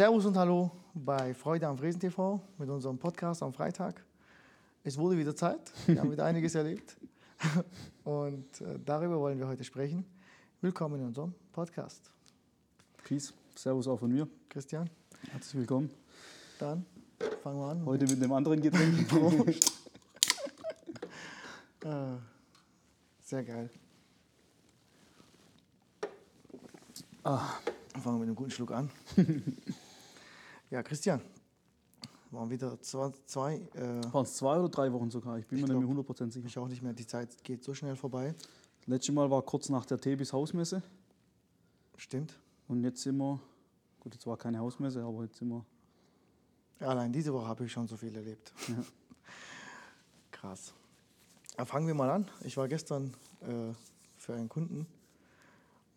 Servus 0.00 0.24
und 0.24 0.34
Hallo 0.34 0.70
bei 0.94 1.34
Freude 1.34 1.66
am 1.66 1.76
Fräsen 1.76 2.00
TV 2.00 2.40
mit 2.56 2.70
unserem 2.70 2.96
Podcast 2.96 3.42
am 3.42 3.52
Freitag. 3.52 4.02
Es 4.82 4.96
wurde 4.96 5.18
wieder 5.18 5.36
Zeit, 5.36 5.70
wir 5.86 6.00
haben 6.00 6.10
wieder 6.10 6.24
einiges 6.24 6.54
erlebt 6.60 6.96
und 8.04 8.62
äh, 8.62 8.78
darüber 8.82 9.20
wollen 9.20 9.38
wir 9.38 9.46
heute 9.46 9.62
sprechen. 9.62 10.06
Willkommen 10.62 11.00
in 11.00 11.08
unserem 11.08 11.34
Podcast. 11.52 12.10
Peace, 13.04 13.34
Servus 13.54 13.86
auch 13.88 13.98
von 13.98 14.10
mir. 14.10 14.26
Christian, 14.48 14.88
Herzlich 15.32 15.60
willkommen. 15.60 15.90
dann 16.58 16.86
fangen 17.42 17.58
wir 17.58 17.66
an. 17.66 17.84
Heute 17.84 18.06
mit 18.06 18.22
einem 18.22 18.32
anderen 18.32 18.62
Getränk. 18.62 19.06
Äh, 21.84 21.90
sehr 23.22 23.44
geil. 23.44 23.68
ah, 27.22 27.50
Fangen 28.02 28.04
wir 28.04 28.12
mit 28.12 28.28
einem 28.28 28.34
guten 28.34 28.50
Schluck 28.50 28.70
an. 28.70 28.88
Ja, 30.70 30.82
Christian, 30.82 31.20
waren 32.30 32.48
wieder 32.50 32.80
zwei, 32.80 33.10
zwei 33.26 33.56
äh, 33.74 34.02
waren 34.12 34.22
es 34.24 34.36
zwei 34.36 34.58
oder 34.58 34.68
drei 34.68 34.92
Wochen 34.92 35.10
sogar? 35.10 35.38
Ich 35.38 35.46
bin 35.46 35.58
Ich 35.58 35.66
mir 35.66 35.74
nicht 35.74 35.86
glaub- 35.86 36.08
mehr 36.08 36.16
100% 36.28 36.30
sicher. 36.32 36.46
ich 36.46 36.58
auch 36.58 36.68
nicht 36.68 36.82
mehr, 36.82 36.92
die 36.92 37.06
Zeit 37.06 37.42
geht 37.44 37.64
so 37.64 37.74
schnell 37.74 37.96
vorbei. 37.96 38.34
Das 38.80 38.86
letzte 38.86 39.12
Mal 39.12 39.30
war 39.30 39.42
kurz 39.42 39.68
nach 39.68 39.84
der 39.84 39.98
Tebis 39.98 40.32
Hausmesse. 40.32 40.82
Stimmt. 41.96 42.38
Und 42.68 42.82
jetzt 42.84 43.02
sind 43.02 43.16
wir, 43.18 43.40
gut, 43.98 44.14
jetzt 44.14 44.26
war 44.26 44.36
keine 44.36 44.58
Hausmesse, 44.60 45.02
aber 45.02 45.24
jetzt 45.24 45.38
sind 45.38 45.48
wir, 45.48 45.64
Ja, 46.80 46.88
allein 46.88 47.12
diese 47.12 47.32
Woche 47.34 47.46
habe 47.48 47.64
ich 47.64 47.72
schon 47.72 47.86
so 47.88 47.96
viel 47.96 48.14
erlebt. 48.14 48.52
Ja. 48.68 48.76
Krass. 50.30 50.72
Ja, 51.58 51.64
fangen 51.64 51.86
wir 51.86 51.94
mal 51.94 52.10
an. 52.10 52.30
Ich 52.44 52.56
war 52.56 52.68
gestern 52.68 53.12
äh, 53.42 53.74
für 54.16 54.34
einen 54.34 54.48
Kunden 54.48 54.86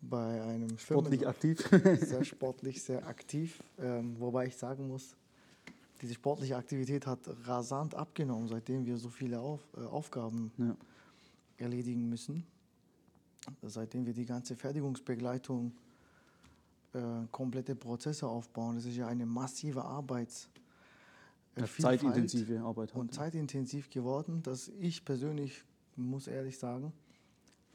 bei 0.08 0.42
einem 0.42 0.76
sportlich 0.78 1.20
Firmen- 1.20 1.28
aktiv. 1.30 1.58
sehr 2.00 2.24
sportlich, 2.32 2.82
sehr 2.82 3.06
aktiv. 3.06 3.62
Ähm, 3.78 4.18
wobei 4.18 4.46
ich 4.46 4.56
sagen 4.56 4.88
muss, 4.88 5.16
diese 6.02 6.14
sportliche 6.14 6.56
Aktivität 6.56 7.06
hat 7.06 7.20
rasant 7.44 7.94
abgenommen, 7.94 8.48
seitdem 8.48 8.84
wir 8.84 8.96
so 8.98 9.08
viele 9.08 9.40
Auf, 9.40 9.60
äh, 9.76 9.80
Aufgaben 9.84 10.52
ja. 10.58 10.76
erledigen 11.58 12.08
müssen. 12.08 12.44
Seitdem 13.62 14.06
wir 14.06 14.14
die 14.14 14.24
ganze 14.24 14.56
Fertigungsbegleitung, 14.56 15.72
äh, 16.94 17.00
komplette 17.30 17.74
Prozesse 17.74 18.26
aufbauen. 18.26 18.76
Das 18.76 18.86
ist 18.86 18.96
ja 18.96 19.06
eine 19.06 19.26
massive 19.26 19.84
Arbeits. 19.84 20.48
äh, 21.56 21.60
Ja, 21.60 21.66
zeitintensive 21.78 22.60
Arbeit. 22.60 22.92
halt, 22.94 23.00
Und 23.00 23.12
ja. 23.14 23.20
zeitintensiv 23.22 23.90
geworden, 23.90 24.42
dass 24.42 24.68
ich 24.80 25.04
persönlich, 25.04 25.62
muss 25.96 26.26
ehrlich 26.26 26.58
sagen, 26.58 26.92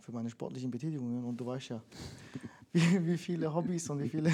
für 0.10 0.16
meine 0.16 0.30
sportlichen 0.30 0.72
Betätigungen, 0.72 1.24
und 1.24 1.38
du 1.38 1.46
weißt 1.46 1.70
ja, 1.70 1.84
wie, 2.74 3.06
wie 3.06 3.18
viele 3.18 3.54
Hobbys 3.54 3.90
und 3.90 4.02
wie 4.02 4.10
viele 4.10 4.32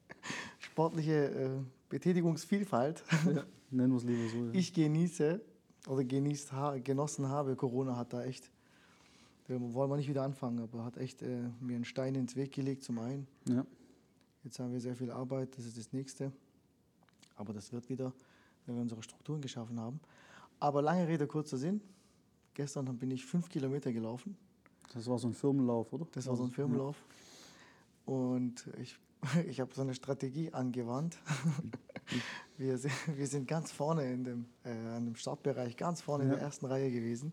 sportliche 0.58 1.30
äh, 1.30 1.50
Betätigungsvielfalt 1.88 3.02
Ja, 3.34 3.44
nennen 3.70 3.92
wir 3.92 3.96
es 3.96 4.04
lieber 4.04 4.28
so. 4.28 4.44
Ja. 4.46 4.52
ich 4.52 4.72
genieße 4.72 5.40
oder 5.88 6.04
genießt, 6.04 6.52
genossen 6.84 7.28
habe. 7.28 7.56
Corona 7.56 7.96
hat 7.96 8.12
da 8.12 8.24
echt, 8.24 8.50
da 9.48 9.54
wollen 9.58 9.90
wir 9.90 9.96
nicht 9.96 10.08
wieder 10.08 10.22
anfangen, 10.22 10.60
aber 10.60 10.84
hat 10.84 10.96
echt 10.98 11.22
äh, 11.22 11.48
mir 11.60 11.76
einen 11.76 11.84
Stein 11.84 12.14
ins 12.14 12.36
Weg 12.36 12.52
gelegt 12.52 12.82
zum 12.82 12.98
einen. 12.98 13.26
ja. 13.46 13.64
Jetzt 14.44 14.60
haben 14.60 14.72
wir 14.72 14.80
sehr 14.80 14.94
viel 14.94 15.10
Arbeit, 15.10 15.58
das 15.58 15.66
ist 15.66 15.76
das 15.76 15.92
Nächste. 15.92 16.32
Aber 17.34 17.52
das 17.52 17.72
wird 17.72 17.88
wieder, 17.88 18.14
wenn 18.64 18.76
wir 18.76 18.82
unsere 18.82 19.02
Strukturen 19.02 19.40
geschaffen 19.40 19.78
haben. 19.78 20.00
Aber 20.60 20.80
lange 20.80 21.06
Rede, 21.06 21.26
kurzer 21.26 21.58
Sinn. 21.58 21.82
Gestern 22.54 22.96
bin 22.96 23.10
ich 23.10 23.26
fünf 23.26 23.48
Kilometer 23.48 23.92
gelaufen. 23.92 24.36
Das 24.94 25.06
war 25.08 25.18
so 25.18 25.28
ein 25.28 25.34
Firmenlauf, 25.34 25.92
oder? 25.92 26.06
Das 26.12 26.26
war 26.26 26.36
so 26.36 26.44
ein 26.44 26.50
Firmenlauf. 26.50 26.96
Und 28.06 28.68
ich, 28.80 28.98
ich 29.48 29.60
habe 29.60 29.74
so 29.74 29.82
eine 29.82 29.94
Strategie 29.94 30.52
angewandt. 30.52 31.18
wir, 32.56 32.78
sind, 32.78 32.92
wir 33.16 33.26
sind 33.26 33.46
ganz 33.46 33.70
vorne 33.70 34.10
in 34.10 34.24
dem, 34.24 34.46
äh, 34.64 34.70
an 34.70 35.04
dem 35.04 35.14
Startbereich, 35.14 35.76
ganz 35.76 36.00
vorne 36.00 36.24
in 36.24 36.30
Ja. 36.30 36.36
der 36.36 36.44
ersten 36.44 36.66
Reihe 36.66 36.90
gewesen. 36.90 37.32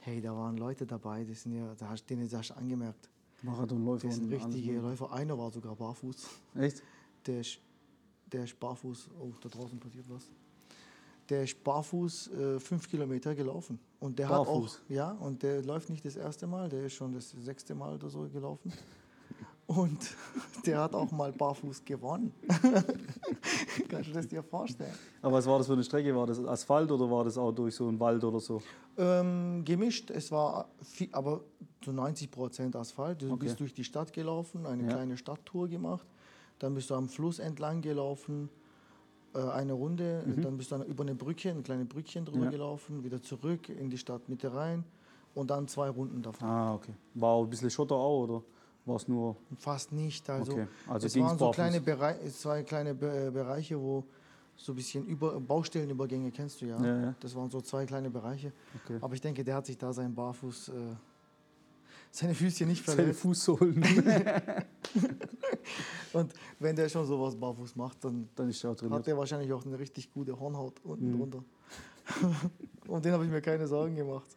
Hey, 0.00 0.20
da 0.20 0.34
waren 0.36 0.56
Leute 0.56 0.86
dabei, 0.86 1.24
die 1.24 1.34
sind 1.34 1.54
ja, 1.54 1.74
da 1.74 1.88
hast, 1.88 2.08
denen 2.08 2.30
hast 2.30 2.50
du 2.50 2.54
angemerkt. 2.56 3.08
Marathonläufer. 3.42 4.06
Das 4.06 4.16
sind 4.16 4.32
richtige. 4.32 4.78
Läufer. 4.80 5.12
Einer 5.12 5.36
war 5.38 5.50
sogar 5.50 5.74
barfuß. 5.76 6.26
Echt? 6.56 6.82
Der 7.26 7.40
ist, 7.40 7.58
der 8.32 8.44
ist 8.44 8.58
barfuß, 8.58 9.10
oh, 9.20 9.32
da 9.40 9.48
draußen 9.48 9.78
passiert 9.78 10.08
was. 10.08 10.30
Der 11.28 11.42
ist 11.42 11.62
barfuß 11.64 12.28
äh, 12.32 12.60
fünf 12.60 12.88
Kilometer 12.88 13.34
gelaufen. 13.34 13.78
Und 13.98 14.18
der 14.18 14.28
Barfuß? 14.28 14.74
hat 14.74 14.80
auch, 14.86 14.90
ja, 14.90 15.10
und 15.12 15.42
der 15.42 15.62
läuft 15.62 15.90
nicht 15.90 16.04
das 16.04 16.16
erste 16.16 16.46
Mal, 16.46 16.68
der 16.68 16.84
ist 16.86 16.92
schon 16.94 17.12
das 17.12 17.30
sechste 17.30 17.74
Mal 17.74 17.94
oder 17.94 18.08
so 18.08 18.28
gelaufen. 18.28 18.72
Und 19.66 19.98
der 20.66 20.80
hat 20.82 20.94
auch 20.94 21.10
mal 21.10 21.32
barfuß 21.32 21.84
gewonnen. 21.84 22.32
Kannst 23.88 24.08
du 24.10 24.12
das 24.12 24.28
dir 24.28 24.42
vorstellen? 24.42 24.94
Aber 25.22 25.32
was 25.38 25.46
war 25.46 25.58
das 25.58 25.66
für 25.66 25.72
eine 25.72 25.82
Strecke? 25.82 26.14
War 26.14 26.26
das 26.26 26.38
Asphalt 26.44 26.90
oder 26.92 27.10
war 27.10 27.24
das 27.24 27.36
auch 27.36 27.50
durch 27.52 27.74
so 27.74 27.88
einen 27.88 27.98
Wald 27.98 28.22
oder 28.22 28.38
so? 28.38 28.62
Ähm, 28.96 29.62
gemischt, 29.64 30.10
es 30.10 30.30
war 30.30 30.68
viel, 30.82 31.08
aber 31.12 31.42
zu 31.82 31.92
90 31.92 32.30
Prozent 32.30 32.76
Asphalt. 32.76 33.22
Du 33.22 33.26
Okay. 33.32 33.36
bist 33.46 33.58
durch 33.60 33.74
die 33.74 33.84
Stadt 33.84 34.12
gelaufen, 34.12 34.66
eine 34.66 34.84
Ja. 34.84 34.90
kleine 34.90 35.16
Stadttour 35.16 35.68
gemacht. 35.68 36.06
Dann 36.60 36.74
bist 36.74 36.90
du 36.90 36.94
am 36.94 37.08
Fluss 37.08 37.38
entlang 37.38 37.82
gelaufen, 37.82 38.48
eine 39.36 39.72
Runde. 39.72 40.22
Dann 40.42 40.56
bist 40.56 40.70
du 40.70 40.78
dann 40.78 40.86
über 40.86 41.02
eine 41.04 41.14
Brücke, 41.14 41.50
ein 41.50 41.62
kleines 41.62 41.88
Brückchen 41.88 42.24
drüber 42.24 42.38
Mhm. 42.38 42.44
Ja. 42.44 42.50
gelaufen, 42.50 43.04
wieder 43.04 43.20
zurück 43.22 43.68
in 43.68 43.90
die 43.90 43.98
Stadtmitte 43.98 44.52
rein 44.54 44.84
und 45.34 45.50
dann 45.50 45.68
zwei 45.68 45.88
Runden 45.88 46.22
davon. 46.22 46.48
Ah, 46.48 46.74
okay. 46.74 46.92
War 47.14 47.30
auch 47.30 47.44
ein 47.44 47.50
bisschen 47.50 47.70
Schotter 47.70 47.94
auch, 47.96 48.22
oder 48.24 48.42
war 48.84 48.96
es 48.96 49.08
nur. 49.08 49.36
Fast 49.58 49.92
nicht. 49.92 50.28
Also, 50.30 50.52
Okay, 50.52 50.66
also 50.88 51.06
es 51.06 51.18
waren 51.18 51.38
so 51.38 51.50
kleine 51.50 51.80
Bereiche, 51.80 52.28
zwei 52.32 52.62
kleine 52.62 52.94
Be 52.94 53.30
Bereiche, 53.32 53.80
wo 53.80 54.04
so 54.58 54.72
ein 54.72 54.76
bisschen 54.76 55.04
über 55.06 55.38
Baustellenübergänge 55.40 56.30
kennst 56.30 56.62
du 56.62 56.66
ja. 56.66 56.80
Ja, 56.82 57.00
ja. 57.02 57.14
Das 57.20 57.34
waren 57.34 57.50
so 57.50 57.60
zwei 57.60 57.84
kleine 57.84 58.08
Bereiche. 58.10 58.52
Okay. 58.84 58.98
Aber 59.02 59.12
ich 59.14 59.20
denke, 59.20 59.44
der 59.44 59.56
hat 59.56 59.66
sich 59.66 59.76
da 59.76 59.92
seinen 59.92 60.14
Barfuß, 60.14 60.68
äh, 60.70 60.72
seine 62.16 62.34
Füßchen 62.34 62.66
nicht 62.68 62.84
Seine 62.84 62.96
verletzt. 62.96 63.20
Fußsohlen. 63.20 63.82
Und 66.12 66.32
wenn 66.58 66.74
der 66.76 66.88
schon 66.88 67.04
sowas 67.06 67.36
barfuß 67.36 67.76
macht, 67.76 68.02
dann 68.04 68.28
Dann 68.34 68.48
ist 68.48 68.64
er 68.64 68.70
auch 68.70 68.90
hat 68.90 69.06
der 69.06 69.16
wahrscheinlich 69.18 69.52
auch 69.52 69.64
eine 69.66 69.78
richtig 69.78 70.12
gute 70.12 70.38
Hornhaut 70.38 70.80
unten 70.84 71.12
Mhm. 71.12 71.18
drunter. 71.18 71.44
um 72.88 73.02
den 73.02 73.12
habe 73.12 73.24
ich 73.24 73.30
mir 73.30 73.42
keine 73.42 73.66
Sorgen 73.66 73.96
gemacht. 73.96 74.30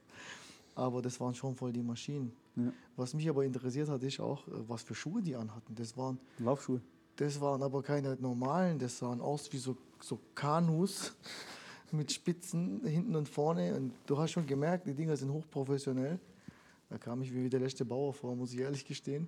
Aber 0.75 1.01
das 1.01 1.19
waren 1.19 1.33
schon 1.33 1.55
voll 1.55 1.71
die 1.71 1.81
Maschinen. 1.83 2.31
Ja. 2.55 2.71
Was 2.95 3.13
mich 3.13 3.29
aber 3.29 3.43
interessiert 3.45 3.87
hat, 3.89 4.03
ist 4.03 4.19
auch, 4.19 4.45
äh, 4.47 4.51
was 4.67 4.81
für 4.83 4.95
Schuhe 4.95 5.21
die 5.21 5.35
anhatten. 5.35 5.75
Das 5.75 5.95
waren, 5.95 6.19
Laufschuhe. 6.39 6.81
das 7.15 7.39
waren 7.39 7.61
aber 7.63 7.81
keine 7.81 8.15
normalen, 8.19 8.77
das 8.79 8.97
sahen 8.97 9.21
aus 9.21 9.51
wie 9.53 9.57
so, 9.57 9.77
so 10.01 10.19
Kanus 10.35 11.13
mit 11.91 12.11
Spitzen 12.11 12.81
hinten 12.85 13.15
und 13.15 13.29
vorne. 13.29 13.75
Und 13.75 13.93
du 14.05 14.17
hast 14.17 14.31
schon 14.31 14.45
gemerkt, 14.45 14.85
die 14.87 14.93
Dinger 14.93 15.15
sind 15.15 15.31
hochprofessionell. 15.31 16.19
Da 16.89 16.97
kam 16.97 17.21
ich 17.21 17.33
wie 17.33 17.49
der 17.49 17.59
letzte 17.59 17.85
Bauer 17.85 18.13
vor, 18.13 18.35
muss 18.35 18.53
ich 18.53 18.59
ehrlich 18.59 18.83
gestehen. 18.83 19.27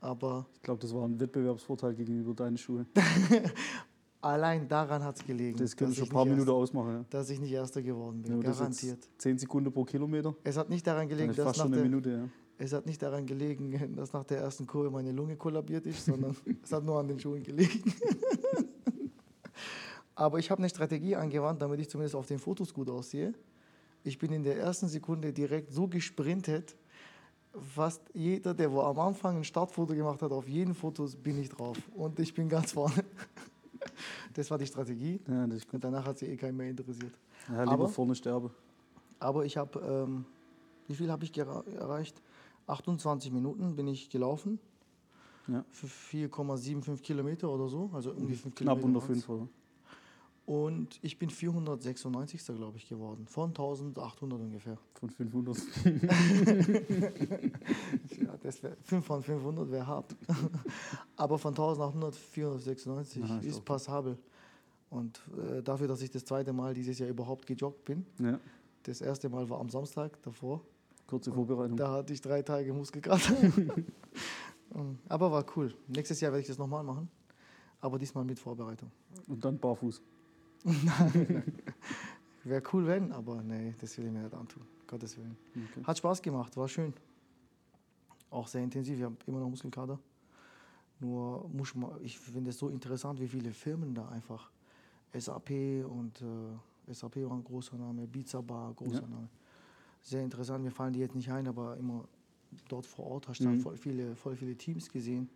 Aber 0.00 0.46
Ich 0.54 0.62
glaube, 0.62 0.80
das 0.80 0.94
war 0.94 1.06
ein 1.06 1.18
Wettbewerbsvorteil 1.20 1.94
gegenüber 1.94 2.34
deinen 2.34 2.56
Schuhen. 2.56 2.86
allein 4.20 4.66
daran 4.66 5.04
hat 5.04 5.16
es 5.16 5.24
gelegen. 5.24 5.56
Das 5.58 5.76
können 5.76 5.90
dass 5.90 5.96
schon 5.98 6.04
ich 6.04 6.10
ein 6.10 6.14
paar 6.14 6.24
nicht 6.24 6.32
Minuten 6.32 6.48
Erster, 6.48 6.54
ausmachen. 6.62 6.92
Ja. 6.92 7.04
dass 7.10 7.30
ich 7.30 7.40
nicht 7.40 7.52
Erster 7.52 7.82
geworden 7.82 8.22
bin. 8.22 8.40
Das 8.40 8.58
Garantiert. 8.58 9.08
10 9.18 9.38
Sekunden 9.38 9.72
pro 9.72 9.84
Kilometer. 9.84 10.34
Es 10.42 10.56
hat 10.56 10.70
nicht 10.70 10.86
daran 10.86 11.08
gelegen, 11.08 11.34
dass 11.34 11.56
nach 11.56 11.70
der, 11.70 11.82
Minute. 11.82 12.10
Ja. 12.10 12.28
es 12.58 12.72
hat 12.72 12.86
nicht 12.86 13.02
daran 13.02 13.26
gelegen, 13.26 13.94
dass 13.96 14.12
nach 14.12 14.24
der 14.24 14.38
ersten 14.38 14.66
Kurve 14.66 14.90
meine 14.90 15.12
Lunge 15.12 15.36
kollabiert 15.36 15.86
ist, 15.86 16.06
sondern 16.06 16.34
es 16.62 16.72
hat 16.72 16.84
nur 16.84 16.98
an 16.98 17.08
den 17.08 17.18
Schuhen 17.18 17.42
gelegen. 17.42 17.92
Aber 20.14 20.38
ich 20.38 20.50
habe 20.50 20.60
eine 20.60 20.68
Strategie 20.68 21.16
angewandt, 21.16 21.60
damit 21.60 21.80
ich 21.80 21.90
zumindest 21.90 22.14
auf 22.14 22.26
den 22.26 22.38
Fotos 22.38 22.72
gut 22.72 22.88
aussehe. 22.88 23.34
Ich 24.04 24.18
bin 24.18 24.32
in 24.32 24.42
der 24.44 24.56
ersten 24.58 24.86
Sekunde 24.86 25.32
direkt 25.32 25.72
so 25.72 25.88
gesprintet, 25.88 26.76
fast 27.74 28.02
jeder, 28.14 28.54
der 28.54 28.70
wo 28.72 28.80
am 28.82 28.98
Anfang 28.98 29.36
ein 29.38 29.44
Startfoto 29.44 29.94
gemacht 29.94 30.20
hat, 30.22 30.32
auf 30.32 30.48
jeden 30.48 30.74
Foto 30.74 31.06
bin 31.22 31.38
ich 31.40 31.48
drauf. 31.48 31.76
Und 31.94 32.18
ich 32.18 32.32
bin 32.34 32.48
ganz 32.48 32.72
vorne. 32.72 33.04
Das 34.32 34.50
war 34.50 34.58
die 34.58 34.66
Strategie. 34.66 35.20
Ja, 35.28 35.46
das 35.46 35.58
ist 35.58 35.66
gut. 35.66 35.74
Und 35.74 35.84
danach 35.84 36.06
hat 36.06 36.18
sie 36.18 36.26
eh 36.26 36.36
keinen 36.36 36.56
mehr 36.56 36.70
interessiert. 36.70 37.12
Ja, 37.48 37.60
lieber 37.60 37.72
Aber- 37.74 37.88
vorne 37.88 38.14
sterben. 38.14 38.50
Aber 39.20 39.44
ich 39.44 39.56
habe, 39.56 39.78
ähm, 39.80 40.24
wie 40.88 40.94
viel 40.94 41.10
habe 41.10 41.22
ich 41.24 41.36
erreicht? 41.38 42.20
28 42.66 43.30
Minuten 43.30 43.76
bin 43.76 43.86
ich 43.86 44.08
gelaufen. 44.10 44.58
Ja. 45.46 45.64
Für 45.70 45.86
4,75 45.86 47.02
Kilometer 47.02 47.48
oder 47.50 47.68
so. 47.68 47.90
Also 47.92 48.12
die 48.14 48.34
5 48.34 48.54
Knapp 48.54 48.78
Kilometer. 48.80 48.84
unter 48.86 49.00
waren's. 49.02 49.24
5, 49.24 49.28
oder? 49.28 49.48
Und 50.46 50.98
ich 51.02 51.18
bin 51.18 51.30
496. 51.30 52.44
glaube 52.56 52.76
ich 52.76 52.86
geworden. 52.86 53.26
Von 53.26 53.48
1800 53.50 54.40
ungefähr. 54.40 54.76
Von 54.94 55.10
500. 55.10 55.56
Ja, 58.20 58.36
das 58.42 58.62
wär, 58.62 58.76
5 58.82 59.04
von 59.04 59.22
500 59.22 59.70
wäre 59.70 59.86
hart. 59.86 60.14
Aber 61.16 61.38
von 61.38 61.52
1800 61.52 62.14
496 62.14 63.24
Aha, 63.24 63.38
ist 63.38 63.46
ist 63.46 63.64
passabel. 63.64 64.18
Und 64.90 65.20
äh, 65.50 65.62
dafür, 65.62 65.88
dass 65.88 66.02
ich 66.02 66.10
das 66.10 66.24
zweite 66.24 66.52
Mal 66.52 66.74
dieses 66.74 66.98
Jahr 66.98 67.08
überhaupt 67.08 67.46
gejoggt 67.46 67.84
bin. 67.84 68.04
Ja. 68.18 68.38
Das 68.82 69.00
erste 69.00 69.28
Mal 69.30 69.48
war 69.48 69.60
am 69.60 69.70
Samstag 69.70 70.22
davor. 70.22 70.60
Kurze 71.06 71.32
Vorbereitung. 71.32 71.76
Da 71.76 71.90
hatte 71.90 72.12
ich 72.12 72.20
drei 72.20 72.42
Tage 72.42 72.72
Muskelkater. 72.72 73.34
Aber 75.08 75.32
war 75.32 75.44
cool. 75.56 75.74
Nächstes 75.88 76.20
Jahr 76.20 76.32
werde 76.32 76.42
ich 76.42 76.48
das 76.48 76.58
nochmal 76.58 76.84
machen. 76.84 77.08
aber 77.80 77.98
diesmal 77.98 78.24
mit 78.24 78.38
Vorbereitung. 78.38 78.90
Und 79.28 79.44
dann 79.44 79.58
barfuß. 79.58 80.02
Wäre 82.44 82.62
cool, 82.72 82.86
wenn, 82.86 83.12
aber 83.12 83.42
nee, 83.42 83.74
das 83.80 83.96
will 83.98 84.06
ich 84.06 84.12
mir 84.12 84.22
nicht 84.22 84.34
antun. 84.34 84.62
Gottes 84.86 85.16
Willen. 85.16 85.36
Okay. 85.70 85.84
Hat 85.84 85.98
Spaß 85.98 86.20
gemacht, 86.22 86.56
war 86.56 86.68
schön. 86.68 86.92
Auch 88.30 88.46
sehr 88.46 88.62
intensiv, 88.62 88.98
ich 88.98 89.04
habe 89.04 89.16
immer 89.26 89.40
noch 89.40 89.48
Muskelkater. 89.48 89.98
Nur 91.00 91.48
muss 91.48 91.74
man, 91.74 91.90
ich 92.02 92.18
finde 92.18 92.50
es 92.50 92.58
so 92.58 92.68
interessant, 92.68 93.20
wie 93.20 93.28
viele 93.28 93.50
Firmen 93.52 93.94
da 93.94 94.08
einfach 94.08 94.50
SAP 95.12 95.50
und 95.86 96.20
äh, 96.22 96.92
SAP 96.92 97.16
war 97.28 97.32
ein 97.36 97.44
großer 97.44 97.76
Name, 97.76 98.06
Pizza 98.06 98.42
Bar, 98.42 98.72
großer 98.74 99.02
Ja. 99.02 99.08
Name. 99.08 99.28
Sehr 100.02 100.22
interessant, 100.22 100.62
mir 100.62 100.70
fallen 100.70 100.92
die 100.92 101.00
jetzt 101.00 101.14
nicht 101.14 101.30
ein, 101.30 101.46
aber 101.48 101.76
immer 101.78 102.04
dort 102.68 102.86
vor 102.86 103.06
Ort 103.06 103.28
hast 103.28 103.40
du 103.40 103.44
Mhm. 103.44 103.48
dann 103.52 103.60
voll 103.60 103.76
viele, 103.76 104.14
voll 104.16 104.36
viele 104.36 104.54
Teams 104.56 104.88
gesehen. 104.90 105.28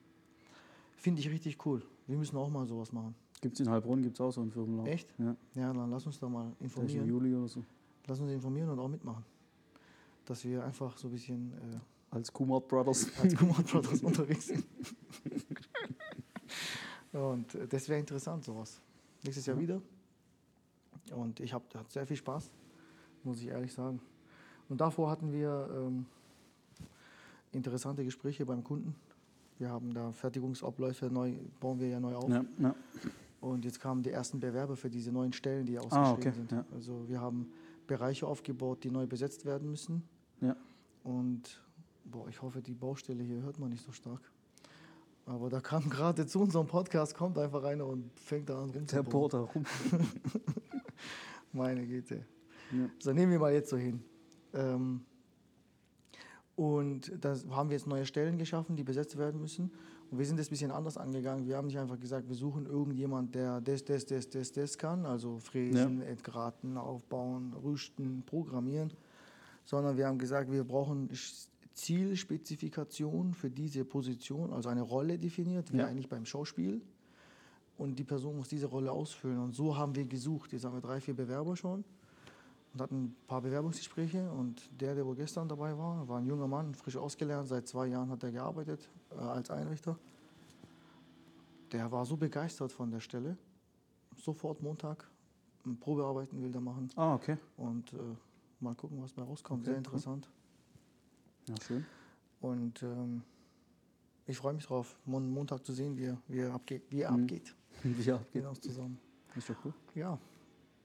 Finde 0.96 1.20
ich 1.20 1.30
richtig 1.30 1.64
cool. 1.64 1.82
Wir 2.06 2.18
müssen 2.18 2.36
auch 2.36 2.50
mal 2.50 2.66
sowas 2.66 2.92
machen. 2.92 3.14
Gibt 3.40 3.54
es 3.54 3.60
in 3.60 3.70
Heilbronn 3.70 4.02
gibt's 4.02 4.20
auch 4.20 4.30
so 4.30 4.40
einen 4.40 4.50
Firmenlauf. 4.50 4.86
Echt? 4.86 5.14
Ja, 5.18 5.36
Ja, 5.54 5.72
dann 5.72 5.90
lass 5.90 6.06
uns 6.06 6.18
da 6.18 6.28
mal 6.28 6.52
vielleicht 6.58 6.60
im 6.60 6.64
informieren. 6.66 7.06
Juli 7.08 7.34
oder 7.34 7.48
so. 7.48 7.64
Lass 8.06 8.20
uns 8.20 8.32
informieren 8.32 8.70
und 8.70 8.78
auch 8.78 8.88
mitmachen. 8.88 9.24
Dass 10.24 10.44
wir 10.44 10.64
einfach 10.64 10.96
so 10.98 11.08
ein 11.08 11.12
bisschen 11.12 11.52
äh, 11.52 11.78
Als 12.10 12.32
Kumart 12.32 12.66
Brothers. 12.68 13.06
als 13.22 13.34
Command 13.36 13.66
Brothers 13.66 14.02
unterwegs 14.02 14.46
sind. 14.46 14.64
Und 17.12 17.54
äh, 17.54 17.66
das 17.66 17.88
wäre 17.88 17.98
interessant, 18.00 18.44
sowas. 18.44 18.80
Nächstes 19.24 19.46
Jahr 19.46 19.58
wieder. 19.58 19.80
Und 21.14 21.40
ich 21.40 21.52
habe 21.52 21.64
sehr 21.88 22.06
viel 22.06 22.16
Spaß, 22.16 22.50
muss 23.24 23.40
ich 23.40 23.48
ehrlich 23.48 23.72
sagen. 23.72 24.00
Und 24.68 24.80
davor 24.80 25.10
hatten 25.10 25.32
wir 25.32 25.68
ähm, 25.74 26.06
interessante 27.52 28.04
Gespräche 28.04 28.44
beim 28.44 28.62
Kunden. 28.62 28.94
Wir 29.58 29.70
haben 29.70 29.92
da 29.92 30.12
Fertigungsabläufe 30.12 31.06
neu, 31.06 31.34
bauen 31.58 31.80
wir 31.80 31.88
ja 31.88 31.98
neu 31.98 32.14
auf. 32.14 32.28
Ja, 32.28 32.44
ja. 32.58 32.74
Und 33.40 33.64
jetzt 33.64 33.80
kamen 33.80 34.02
die 34.02 34.10
ersten 34.10 34.40
Bewerber 34.40 34.76
für 34.76 34.90
diese 34.90 35.12
neuen 35.12 35.32
Stellen, 35.32 35.64
die 35.66 35.78
Ah, 35.78 35.82
ausgeschrieben 35.82 36.12
okay, 36.12 36.32
sind. 36.32 36.52
ja. 36.52 36.64
Also 36.74 37.08
wir 37.08 37.20
haben 37.20 37.50
Bereiche 37.86 38.26
aufgebaut, 38.26 38.82
die 38.84 38.90
neu 38.90 39.06
besetzt 39.06 39.44
werden 39.44 39.70
müssen. 39.70 40.02
Ja. 40.40 40.56
Und 41.04 41.62
boah, 42.04 42.28
ich 42.28 42.42
hoffe, 42.42 42.60
die 42.60 42.74
Baustelle 42.74 43.22
hier 43.22 43.40
hört 43.42 43.58
man 43.58 43.70
nicht 43.70 43.84
so 43.84 43.92
stark. 43.92 44.20
Aber 45.26 45.48
da 45.50 45.60
kam 45.60 45.88
gerade 45.90 46.26
zu 46.26 46.40
unserem 46.40 46.66
Podcast, 46.66 47.14
kommt 47.14 47.38
einfach 47.38 47.62
einer 47.64 47.86
und 47.86 48.10
fängt 48.18 48.48
da 48.48 48.62
an 48.62 48.72
Der 48.72 48.80
rumzubauen. 48.80 49.08
bohrt 49.10 49.34
da 49.34 49.40
rum. 49.40 49.64
Meine 51.52 51.86
Güte. 51.86 52.24
Ja. 52.72 52.88
So, 52.98 53.12
nehmen 53.12 53.32
wir 53.32 53.38
mal 53.38 53.52
jetzt 53.52 53.70
so 53.70 53.76
hin. 53.76 54.02
Ähm, 54.52 55.02
und 56.56 57.12
da 57.24 57.36
haben 57.50 57.70
wir 57.70 57.76
jetzt 57.76 57.86
neue 57.86 58.04
Stellen 58.04 58.36
geschaffen, 58.36 58.74
die 58.76 58.82
besetzt 58.84 59.16
werden 59.16 59.40
müssen. 59.40 59.70
Und 60.10 60.18
wir 60.18 60.24
sind 60.26 60.38
das 60.38 60.46
ein 60.46 60.50
bisschen 60.50 60.70
anders 60.70 60.96
angegangen. 60.96 61.46
Wir 61.46 61.56
haben 61.56 61.66
nicht 61.66 61.78
einfach 61.78 62.00
gesagt, 62.00 62.28
wir 62.28 62.34
suchen 62.34 62.64
irgendjemand, 62.66 63.34
der 63.34 63.60
das, 63.60 63.84
das, 63.84 64.06
das, 64.06 64.30
das, 64.30 64.52
das 64.52 64.78
kann, 64.78 65.04
also 65.04 65.38
fräsen, 65.38 66.00
entgraten, 66.00 66.78
aufbauen, 66.78 67.52
rüsten, 67.62 68.22
programmieren, 68.24 68.90
sondern 69.64 69.98
wir 69.98 70.06
haben 70.06 70.18
gesagt, 70.18 70.50
wir 70.50 70.64
brauchen 70.64 71.10
Zielspezifikation 71.74 73.34
für 73.34 73.50
diese 73.50 73.84
Position, 73.84 74.52
also 74.52 74.68
eine 74.70 74.82
Rolle 74.82 75.18
definiert, 75.18 75.72
wie 75.72 75.78
Ja. 75.78 75.86
eigentlich 75.86 76.08
beim 76.08 76.24
Schauspiel. 76.24 76.80
Und 77.76 77.98
die 77.98 78.04
Person 78.04 78.36
muss 78.36 78.48
diese 78.48 78.66
Rolle 78.66 78.90
ausfüllen. 78.90 79.38
Und 79.38 79.54
so 79.54 79.76
haben 79.76 79.94
wir 79.94 80.04
gesucht. 80.04 80.52
Jetzt 80.52 80.64
haben 80.64 80.74
wir 80.74 80.80
drei, 80.80 81.00
vier 81.00 81.14
Bewerber 81.14 81.54
schon 81.54 81.84
und 82.72 82.80
hatten 82.80 83.04
ein 83.04 83.16
paar 83.28 83.40
Bewerbungsgespräche. 83.40 84.32
Und 84.32 84.68
der, 84.80 84.96
der 84.96 85.06
wohl 85.06 85.14
gestern 85.14 85.48
dabei 85.48 85.78
war, 85.78 86.08
war 86.08 86.18
ein 86.18 86.26
junger 86.26 86.48
Mann, 86.48 86.74
frisch 86.74 86.96
ausgelernt. 86.96 87.46
Seit 87.46 87.68
zwei 87.68 87.86
Jahren 87.86 88.10
hat 88.10 88.24
er 88.24 88.32
gearbeitet 88.32 88.88
äh, 89.10 89.20
als 89.20 89.50
Einrichter. 89.50 89.98
Der 91.72 91.90
war 91.92 92.04
so 92.06 92.16
begeistert 92.16 92.72
von 92.72 92.90
der 92.90 93.00
Stelle. 93.00 93.36
Sofort 94.16 94.62
Montag 94.62 95.08
ein 95.66 95.78
Probearbeiten 95.78 96.40
will 96.42 96.54
er 96.54 96.60
machen. 96.60 96.88
Ah, 96.96 97.14
okay. 97.14 97.36
Und 97.56 97.92
äh, 97.92 97.96
mal 98.60 98.74
gucken, 98.74 99.02
was 99.02 99.12
da 99.12 99.22
rauskommt. 99.22 99.60
Okay, 99.60 99.66
Sehr 99.66 99.74
cool. 99.74 99.78
interessant. 99.78 100.28
Ja, 101.46 101.54
schön. 101.62 101.84
Und 102.40 102.82
ähm, 102.82 103.22
ich 104.26 104.36
freue 104.38 104.54
mich 104.54 104.64
drauf, 104.64 104.96
Mon 105.04 105.30
Montag 105.30 105.64
zu 105.64 105.72
sehen, 105.72 105.96
wie 105.96 106.04
er, 106.06 106.18
wie 106.28 106.38
er 106.40 106.54
abgeht. 106.54 106.82
Wie 106.90 107.02
er 107.02 107.10
Mhm. 107.12 107.22
abgeht. 107.22 107.54
Ja, 108.04 108.20
Gehen 108.32 108.46
uns 108.46 108.60
zusammen. 108.60 108.98
ist 109.36 109.48
doch 109.50 109.56
cool. 109.64 109.74
Ja. 109.94 110.18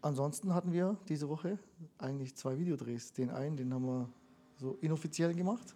Ansonsten 0.01 0.53
hatten 0.53 0.71
wir 0.73 0.97
diese 1.07 1.29
Woche 1.29 1.57
eigentlich 1.97 2.35
zwei 2.35 2.57
Videodrehs. 2.57 3.13
Den 3.13 3.29
einen, 3.31 3.55
den 3.55 3.73
haben 3.73 3.85
wir 3.85 4.09
so 4.57 4.77
inoffiziell 4.81 5.33
gemacht. 5.33 5.75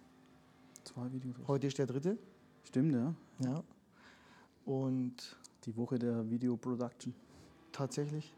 Zwei 0.84 1.10
Videos. 1.12 1.36
Heute 1.46 1.66
ist 1.66 1.78
der 1.78 1.86
dritte. 1.86 2.18
Stimmt, 2.68 2.92
ja. 2.92 3.14
Ja. 3.38 3.62
Und 4.66 5.38
Die 5.64 5.74
Woche 5.74 5.98
der 5.98 6.28
Video 6.28 6.54
Production. 6.58 7.14
tatsächlich. 7.72 8.34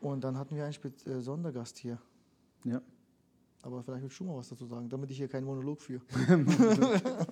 Und 0.00 0.24
dann 0.24 0.36
hatten 0.36 0.56
wir 0.56 0.64
einen 0.64 0.72
Spez 0.72 1.06
äh, 1.06 1.20
Sondergast 1.20 1.78
hier. 1.78 2.00
Ja. 2.64 2.82
Aber 3.62 3.84
vielleicht 3.84 4.02
willst 4.02 4.18
du 4.18 4.24
mal 4.24 4.36
was 4.36 4.48
dazu 4.48 4.66
sagen, 4.66 4.88
damit 4.88 5.12
ich 5.12 5.18
hier 5.18 5.28
keinen 5.28 5.44
Monolog 5.44 5.80
führe. 5.80 6.02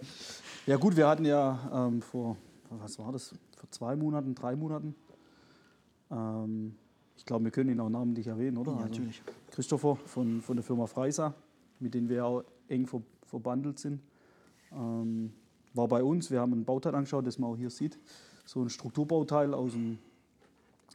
Ja 0.67 0.77
gut, 0.77 0.97
wir 0.97 1.09
hatten 1.09 1.25
ja 1.25 1.89
ähm, 1.89 2.01
vor, 2.01 2.37
was 2.71 2.97
war 3.01 3.11
das, 3.11 3.35
vor 3.57 3.71
zwei 3.71 3.97
Monaten, 3.97 4.37
drei 4.37 4.55
Monaten, 4.55 4.95
ähm, 6.11 6.77
ich 7.17 7.27
glaube, 7.27 7.45
wir 7.45 7.51
können 7.51 7.71
ihn 7.71 7.81
auch 7.81 7.91
namentlich 7.91 8.29
erwähnen, 8.29 8.57
oder? 8.57 8.77
Also 8.79 9.03
Christopher 9.51 9.97
von, 9.97 10.41
von 10.41 10.57
der 10.57 10.63
Firma 10.65 10.87
Freisa, 10.87 11.35
mit 11.81 11.93
denen 11.93 12.09
wir 12.09 12.25
auch 12.25 12.45
eng 12.69 12.87
ver, 12.87 13.03
verbandelt 13.27 13.79
sind, 13.81 14.01
ähm, 14.73 15.33
war 15.75 15.89
bei 15.89 16.03
uns. 16.03 16.31
Wir 16.31 16.41
haben 16.41 16.53
ein 16.53 16.65
Bauteil 16.65 16.95
angeschaut, 16.95 17.27
das 17.27 17.39
man 17.39 17.51
auch 17.51 17.57
hier 17.57 17.71
sieht. 17.71 17.99
So 18.47 18.63
ein 18.63 18.71
Strukturbauteil 18.71 19.53
aus 19.53 19.73
dem, 19.73 19.99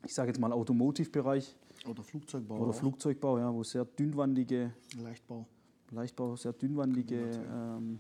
ich 0.06 0.14
sage 0.14 0.30
jetzt 0.30 0.40
mal, 0.40 0.52
Automotive-Bereich 0.52 1.56
Oder 1.88 2.04
Flugzeugbau. 2.04 2.58
oder 2.58 2.70
auch. 2.72 2.76
Flugzeugbau, 2.76 3.38
ja, 3.38 3.54
wo 3.54 3.64
sehr 3.64 3.86
dünnwandige 3.86 4.72
Leichtbau. 5.02 5.46
Leichtbau, 5.92 6.36
sehr 6.36 6.54
dünnwandige 6.54 7.20
ähm, 7.52 8.00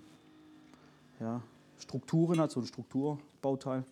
ja, 1.19 1.41
Strukturen 1.79 2.39
hat, 2.39 2.51
so 2.51 2.59
ein 2.59 2.65
Strukturbauteil. 2.65 3.83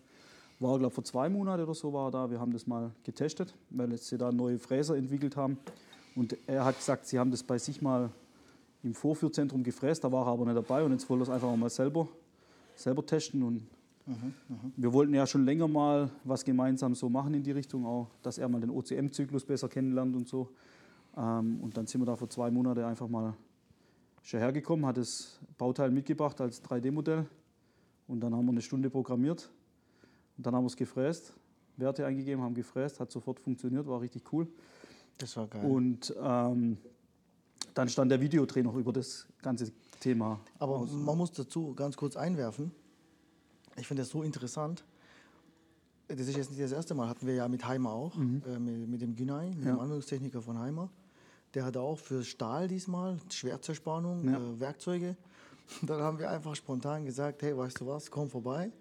War, 0.60 0.78
glaube 0.78 0.94
vor 0.94 1.04
zwei 1.04 1.28
Monaten 1.28 1.62
oder 1.62 1.74
so 1.74 1.92
war 1.92 2.08
er 2.08 2.10
da. 2.10 2.30
Wir 2.30 2.40
haben 2.40 2.52
das 2.52 2.66
mal 2.66 2.90
getestet, 3.04 3.54
weil 3.70 3.90
jetzt 3.92 4.08
sie 4.08 4.18
da 4.18 4.32
neue 4.32 4.58
Fräser 4.58 4.96
entwickelt 4.96 5.36
haben. 5.36 5.56
Und 6.16 6.36
er 6.48 6.64
hat 6.64 6.76
gesagt, 6.76 7.06
sie 7.06 7.18
haben 7.18 7.30
das 7.30 7.44
bei 7.44 7.58
sich 7.58 7.80
mal 7.80 8.10
im 8.82 8.94
Vorführzentrum 8.94 9.62
gefräst, 9.62 10.04
da 10.04 10.12
war 10.12 10.26
er 10.26 10.32
aber 10.32 10.44
nicht 10.44 10.56
dabei 10.56 10.84
und 10.84 10.92
jetzt 10.92 11.08
wollte 11.08 11.24
er 11.24 11.28
es 11.28 11.34
einfach 11.34 11.54
mal 11.56 11.70
selber, 11.70 12.08
selber 12.78 13.04
testen. 13.04 13.42
Und 13.42 13.66
wir 14.76 14.92
wollten 14.92 15.14
ja 15.14 15.26
schon 15.26 15.44
länger 15.44 15.68
mal 15.68 16.10
was 16.24 16.44
gemeinsam 16.44 16.94
so 16.94 17.08
machen 17.08 17.34
in 17.34 17.42
die 17.42 17.52
Richtung, 17.52 17.84
auch, 17.84 18.08
dass 18.22 18.38
er 18.38 18.48
mal 18.48 18.60
den 18.60 18.70
OCM-Zyklus 18.70 19.44
besser 19.44 19.68
kennenlernt 19.68 20.16
und 20.16 20.28
so. 20.28 20.48
Ähm, 21.16 21.60
und 21.60 21.76
dann 21.76 21.86
sind 21.86 22.00
wir 22.00 22.06
da 22.06 22.16
vor 22.16 22.30
zwei 22.30 22.50
Monaten 22.50 22.84
einfach 22.84 23.08
mal 23.08 23.34
schon 24.22 24.40
hergekommen, 24.40 24.86
hat 24.86 24.96
das 24.96 25.38
Bauteil 25.56 25.90
mitgebracht 25.90 26.40
als 26.40 26.62
3D-Modell 26.64 27.26
und 28.06 28.20
dann 28.20 28.34
haben 28.34 28.44
wir 28.44 28.52
eine 28.52 28.62
Stunde 28.62 28.90
programmiert 28.90 29.50
und 30.36 30.46
dann 30.46 30.54
haben 30.54 30.64
wir 30.64 30.68
es 30.68 30.76
gefräst, 30.76 31.34
Werte 31.76 32.04
eingegeben, 32.04 32.42
haben 32.42 32.54
gefräst, 32.54 33.00
hat 33.00 33.10
sofort 33.10 33.40
funktioniert, 33.40 33.86
war 33.86 34.00
richtig 34.00 34.32
cool. 34.32 34.46
Das 35.18 35.36
war 35.36 35.46
geil. 35.48 35.64
Und 35.64 36.14
ähm, 36.20 36.78
dann 37.74 37.88
stand 37.88 38.10
der 38.10 38.20
Videodreh 38.20 38.62
noch 38.62 38.76
über 38.76 38.92
das 38.92 39.26
ganze 39.42 39.72
Thema. 40.00 40.40
Aber 40.58 40.76
aus. 40.76 40.90
man 40.92 41.16
muss 41.16 41.32
dazu 41.32 41.74
ganz 41.74 41.96
kurz 41.96 42.16
einwerfen. 42.16 42.72
Ich 43.76 43.86
finde 43.86 44.02
das 44.02 44.10
so 44.10 44.22
interessant. 44.22 44.84
Das 46.08 46.20
ist 46.20 46.36
jetzt 46.36 46.50
nicht 46.50 46.62
das 46.62 46.72
erste 46.72 46.94
Mal, 46.94 47.08
hatten 47.08 47.26
wir 47.26 47.34
ja 47.34 47.48
mit 47.48 47.66
Heimer 47.66 47.92
auch, 47.92 48.16
äh, 48.16 48.58
mit, 48.58 48.88
mit 48.88 49.00
dem 49.02 49.14
Günay, 49.14 49.48
mit 49.50 49.58
Mhm. 49.58 49.64
Ja. 49.66 49.72
dem 49.72 49.80
Anwendungstechniker 49.80 50.40
von 50.40 50.58
Heimer. 50.58 50.88
Der 51.54 51.64
hatte 51.64 51.80
auch 51.80 51.98
für 51.98 52.24
Stahl 52.24 52.66
diesmal, 52.68 53.18
Schwertzerspanung, 53.30 54.24
Ja. 54.28 54.38
äh, 54.38 54.60
Werkzeuge. 54.60 55.16
Dann 55.82 56.00
haben 56.00 56.18
wir 56.18 56.30
einfach 56.30 56.54
spontan 56.56 57.04
gesagt, 57.04 57.42
hey, 57.42 57.56
weißt 57.56 57.80
du 57.80 57.86
was, 57.86 58.10
komm 58.10 58.28
vorbei. 58.28 58.72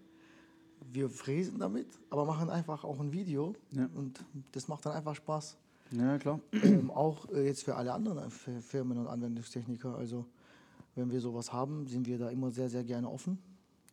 Wir 0.93 1.09
fräsen 1.09 1.59
damit, 1.59 1.87
aber 2.09 2.23
machen 2.23 2.49
einfach 2.49 2.83
auch 2.85 2.99
ein 2.99 3.11
Video. 3.11 3.53
Ja. 3.71 3.89
Und 3.93 4.23
das 4.53 4.67
macht 4.69 4.85
dann 4.85 4.93
einfach 4.93 5.15
Spaß. 5.15 5.57
Ja, 5.91 6.17
klar. 6.17 6.39
ähm, 6.63 6.91
auch 6.91 7.27
äh, 7.29 7.45
jetzt 7.45 7.63
für 7.63 7.75
alle 7.75 7.91
anderen 7.93 8.29
Firmen 8.31 8.97
und 8.99 9.07
Anwendungstechniker. 9.07 9.95
Also 9.97 10.25
wenn 10.97 11.11
wir 11.11 11.21
sowas 11.21 11.53
haben, 11.53 11.87
sind 11.87 12.07
wir 12.07 12.17
da 12.17 12.29
immer 12.29 12.51
sehr, 12.51 12.69
sehr 12.69 12.83
gerne 12.83 13.09
offen. 13.09 13.37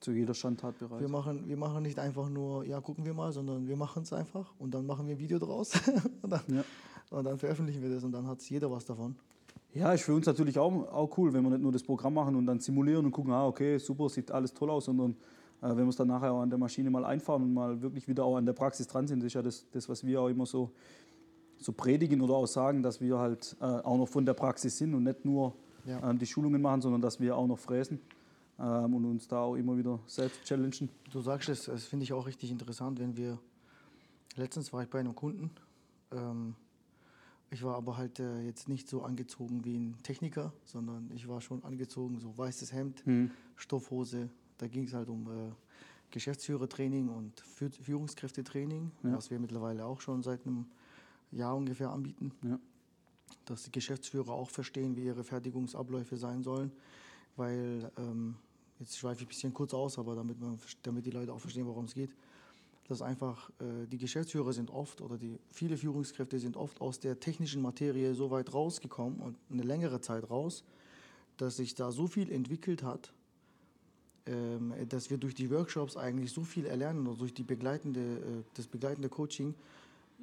Zu 0.00 0.12
jeder 0.12 0.34
Schandtat 0.34 0.78
bereit. 0.78 1.00
Wir 1.00 1.08
machen, 1.08 1.44
wir 1.46 1.56
machen 1.56 1.82
nicht 1.82 1.98
einfach 1.98 2.28
nur, 2.28 2.64
ja, 2.66 2.80
gucken 2.80 3.04
wir 3.04 3.14
mal, 3.14 3.32
sondern 3.32 3.68
wir 3.68 3.76
machen 3.76 4.02
es 4.02 4.12
einfach 4.12 4.52
und 4.58 4.74
dann 4.74 4.86
machen 4.86 5.06
wir 5.06 5.14
ein 5.14 5.18
Video 5.18 5.38
draus 5.38 5.72
und, 6.22 6.30
dann, 6.30 6.42
Ja. 6.48 6.64
und 7.10 7.24
dann 7.24 7.38
veröffentlichen 7.38 7.82
wir 7.82 7.90
das 7.90 8.04
und 8.04 8.12
dann 8.12 8.26
hat 8.26 8.42
jeder 8.42 8.70
was 8.70 8.84
davon. 8.84 9.14
Ja, 9.72 9.92
ist 9.92 10.02
für 10.04 10.14
uns 10.14 10.26
natürlich 10.26 10.58
auch, 10.58 10.72
auch 10.92 11.16
cool, 11.18 11.32
wenn 11.32 11.42
wir 11.42 11.50
nicht 11.50 11.62
nur 11.62 11.72
das 11.72 11.82
Programm 11.82 12.14
machen 12.14 12.36
und 12.36 12.46
dann 12.46 12.60
simulieren 12.60 13.04
und 13.04 13.12
gucken, 13.12 13.32
ah, 13.32 13.46
okay, 13.46 13.78
super, 13.78 14.08
sieht 14.08 14.30
alles 14.30 14.52
toll 14.52 14.70
aus, 14.70 14.84
sondern 14.84 15.12
äh, 15.62 15.68
wenn 15.68 15.78
wir 15.84 15.88
es 15.88 15.96
dann 15.96 16.08
nachher 16.08 16.32
auch 16.32 16.40
an 16.42 16.50
der 16.50 16.58
Maschine 16.58 16.90
mal 16.90 17.04
einfahren 17.04 17.42
und 17.42 17.52
mal 17.54 17.80
wirklich 17.80 18.06
wieder 18.06 18.24
auch 18.24 18.36
an 18.36 18.46
der 18.46 18.52
Praxis 18.52 18.86
dran 18.86 19.06
sind, 19.06 19.20
das 19.20 19.28
ist 19.28 19.34
ja 19.34 19.42
das, 19.42 19.66
das 19.70 19.88
was 19.88 20.04
wir 20.04 20.20
auch 20.20 20.28
immer 20.28 20.46
so, 20.46 20.70
so 21.58 21.72
predigen 21.72 22.20
oder 22.20 22.34
auch 22.34 22.46
sagen, 22.46 22.82
dass 22.82 23.00
wir 23.00 23.18
halt 23.18 23.56
äh, 23.60 23.64
auch 23.64 23.96
noch 23.96 24.08
von 24.08 24.24
der 24.26 24.34
Praxis 24.34 24.76
sind 24.78 24.94
und 24.94 25.04
nicht 25.04 25.24
nur 25.24 25.54
Ja. 25.86 26.08
ähm, 26.10 26.18
die 26.18 26.26
Schulungen 26.26 26.60
machen, 26.62 26.80
sondern 26.82 27.00
dass 27.00 27.20
wir 27.20 27.36
auch 27.36 27.46
noch 27.46 27.58
fräsen 27.58 28.00
ähm, 28.58 28.94
und 28.94 29.04
uns 29.04 29.28
da 29.28 29.40
auch 29.40 29.54
immer 29.56 29.76
wieder 29.76 29.98
selbst 30.06 30.44
challengen. 30.44 30.88
Du 31.12 31.20
sagst 31.20 31.48
es, 31.48 31.64
das 31.66 31.84
finde 31.84 32.04
ich 32.04 32.12
auch 32.12 32.26
richtig 32.26 32.50
interessant, 32.50 32.98
wenn 32.98 33.16
wir 33.16 33.38
Letztens 34.36 34.72
war 34.72 34.82
ich 34.82 34.88
bei 34.90 34.98
einem 34.98 35.14
Kunden. 35.14 35.50
Ähm, 36.10 36.56
ich 37.50 37.62
war 37.62 37.76
aber 37.76 37.96
halt 37.96 38.18
äh, 38.18 38.40
jetzt 38.42 38.68
nicht 38.68 38.88
so 38.88 39.02
angezogen 39.04 39.64
wie 39.64 39.76
ein 39.76 39.96
Techniker, 40.02 40.52
sondern 40.64 41.08
ich 41.14 41.28
war 41.28 41.40
schon 41.40 41.62
angezogen, 41.62 42.18
so 42.18 42.36
weißes 42.36 42.72
Hemd, 42.72 43.04
Hm. 43.06 43.30
Stoffhose. 43.54 44.28
Da 44.58 44.66
ging 44.66 44.86
es 44.86 44.92
halt 44.94 45.08
um 45.08 45.28
äh, 45.28 45.52
Geschäftsführertraining 46.10 47.08
und 47.10 47.38
Fü 47.40 47.70
Führungskräftetraining, 47.70 48.90
Ja. 49.04 49.12
was 49.12 49.30
wir 49.30 49.38
mittlerweile 49.38 49.84
auch 49.84 50.00
schon 50.00 50.22
seit 50.22 50.44
einem 50.46 50.66
Jahr 51.30 51.56
ungefähr 51.56 51.90
anbieten. 51.90 52.32
Ja. 52.42 52.58
Dass 53.44 53.64
die 53.64 53.72
Geschäftsführer 53.72 54.32
auch 54.32 54.50
verstehen, 54.50 54.96
wie 54.96 55.04
ihre 55.04 55.24
Fertigungsabläufe 55.24 56.16
sein 56.16 56.42
sollen. 56.42 56.72
Weil, 57.36 57.90
ähm, 57.98 58.36
jetzt 58.80 58.98
schweife 58.98 59.22
ich 59.22 59.26
ein 59.26 59.28
bisschen 59.28 59.54
kurz 59.54 59.74
aus, 59.74 59.98
aber 59.98 60.14
damit, 60.14 60.40
man, 60.40 60.58
damit 60.82 61.06
die 61.06 61.10
Leute 61.10 61.32
auch 61.32 61.40
verstehen, 61.40 61.66
worum 61.66 61.84
es 61.84 61.94
geht 61.94 62.10
dass 62.88 63.00
einfach 63.02 63.50
äh, 63.60 63.86
die 63.86 63.98
Geschäftsführer 63.98 64.52
sind 64.52 64.70
oft 64.70 65.00
oder 65.00 65.16
die 65.16 65.38
viele 65.50 65.76
Führungskräfte 65.76 66.38
sind 66.38 66.56
oft 66.56 66.80
aus 66.80 67.00
der 67.00 67.18
technischen 67.18 67.62
Materie 67.62 68.14
so 68.14 68.30
weit 68.30 68.52
rausgekommen 68.52 69.20
und 69.20 69.36
eine 69.50 69.62
längere 69.62 70.00
Zeit 70.00 70.28
raus, 70.30 70.64
dass 71.36 71.56
sich 71.56 71.74
da 71.74 71.92
so 71.92 72.06
viel 72.06 72.30
entwickelt 72.30 72.82
hat, 72.82 73.12
ähm, 74.26 74.74
dass 74.88 75.10
wir 75.10 75.18
durch 75.18 75.34
die 75.34 75.50
Workshops 75.50 75.96
eigentlich 75.96 76.32
so 76.32 76.42
viel 76.42 76.66
erlernen 76.66 77.06
oder 77.06 77.18
durch 77.18 77.34
die 77.34 77.42
begleitende, 77.42 78.00
äh, 78.00 78.42
das 78.54 78.66
begleitende 78.66 79.08
Coaching 79.08 79.54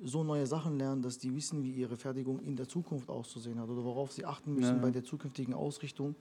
so 0.04 0.24
neue 0.24 0.48
Sachen 0.48 0.78
lernen, 0.78 1.02
dass 1.02 1.18
die 1.18 1.36
wissen, 1.36 1.64
wie 1.64 1.72
ihre 1.72 1.98
Fertigung 1.98 2.40
in 2.40 2.56
der 2.56 2.68
Zukunft 2.68 3.10
auszusehen 3.10 3.60
hat 3.60 3.70
oder 3.70 3.84
worauf 3.84 4.12
sie 4.12 4.26
achten 4.26 4.56
müssen 4.56 4.78
Ja, 4.78 4.82
bei 4.82 4.92
der 4.92 5.04
zukünftigen 5.04 5.54
Ausrichtung. 5.54 6.16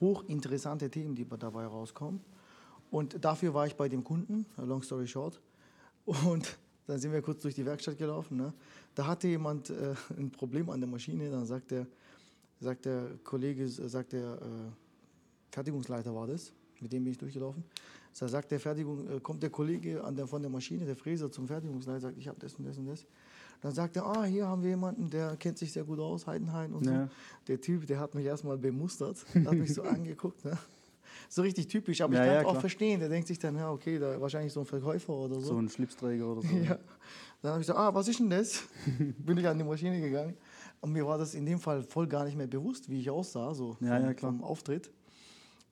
Hochinteressante 0.00 0.90
Themen, 0.90 1.14
die 1.14 1.26
dabei 1.26 1.66
rauskommen. 1.66 2.20
Und 2.90 3.24
dafür 3.24 3.54
war 3.54 3.66
ich 3.66 3.74
bei 3.74 3.88
dem 3.88 4.04
Kunden, 4.04 4.46
long 4.56 4.82
story 4.82 5.06
short. 5.06 5.40
Und 6.04 6.58
dann 6.86 6.98
sind 6.98 7.12
wir 7.12 7.22
kurz 7.22 7.42
durch 7.42 7.54
die 7.54 7.64
Werkstatt 7.64 7.96
gelaufen. 7.98 8.36
Ne? 8.36 8.52
Da 8.94 9.06
hatte 9.06 9.28
jemand 9.28 9.70
äh, 9.70 9.94
ein 10.16 10.30
Problem 10.30 10.68
an 10.70 10.80
der 10.80 10.88
Maschine. 10.88 11.30
Dann 11.30 11.46
sagt 11.46 11.70
der, 11.70 11.86
sagt 12.60 12.84
der 12.84 13.10
Kollege, 13.24 13.64
äh, 13.64 13.68
sagt 13.68 14.12
der 14.12 14.34
äh, 14.34 14.46
Fertigungsleiter 15.50 16.14
war 16.14 16.26
das, 16.26 16.52
mit 16.82 16.92
dem 16.92 17.04
bin 17.04 17.12
ich 17.12 17.18
durchgelaufen. 17.18 17.64
Da 18.18 18.28
sagt 18.28 18.50
der 18.50 18.60
Fertigung, 18.60 19.08
äh, 19.08 19.20
kommt 19.20 19.42
der 19.42 19.50
Kollege 19.50 20.02
an 20.04 20.14
der, 20.16 20.26
von 20.26 20.42
der 20.42 20.50
Maschine, 20.50 20.84
der 20.84 20.96
Fräser 20.96 21.30
zum 21.30 21.46
Fertigungsleiter, 21.46 22.00
sagt, 22.00 22.18
ich 22.18 22.28
habe 22.28 22.38
das 22.40 22.54
und 22.56 22.64
das 22.66 22.76
und 22.76 22.86
das. 22.86 23.06
Dann 23.62 23.72
sagt 23.72 23.96
er, 23.96 24.04
ah, 24.04 24.24
hier 24.24 24.46
haben 24.48 24.62
wir 24.62 24.70
jemanden, 24.70 25.08
der 25.08 25.36
kennt 25.36 25.56
sich 25.56 25.72
sehr 25.72 25.84
gut 25.84 26.00
aus, 26.00 26.26
Heidenhain 26.26 26.72
und 26.74 26.84
Ja. 26.84 27.06
so. 27.06 27.10
Der 27.46 27.60
Typ, 27.60 27.86
der 27.86 28.00
hat 28.00 28.14
mich 28.14 28.26
erstmal 28.26 28.58
bemustert, 28.58 29.24
hat 29.46 29.54
mich 29.54 29.72
so 29.72 29.82
angeguckt. 29.82 30.44
Ne? 30.44 30.58
So 31.28 31.42
richtig 31.42 31.68
typisch, 31.68 32.00
aber 32.00 32.14
Ja, 32.14 32.20
ich 32.22 32.26
kann 32.26 32.34
ja, 32.34 32.40
auch 32.42 32.50
klar. 32.50 32.60
verstehen. 32.60 33.00
Der 33.00 33.08
denkt 33.08 33.28
sich 33.28 33.38
dann, 33.38 33.56
ja, 33.56 33.70
okay, 33.70 33.98
da 33.98 34.20
wahrscheinlich 34.20 34.52
so 34.52 34.60
ein 34.60 34.66
Verkäufer 34.66 35.12
oder 35.12 35.36
so. 35.36 35.40
So 35.48 35.58
ein 35.58 35.68
Schlipsträger 35.68 36.26
oder 36.30 36.42
so. 36.42 36.48
Ja. 36.56 36.78
Dann 37.40 37.52
habe 37.52 37.60
ich 37.60 37.66
gesagt, 37.66 37.78
ah, 37.78 37.92
was 37.94 38.06
ist 38.08 38.18
denn 38.20 38.30
das? 38.30 38.62
Bin 39.18 39.36
ich 39.38 39.46
an 39.48 39.56
die 39.58 39.64
Maschine 39.64 40.00
gegangen. 40.00 40.36
Und 40.80 40.92
mir 40.92 41.06
war 41.06 41.18
das 41.18 41.34
in 41.34 41.46
dem 41.46 41.58
Fall 41.58 41.82
voll 41.82 42.06
gar 42.08 42.24
nicht 42.24 42.36
mehr 42.36 42.46
bewusst, 42.48 42.88
wie 42.90 43.00
ich 43.00 43.08
aussah, 43.10 43.54
so 43.54 43.76
Ja, 43.80 43.96
vom, 43.96 44.04
ja, 44.06 44.14
vom 44.14 44.42
Auftritt. 44.44 44.90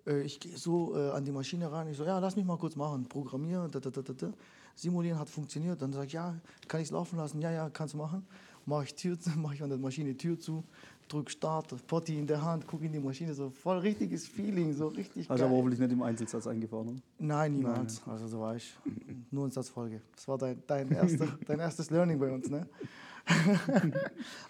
Äh, 0.06 0.22
ich 0.22 0.40
gehe 0.40 0.56
so 0.56 0.96
äh, 0.96 1.10
an 1.10 1.24
die 1.24 1.32
Maschine 1.32 1.70
ran. 1.70 1.88
Ich 1.88 1.96
so, 1.96 2.04
ja, 2.04 2.18
lass 2.18 2.36
mich 2.36 2.44
mal 2.44 2.56
kurz 2.58 2.76
machen. 2.76 3.04
Programmieren, 3.08 3.70
da, 3.70 3.80
da, 3.80 3.90
da, 3.90 4.00
da, 4.02 4.32
simulieren 4.74 5.18
hat 5.18 5.28
funktioniert. 5.28 5.80
Dann 5.82 5.92
sage 5.92 6.06
ich, 6.06 6.12
ja, 6.14 6.34
kann 6.68 6.80
ich 6.80 6.88
es 6.88 6.92
laufen 6.92 7.16
lassen? 7.16 7.40
Ja, 7.40 7.50
ja, 7.50 7.70
kannst 7.70 7.94
du 7.94 7.98
machen. 7.98 8.26
Mache 8.66 8.84
ich, 8.84 8.94
Tür 8.94 9.18
zu- 9.18 9.30
mach 9.36 9.52
ich 9.54 9.62
an 9.62 9.68
der 9.70 9.78
Maschine 9.78 10.16
Tür 10.16 10.38
zu, 10.38 10.62
drück 11.08 11.30
Start, 11.30 11.74
Potti 11.86 12.18
in 12.18 12.26
der 12.26 12.42
Hand, 12.44 12.66
gucke 12.66 12.84
in 12.84 12.92
die 12.92 13.00
Maschine, 13.00 13.34
so 13.34 13.50
voll 13.50 13.78
richtiges 13.78 14.26
Feeling, 14.28 14.72
so 14.74 14.88
richtig 14.88 15.28
Also 15.30 15.44
aber 15.44 15.54
hoffentlich 15.56 15.80
nicht 15.80 15.92
im 15.92 16.02
Einzelsatz 16.02 16.46
eingefahren. 16.46 16.86
Ne? 16.86 17.02
Nein, 17.18 17.54
niemals. 17.54 18.02
Also 18.06 18.28
so 18.28 18.40
war 18.40 18.54
ich. 18.56 18.74
Nur 19.30 19.46
in 19.46 19.50
Satzfolge. 19.50 20.00
Das 20.14 20.28
war 20.28 20.38
dein, 20.38 20.62
dein, 20.66 20.90
erster, 20.92 21.26
dein 21.46 21.58
erstes 21.58 21.90
Learning 21.90 22.18
bei 22.18 22.30
uns, 22.32 22.48
ne? 22.48 22.66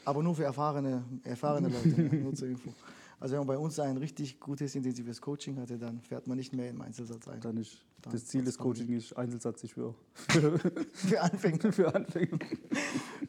Aber 0.04 0.22
nur 0.22 0.34
für 0.34 0.44
erfahrene, 0.44 1.02
erfahrene 1.24 1.68
Leute, 1.68 1.88
ne? 2.02 2.14
nur 2.22 2.34
zur 2.34 2.48
Info. 2.48 2.72
Also 3.20 3.32
wenn 3.32 3.40
man 3.40 3.48
bei 3.48 3.58
uns 3.58 3.78
ein 3.78 3.98
richtig 3.98 4.40
gutes, 4.40 4.74
intensives 4.74 5.20
Coaching 5.20 5.58
hatte, 5.58 5.78
dann 5.78 6.00
fährt 6.00 6.26
man 6.26 6.38
nicht 6.38 6.54
mehr 6.54 6.70
im 6.70 6.80
Einzelsatz 6.80 7.28
ein. 7.28 7.40
Dann 7.40 7.58
ist 7.58 7.84
Dann- 8.00 8.14
das 8.14 8.24
Ziel 8.24 8.42
des 8.42 8.56
Coachings 8.56 9.04
ist 9.04 9.12
Einzelsatz 9.12 9.62
ist 9.62 9.74
für, 9.74 9.94
Für 10.94 11.20
Anfänger. 11.20 11.72
für 11.72 11.94
Anfänger. 11.94 12.38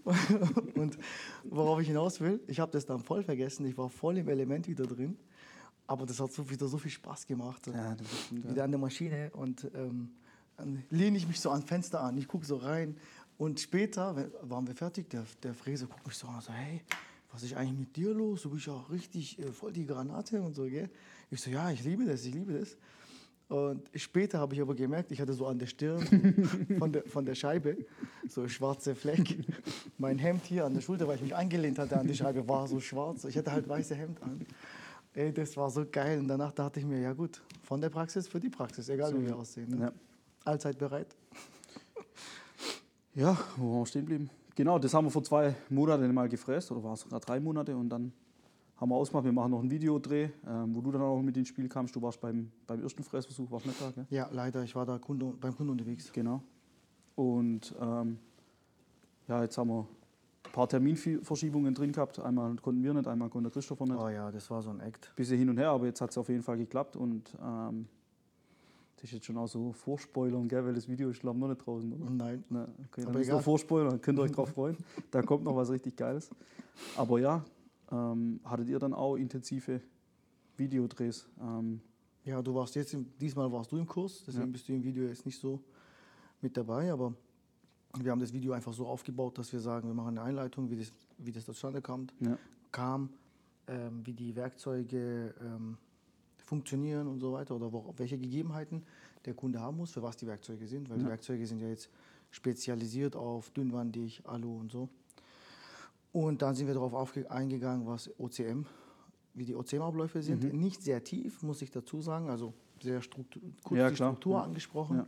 Und 0.76 0.98
worauf 1.44 1.82
ich 1.82 1.88
hinaus 1.88 2.22
will, 2.22 2.40
ich 2.48 2.62
habe 2.62 2.72
das 2.72 2.86
dann 2.86 3.02
voll 3.02 3.24
vergessen. 3.24 3.66
Ich 3.66 3.78
war 3.78 3.90
voll 3.90 4.18
im 4.18 4.30
Element 4.30 4.68
wieder 4.70 4.86
drin. 4.88 5.18
Aber 5.88 6.06
das 6.06 6.22
hat 6.22 6.32
so, 6.32 6.50
wieder 6.50 6.68
so 6.68 6.78
viel 6.78 6.92
Spaß 6.92 7.28
gemacht. 7.28 7.68
Ja, 7.68 7.94
das 7.96 8.08
stimmt, 8.26 8.46
wieder 8.46 8.58
ja. 8.58 8.64
an 8.64 8.72
der 8.72 8.80
Maschine 8.80 9.30
und 9.34 9.70
ähm, 9.76 10.12
dann 10.56 10.84
lehne 10.90 11.18
ich 11.18 11.28
mich 11.28 11.42
so 11.42 11.50
ans 11.50 11.66
Fenster 11.66 12.02
an, 12.02 12.18
ich 12.18 12.28
gucke 12.30 12.46
so 12.46 12.56
rein 12.56 12.96
und 13.38 13.60
später 13.60 14.16
wenn, 14.16 14.32
waren 14.44 14.68
wir 14.68 14.76
fertig, 14.76 15.10
der, 15.10 15.26
der 15.44 15.54
Fräser 15.54 15.88
guckt 15.88 16.06
mich 16.06 16.16
so 16.16 16.28
an 16.28 16.36
und 16.36 16.44
sagt, 16.44 16.58
hey, 16.58 16.82
was 17.32 17.44
ist 17.44 17.54
eigentlich 17.54 17.80
mit 17.80 17.96
dir 17.96 18.14
los? 18.14 18.44
Du 18.44 18.50
bist 18.50 18.66
ja 18.68 18.78
richtig 18.92 19.40
äh, 19.40 19.52
voll 19.52 19.72
die 19.72 19.86
Granate 19.86 20.42
und 20.42 20.56
so, 20.56 20.66
gell? 20.66 20.90
Ich 21.30 21.42
so, 21.42 21.50
ja, 21.50 21.72
ich 21.72 21.84
liebe 21.84 22.06
das, 22.06 22.26
ich 22.26 22.34
liebe 22.34 22.54
das. 22.54 22.76
Und 23.48 23.90
später 23.96 24.40
habe 24.40 24.54
ich 24.54 24.62
aber 24.62 24.76
gemerkt, 24.76 25.12
ich 25.12 25.20
hatte 25.20 25.34
so 25.34 25.46
an 25.46 25.60
der 25.60 25.68
Stirn 25.68 26.02
von 26.80 26.94
der, 26.94 27.04
von 27.04 27.26
der 27.26 27.36
Scheibe 27.36 27.86
so 28.30 28.48
schwarze 28.48 28.96
Fleck. 28.96 29.38
Mein 29.98 30.18
Hemd 30.18 30.46
hier 30.46 30.66
an 30.66 30.74
der 30.74 30.82
Schulter, 30.82 31.08
weil 31.08 31.18
ich 31.18 31.22
mich 31.22 31.36
angelehnt 31.36 31.78
hatte 31.78 32.00
an 32.00 32.08
die 32.08 32.16
Scheibe, 32.16 32.48
war 32.48 32.68
so 32.68 32.80
schwarz. 32.80 33.26
Ich 33.26 33.38
hatte 33.38 33.52
halt 33.52 33.68
weiße 33.68 33.94
Hemd 33.94 34.22
an. 34.24 34.46
Ey, 35.14 35.34
das 35.34 35.58
war 35.58 35.70
so 35.70 35.86
geil. 35.90 36.20
Und 36.20 36.30
danach 36.30 36.54
dachte 36.54 36.80
ich 36.80 36.86
mir, 36.86 37.02
ja 37.02 37.12
gut, 37.12 37.42
von 37.64 37.82
der 37.82 37.90
Praxis 37.90 38.28
für 38.28 38.40
die 38.40 38.50
Praxis, 38.50 38.88
egal 38.88 39.14
wie 39.20 39.26
wir 39.26 39.36
aussehen. 39.36 39.70
Ne? 39.70 39.82
Ja. 39.82 39.92
Allzeit 40.46 40.78
bereit. 40.78 41.14
ja, 43.14 43.38
wo 43.58 43.74
waren 43.74 43.82
wir 43.82 43.86
stehen 43.86 44.06
geblieben? 44.06 44.30
Genau, 44.56 44.80
das 44.80 44.94
haben 44.94 45.06
wir 45.06 45.12
vor 45.12 45.24
zwei 45.24 45.56
Monaten 45.70 46.14
mal 46.14 46.28
gefräst, 46.28 46.72
oder 46.72 46.84
war 46.84 46.94
es 46.94 47.02
sogar 47.02 47.20
drei 47.20 47.40
Monate 47.40 47.76
und 47.76 47.90
dann 47.90 48.12
haben 48.82 48.90
wir 48.90 48.96
ausgemacht, 48.96 49.26
wir 49.26 49.32
machen 49.32 49.52
noch 49.52 49.60
einen 49.60 49.70
Videodreh, 49.70 50.30
ähm, 50.48 50.76
wo 50.76 50.82
du 50.82 50.92
dann 50.92 51.02
auch 51.02 51.22
mit 51.22 51.38
ins 51.38 51.50
Spiel 51.50 51.70
kamst. 51.70 51.96
Du 51.96 52.02
warst 52.02 52.20
beim, 52.20 52.52
beim 52.66 52.82
ersten 52.82 53.04
Fräsversuch, 53.04 53.52
warst 53.52 53.68
nicht 53.68 53.80
da, 53.80 53.92
gell? 53.92 54.08
Ja, 54.10 54.28
leider, 54.32 54.64
ich 54.64 54.76
war 54.76 54.88
da 54.88 54.98
Kunde, 54.98 55.34
beim 55.40 55.56
Kunden 55.56 55.72
unterwegs. 55.72 56.12
Genau. 56.12 56.42
Und 57.16 57.76
ähm, 57.80 58.18
ja, 59.28 59.44
jetzt 59.44 59.56
haben 59.60 59.70
wir 59.70 59.88
ein 60.46 60.52
paar 60.52 60.68
Terminverschiebungen 60.68 61.76
drin 61.76 61.92
gehabt. 61.92 62.20
Einmal 62.20 62.56
konnten 62.56 62.82
wir 62.84 62.94
nicht, 62.96 63.08
einmal 63.08 63.30
konnte 63.30 63.52
Christopher 63.52 63.86
nicht. 63.86 64.00
Oh 64.00 64.10
ja, 64.10 64.32
das 64.32 64.50
war 64.50 64.64
so 64.64 64.72
ein 64.72 64.80
Act. 64.80 65.14
Bisschen 65.16 65.38
hin 65.38 65.50
und 65.52 65.58
her, 65.58 65.70
aber 65.70 65.86
jetzt 65.86 66.02
hat 66.02 66.10
es 66.10 66.18
auf 66.18 66.30
jeden 66.30 66.42
Fall 66.42 66.58
geklappt 66.58 66.96
und 66.96 67.38
ähm, 67.40 67.88
das 69.02 69.10
ist 69.10 69.14
jetzt 69.14 69.26
schon 69.26 69.38
auch 69.38 69.48
so 69.48 69.74
Vorspoilern, 69.74 70.48
gell, 70.48 70.64
weil 70.64 70.76
das 70.76 70.88
Video 70.88 71.10
ist 71.10 71.22
glaube 71.22 71.38
ich 71.38 71.42
noch 71.42 71.48
nicht 71.50 71.66
draußen, 71.66 71.92
oder? 71.92 72.10
Nein. 72.12 72.44
Na, 72.50 72.68
okay, 72.86 73.02
Aber 73.02 73.14
dann 73.14 73.22
ist 73.24 73.30
noch 73.30 73.42
Vorspoilern, 73.42 74.00
könnt 74.00 74.20
ihr 74.20 74.22
euch 74.22 74.32
drauf 74.32 74.50
freuen. 74.54 74.78
Da 75.10 75.24
kommt 75.24 75.44
noch 75.44 75.56
was 75.56 75.72
richtig 75.72 75.96
Geiles. 75.96 76.30
Aber 76.96 77.20
ja, 77.20 77.44
ähm, 77.92 78.40
hattet 78.44 78.70
ihr 78.70 78.78
dann 78.78 78.94
auch 78.94 79.16
intensive 79.16 79.82
Videodrehs? 80.56 81.28
Ähm, 81.42 81.82
Ja, 82.24 82.40
du 82.44 82.54
warst 82.54 82.76
jetzt, 82.76 82.96
diesmal 83.20 83.52
warst 83.52 83.72
du 83.72 83.78
im 83.78 83.88
Kurs, 83.88 84.24
deswegen 84.28 84.46
Ja. 84.46 84.52
bist 84.52 84.70
du 84.70 84.74
im 84.74 84.84
Video 84.84 85.06
jetzt 85.06 85.26
nicht 85.26 85.40
so 85.40 85.60
mit 86.40 86.56
dabei, 86.56 86.92
aber 86.92 87.16
wir 88.00 88.12
haben 88.12 88.20
das 88.20 88.32
Video 88.32 88.54
einfach 88.54 88.72
so 88.74 88.86
aufgebaut, 88.86 89.36
dass 89.40 89.52
wir 89.52 89.60
sagen, 89.60 89.88
wir 89.88 89.96
machen 89.96 90.20
eine 90.20 90.22
Einleitung, 90.22 90.70
wie 90.70 90.76
das, 90.78 90.92
wie 91.18 91.32
das 91.32 91.46
zustande 91.46 91.82
kam, 91.82 92.06
ja. 92.20 92.38
kam 92.72 93.10
ähm, 93.68 94.06
wie 94.06 94.14
die 94.14 94.36
Werkzeuge 94.36 95.34
ähm, 95.42 95.78
funktionieren 96.52 97.08
und 97.08 97.22
so 97.22 97.32
weiter 97.32 97.56
oder 97.56 97.72
wo, 97.72 97.94
welche 97.96 98.18
Gegebenheiten 98.18 98.84
der 99.24 99.34
Kunde 99.34 99.62
haben 99.62 99.78
muss, 99.78 99.92
für 99.92 100.04
was 100.04 100.18
die 100.18 100.28
Werkzeuge 100.28 100.68
sind, 100.68 100.90
weil 100.90 100.98
die 100.98 101.04
Ja. 101.06 101.10
Werkzeuge 101.12 101.48
sind 101.48 101.62
ja 101.62 101.70
jetzt 101.70 101.90
spezialisiert 102.30 103.16
auf 103.16 103.52
dünnwandig, 103.52 104.22
Alu 104.26 104.60
und 104.60 104.70
so. 104.70 104.90
Und 106.12 106.42
dann 106.42 106.54
sind 106.56 106.68
wir 106.68 106.74
darauf 106.74 106.94
eingegangen, 107.30 107.88
was 107.88 108.10
OCM, 108.20 108.66
wie 109.34 109.46
die 109.46 109.56
OCM-Abläufe 109.56 110.22
sind. 110.22 110.44
Mhm. 110.44 110.60
Nicht 110.60 110.84
sehr 110.84 111.02
tief, 111.02 111.42
muss 111.42 111.62
ich 111.62 111.72
dazu 111.72 112.02
sagen, 112.02 112.30
also 112.30 112.54
sehr 112.82 113.02
struktur, 113.02 113.42
kurz 113.64 113.80
Ja, 113.80 113.90
die 113.90 113.96
klar. 113.96 114.10
Struktur 114.10 114.34
Ja. 114.40 114.44
angesprochen, 114.44 115.06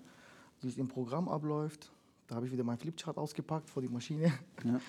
wie 0.61 0.69
es 0.69 0.77
im 0.77 0.87
Programm 0.87 1.27
abläuft. 1.27 1.91
Da 2.27 2.35
habe 2.35 2.45
ich 2.45 2.53
wieder 2.53 2.63
mein 2.63 2.77
Flipchart 2.77 3.17
ausgepackt 3.17 3.69
vor 3.69 3.81
die 3.81 3.89
Maschine. 3.89 4.31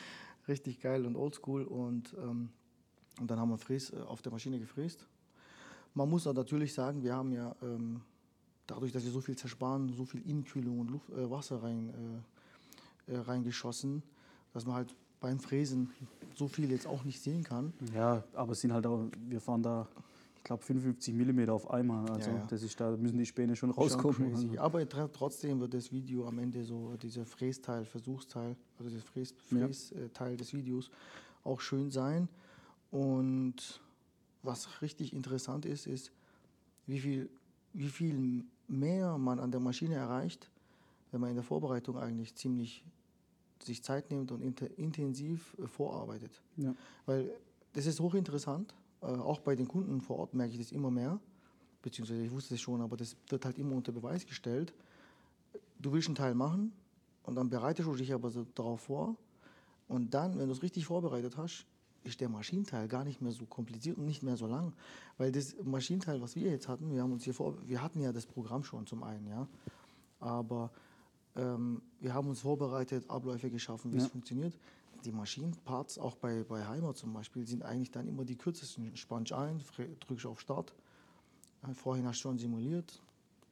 Richtig 0.46 0.78
geil 0.80 1.04
und 1.04 1.16
oldschool. 1.16 1.64
Und, 1.64 2.14
ähm, 2.22 2.50
und 3.20 3.28
dann 3.28 3.40
haben 3.40 3.50
wir 3.50 3.58
Fräs, 3.58 3.90
äh, 3.90 3.96
auf 4.06 4.22
der 4.22 4.30
Maschine 4.30 4.60
gefräst. 4.60 5.08
Man 5.94 6.08
muss 6.10 6.26
auch 6.26 6.34
natürlich 6.34 6.72
sagen, 6.74 7.02
wir 7.02 7.14
haben 7.14 7.32
ja 7.32 7.54
ähm, 7.62 8.00
dadurch, 8.66 8.92
dass 8.92 9.04
wir 9.04 9.12
so 9.12 9.20
viel 9.20 9.36
zersparen, 9.36 9.92
so 9.94 10.04
viel 10.04 10.22
Innenkühlung 10.28 10.80
und 10.80 10.90
Luft, 10.90 11.08
äh, 11.10 11.30
Wasser 11.30 11.62
rein, 11.62 11.92
äh, 13.08 13.12
äh, 13.12 13.18
reingeschossen, 13.18 14.02
dass 14.52 14.66
man 14.66 14.74
halt 14.76 14.94
beim 15.20 15.38
Fräsen 15.38 15.90
so 16.34 16.48
viel 16.48 16.70
jetzt 16.70 16.86
auch 16.86 17.04
nicht 17.04 17.20
sehen 17.22 17.44
kann. 17.44 17.72
ja, 17.94 18.22
aber 18.34 18.52
es 18.52 18.60
sind 18.60 18.72
halt 18.72 18.86
auch, 18.86 19.06
wir 19.28 19.40
fahren 19.40 19.62
da, 19.62 19.86
ich 20.36 20.44
glaube, 20.44 20.62
55 20.62 21.14
mm 21.14 21.48
auf 21.48 21.70
einmal. 21.70 22.10
Also 22.10 22.30
Ja, 22.30 22.36
ja. 22.38 22.46
das 22.46 22.62
ist 22.62 22.78
da 22.78 22.90
müssen 22.96 23.16
die 23.16 23.24
Späne 23.24 23.54
schon 23.56 23.72
Schon 23.72 23.82
rauskommen. 23.82 24.32
crazy. 24.32 24.48
Also, 24.48 24.60
Aber 24.60 24.80
tr- 24.80 25.08
trotzdem 25.12 25.60
wird 25.60 25.72
das 25.72 25.90
Video 25.92 26.26
am 26.26 26.38
Ende 26.40 26.62
so, 26.64 26.92
dieser 27.00 27.24
Frästeil, 27.24 27.84
Versuchsteil, 27.86 28.56
also 28.78 28.90
der 28.90 29.00
Fräs, 29.00 29.32
Ja. 29.50 29.66
Frästeil 29.66 30.36
des 30.36 30.52
Videos 30.52 30.90
auch 31.44 31.60
schön 31.60 31.90
sein. 31.90 32.28
Und 32.90 33.80
was 34.44 34.82
richtig 34.82 35.12
interessant 35.12 35.66
ist, 35.66 35.86
ist, 35.86 36.12
wie 36.86 37.00
viel, 37.00 37.30
wie 37.72 37.88
viel 37.88 38.44
mehr 38.68 39.18
man 39.18 39.40
an 39.40 39.50
der 39.50 39.60
Maschine 39.60 39.94
erreicht, 39.94 40.50
wenn 41.10 41.20
man 41.20 41.30
in 41.30 41.36
der 41.36 41.44
Vorbereitung 41.44 41.98
eigentlich 41.98 42.34
ziemlich 42.34 42.84
sich 43.62 43.82
Zeit 43.82 44.10
nimmt 44.10 44.30
und 44.30 44.42
intensiv 44.42 45.56
äh, 45.58 45.66
vorarbeitet. 45.66 46.42
Ja. 46.56 46.74
Weil 47.06 47.30
das 47.72 47.86
ist 47.86 48.00
hochinteressant. 48.00 48.74
Äh, 49.00 49.06
auch 49.06 49.40
bei 49.40 49.54
den 49.54 49.66
Kunden 49.66 50.00
vor 50.00 50.18
Ort 50.18 50.34
merke 50.34 50.52
ich 50.52 50.58
das 50.58 50.72
immer 50.72 50.90
mehr. 50.90 51.18
Beziehungsweise 51.82 52.22
ich 52.24 52.30
wusste 52.30 52.54
es 52.54 52.60
schon, 52.60 52.80
aber 52.80 52.96
das 52.96 53.16
wird 53.28 53.44
halt 53.44 53.58
immer 53.58 53.74
unter 53.76 53.92
Beweis 53.92 54.26
gestellt. 54.26 54.74
Du 55.78 55.92
willst 55.92 56.08
einen 56.08 56.14
Teil 56.14 56.34
machen 56.34 56.72
und 57.24 57.34
dann 57.34 57.48
bereitest 57.48 57.88
du 57.88 57.94
dich 57.94 58.12
aber 58.12 58.30
so 58.30 58.46
darauf 58.54 58.82
vor. 58.82 59.16
Und 59.88 60.14
dann, 60.14 60.38
wenn 60.38 60.46
du 60.46 60.52
es 60.52 60.62
richtig 60.62 60.86
vorbereitet 60.86 61.36
hast, 61.36 61.66
ist 62.04 62.20
der 62.20 62.28
Maschinenteil 62.28 62.86
gar 62.88 63.04
nicht 63.04 63.20
mehr 63.20 63.32
so 63.32 63.46
kompliziert 63.46 63.96
und 63.98 64.06
nicht 64.06 64.22
mehr 64.22 64.36
so 64.36 64.46
lang. 64.46 64.72
Weil 65.18 65.32
das 65.32 65.56
Maschinenteil, 65.64 66.20
was 66.20 66.36
wir 66.36 66.50
jetzt 66.50 66.68
hatten, 66.68 66.90
wir 66.92 67.02
haben 67.02 67.12
uns 67.12 67.24
hier 67.24 67.34
vor, 67.34 67.56
wir 67.66 67.82
hatten 67.82 68.00
ja 68.00 68.12
das 68.12 68.26
Programm 68.26 68.62
schon 68.62 68.86
zum 68.86 69.02
einen, 69.02 69.26
ja. 69.26 69.48
Aber 70.20 70.70
ähm, 71.36 71.82
wir 72.00 72.14
haben 72.14 72.28
uns 72.28 72.40
vorbereitet, 72.40 73.08
Abläufe 73.10 73.50
geschaffen, 73.50 73.92
wie 73.92 73.96
es 73.96 74.04
Ja. 74.04 74.08
funktioniert. 74.10 74.56
Die 75.04 75.12
Maschinenparts, 75.12 75.98
auch 75.98 76.14
bei, 76.16 76.44
bei 76.44 76.64
Heimer 76.66 76.94
zum 76.94 77.12
Beispiel, 77.12 77.46
sind 77.46 77.62
eigentlich 77.62 77.90
dann 77.90 78.06
immer 78.06 78.24
die 78.24 78.36
kürzesten. 78.36 78.96
Spann 78.96 79.24
ein, 79.32 79.60
drückst 80.06 80.26
auf 80.26 80.40
Start, 80.40 80.72
äh, 81.68 81.74
vorhin 81.74 82.06
hast 82.06 82.18
du 82.18 82.22
schon 82.22 82.38
simuliert 82.38 83.02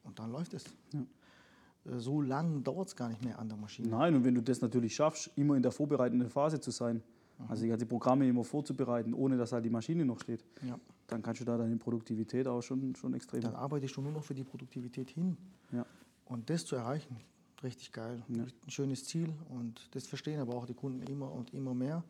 und 0.04 0.18
dann 0.18 0.30
läuft 0.30 0.54
es. 0.54 0.64
Äh, 0.94 1.99
So 1.99 2.21
lang 2.21 2.62
dauert 2.62 2.88
es 2.88 2.97
gar 2.97 3.09
nicht 3.09 3.25
mehr 3.25 3.38
an 3.38 3.49
der 3.49 3.59
Maschine. 3.59 3.88
Nein, 3.88 4.14
und 4.14 4.25
wenn 4.25 4.35
du 4.35 4.42
das 4.42 4.61
natürlich 4.61 4.94
schaffst, 4.94 5.30
immer 5.37 5.56
in 5.56 5.62
der 5.62 5.73
vorbereitenden 5.73 6.30
Phase 6.30 6.61
zu 6.61 6.71
sein, 6.71 7.02
also 7.49 7.62
die 7.62 7.68
ganzen 7.68 7.88
Programme 7.88 8.26
immer 8.28 8.44
vorzubereiten, 8.44 9.14
ohne 9.14 9.37
dass 9.37 9.52
halt 9.52 9.64
die 9.64 9.70
Maschine 9.70 10.04
noch 10.04 10.20
steht, 10.20 10.44
Ja. 10.66 10.78
dann 11.06 11.22
kannst 11.22 11.40
du 11.40 11.44
da 11.44 11.56
deine 11.56 11.76
Produktivität 11.76 12.46
auch 12.46 12.62
schon, 12.62 12.94
schon 12.96 13.14
extrem. 13.14 13.40
Dann 13.40 13.54
arbeitest 13.54 13.96
du 13.96 14.02
nur 14.02 14.12
noch 14.12 14.25
für 14.25 14.34
die 14.34 14.44
Produktivität 14.44 15.11
hin. 15.11 15.37
Ja. 15.72 15.84
Und 16.26 16.49
das 16.50 16.64
zu 16.64 16.76
erreichen, 16.76 17.16
richtig 17.62 17.92
geil. 17.92 18.22
Ja. 18.28 18.42
Ein 18.44 18.52
schönes 18.70 19.04
Ziel 19.04 19.32
und 19.50 19.88
das 19.94 20.06
verstehen 20.06 20.40
aber 20.40 20.54
auch 20.54 20.66
die 20.66 20.75
Kunden 20.75 21.02
immer 21.02 21.30
und 21.30 21.52
immer 21.54 21.75
mehr. 21.75 22.02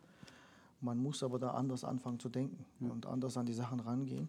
Man 0.81 0.97
muss 0.97 1.23
aber 1.23 1.39
da 1.39 1.51
anders 1.51 1.83
anfangen 1.83 2.19
zu 2.19 2.27
denken 2.29 2.65
und 2.89 3.05
anders 3.05 3.37
an 3.37 3.45
die 3.45 3.53
Sachen 3.53 3.79
rangehen. 3.79 4.27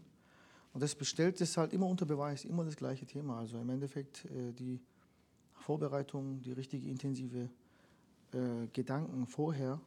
Und 0.73 0.83
das 0.83 0.95
bestellt 0.95 1.41
es 1.41 1.57
halt 1.57 1.73
immer 1.73 1.87
unter 1.87 2.05
Beweis, 2.07 2.45
immer 2.45 2.65
das 2.65 2.77
gleiche 2.77 3.07
Thema. 3.07 3.39
Also 3.39 3.59
im 3.59 3.71
Endeffekt 3.71 4.25
äh, 4.27 4.53
die 4.53 4.81
Vorbereitung, 5.55 6.41
die 6.43 6.53
richtige 6.53 6.89
intensive 6.89 7.49
äh, 8.33 8.67
Gedanken 8.73 9.27
vorher, 9.27 9.81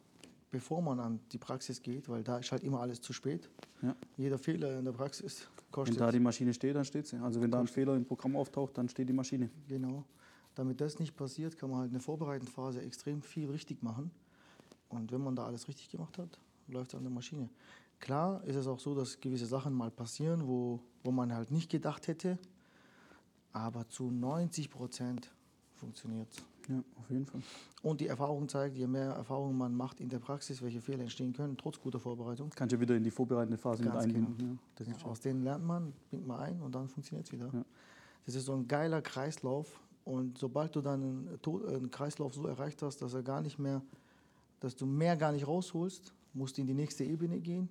bevor 0.49 0.81
man 0.81 0.99
an 0.99 1.19
die 1.31 1.37
Praxis 1.37 1.81
geht, 1.81 2.07
weil 2.09 2.23
da 2.23 2.37
ist 2.37 2.51
halt 2.51 2.63
immer 2.63 2.79
alles 2.79 3.01
zu 3.01 3.13
spät. 3.13 3.49
Ja. 3.81 3.95
Jeder 4.15 4.37
Fehler 4.37 4.79
in 4.79 4.85
der 4.85 4.91
Praxis 4.91 5.47
Wenn 5.57 5.71
kostet. 5.71 5.99
da 5.99 6.11
die 6.11 6.19
Maschine 6.19 6.53
steht, 6.53 6.75
dann 6.75 6.85
steht 6.85 7.07
sie. 7.07 7.17
Also 7.17 7.41
wenn 7.41 7.51
da 7.51 7.59
ein 7.59 7.67
Fehler 7.67 7.95
im 7.95 8.05
Programm 8.05 8.35
auftaucht, 8.35 8.77
dann 8.77 8.89
steht 8.89 9.09
die 9.09 9.13
Maschine. 9.13 9.49
Genau. 9.67 10.05
Damit 10.55 10.81
das 10.81 10.99
nicht 10.99 11.15
passiert, 11.15 11.57
kann 11.57 11.69
man 11.69 11.79
halt 11.79 11.87
in 11.87 11.93
der 11.93 12.01
vorbereitenden 12.01 12.51
Phase 12.51 12.81
extrem 12.81 13.21
viel 13.21 13.49
richtig 13.49 13.83
machen. 13.83 14.09
Und 14.89 15.11
wenn 15.11 15.21
man 15.21 15.35
da 15.35 15.45
alles 15.45 15.67
richtig 15.67 15.89
gemacht 15.89 16.17
hat, 16.17 16.39
läuft 16.67 16.93
es 16.93 16.95
an 16.95 17.03
der 17.03 17.11
Maschine. 17.11 17.49
Klar 17.99 18.43
ist 18.45 18.55
es 18.55 18.67
auch 18.67 18.79
so, 18.79 18.95
dass 18.95 19.19
gewisse 19.19 19.45
Sachen 19.45 19.73
mal 19.73 19.91
passieren, 19.91 20.47
wo, 20.47 20.79
wo 21.03 21.11
man 21.11 21.33
halt 21.33 21.51
nicht 21.51 21.69
gedacht 21.69 22.07
hätte. 22.07 22.37
Aber 23.53 23.87
zu 23.87 24.11
90 24.11 24.69
Prozent 24.69 25.31
funktioniert 25.75 26.27
es. 26.31 26.43
Ja, 26.67 26.83
auf 26.99 27.09
jeden 27.09 27.25
Fall. 27.25 27.41
Und 27.81 28.01
die 28.01 28.07
Erfahrung 28.07 28.49
zeigt, 28.49 28.77
je 28.77 28.87
mehr 28.87 29.11
Erfahrung 29.11 29.57
man 29.57 29.73
macht 29.73 30.01
in 30.01 30.09
der 30.09 30.19
Praxis, 30.19 30.61
welche 30.61 30.81
Fehler 30.81 31.03
entstehen 31.03 31.33
können, 31.33 31.55
trotz 31.55 31.79
guter 31.79 31.99
Vorbereitung. 31.99 32.49
Kannst 32.55 32.73
du 32.73 32.79
wieder 32.79 32.95
in 32.95 33.03
die 33.03 33.11
vorbereitende 33.11 33.57
Phase 33.57 33.83
Ganz 33.83 34.05
mit 34.07 34.15
einbinden. 34.15 34.59
Das 34.75 34.87
Ja, 34.87 34.93
aus 35.05 35.21
denen 35.21 35.43
lernt 35.43 35.65
man, 35.65 35.93
bringt 36.09 36.27
man 36.27 36.39
ein 36.39 36.61
und 36.61 36.75
dann 36.75 36.89
funktioniert 36.89 37.25
es 37.25 37.31
wieder. 37.31 37.49
Ja. 37.53 37.63
Das 38.25 38.35
ist 38.35 38.45
so 38.45 38.53
ein 38.53 38.67
geiler 38.67 39.01
Kreislauf. 39.01 39.81
Und 40.03 40.37
sobald 40.37 40.75
du 40.75 40.81
dann 40.81 41.39
einen 41.45 41.91
Kreislauf 41.91 42.33
so 42.33 42.45
erreicht 42.47 42.81
hast, 42.81 43.01
dass 43.01 43.13
er 43.13 43.23
gar 43.23 43.41
nicht 43.41 43.59
mehr, 43.59 43.81
dass 44.59 44.75
du 44.75 44.85
mehr 44.85 45.15
gar 45.17 45.31
nicht 45.31 45.47
rausholst, 45.47 46.13
musst 46.33 46.57
du 46.57 46.61
in 46.61 46.67
die 46.67 46.73
nächste 46.73 47.03
Ebene 47.03 47.39
gehen, 47.39 47.69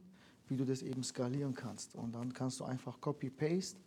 wie 0.49 0.57
du 0.57 0.65
das 0.65 0.83
eben 0.83 1.03
skalieren 1.03 1.55
kannst. 1.55 1.95
Und 1.95 2.15
dann 2.15 2.33
kannst 2.33 2.61
du 2.61 2.65
einfach 2.65 3.01
Copy-Paste 3.01 3.79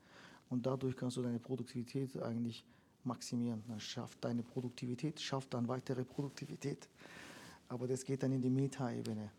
und 0.49 0.65
dadurch 0.65 0.95
kannst 0.95 1.17
du 1.17 1.21
deine 1.21 1.39
Produktivität 1.39 2.21
eigentlich 2.21 2.65
maximieren. 3.03 3.63
Dann 3.67 3.79
schafft 3.79 4.23
deine 4.23 4.43
Produktivität, 4.43 5.19
schafft 5.19 5.53
dann 5.53 5.67
weitere 5.67 6.03
Produktivität. 6.03 6.87
Aber 7.67 7.87
das 7.87 8.03
geht 8.03 8.23
dann 8.23 8.31
in 8.31 8.41
die 8.41 8.49
Meta-Ebene. 8.49 9.29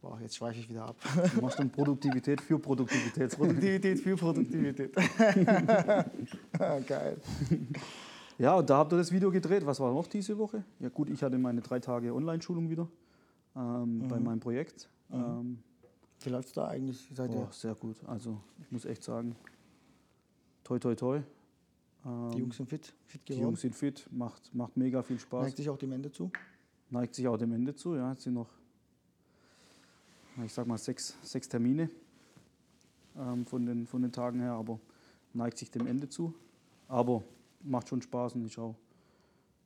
Boah, 0.00 0.20
jetzt 0.20 0.36
schweife 0.36 0.58
ich 0.58 0.68
wieder 0.68 0.86
ab. 0.86 0.96
Du 1.34 1.40
machst 1.40 1.58
dann 1.58 1.70
Produktivität 1.70 2.40
für 2.40 2.58
Produktivität. 2.58 3.36
Produktivität 3.36 4.00
für 4.00 4.16
Produktivität. 4.16 4.94
Geil. 6.86 7.16
Ja, 8.38 8.56
und 8.56 8.68
da 8.68 8.78
habt 8.78 8.92
ihr 8.92 8.96
das 8.96 9.12
Video 9.12 9.30
gedreht. 9.30 9.64
Was 9.64 9.78
war 9.78 9.92
noch 9.92 10.08
diese 10.08 10.36
Woche? 10.36 10.64
Ja 10.80 10.88
gut, 10.88 11.08
ich 11.08 11.22
hatte 11.22 11.38
meine 11.38 11.60
drei 11.60 11.78
Tage 11.78 12.12
Online-Schulung 12.12 12.68
wieder 12.68 12.88
ähm, 13.54 14.08
bei 14.08 14.18
meinem 14.18 14.40
Projekt. 14.40 14.88
Ähm, 15.12 15.58
Wie 16.20 16.30
läuft 16.30 16.48
es 16.48 16.54
da 16.54 16.66
eigentlich? 16.66 17.08
Seid 17.14 17.30
ihr, 17.30 17.36
boah, 17.36 17.52
sehr 17.52 17.74
gut. 17.76 17.96
Also 18.06 18.40
ich 18.60 18.72
muss 18.72 18.84
echt 18.84 19.04
sagen, 19.04 19.36
toi 20.64 20.78
toi 20.78 20.94
toi. 20.96 21.22
Ähm, 22.04 22.30
die 22.32 22.38
Jungs 22.38 22.56
sind 22.56 22.68
fit, 22.68 22.92
fit 23.06 23.20
die 23.28 23.32
geworden. 23.32 23.48
Jungs 23.48 23.60
sind 23.60 23.74
fit, 23.74 24.08
macht, 24.10 24.54
macht 24.54 24.76
mega 24.76 25.02
viel 25.02 25.18
Spaß. 25.18 25.44
Neigt 25.44 25.56
sich 25.56 25.68
auch 25.68 25.78
dem 25.78 25.92
Ende 25.92 26.10
zu? 26.10 26.30
neigt 26.92 27.14
sich 27.14 27.26
auch 27.26 27.36
dem 27.36 27.52
Ende 27.52 27.74
zu. 27.74 27.96
Ja, 27.96 28.10
jetzt 28.10 28.22
sind 28.22 28.34
noch, 28.34 28.50
ich 30.44 30.52
sag 30.52 30.66
mal, 30.66 30.78
sechs, 30.78 31.16
sechs 31.22 31.48
Termine 31.48 31.90
ähm, 33.18 33.46
von, 33.46 33.66
den, 33.66 33.86
von 33.86 34.02
den 34.02 34.12
Tagen 34.12 34.40
her, 34.40 34.52
aber 34.52 34.78
neigt 35.32 35.58
sich 35.58 35.70
dem 35.70 35.86
Ende 35.86 36.08
zu. 36.08 36.34
Aber 36.88 37.24
macht 37.62 37.88
schon 37.88 38.02
Spaß 38.02 38.34
und 38.34 38.44
ist 38.44 38.58
auch, 38.58 38.76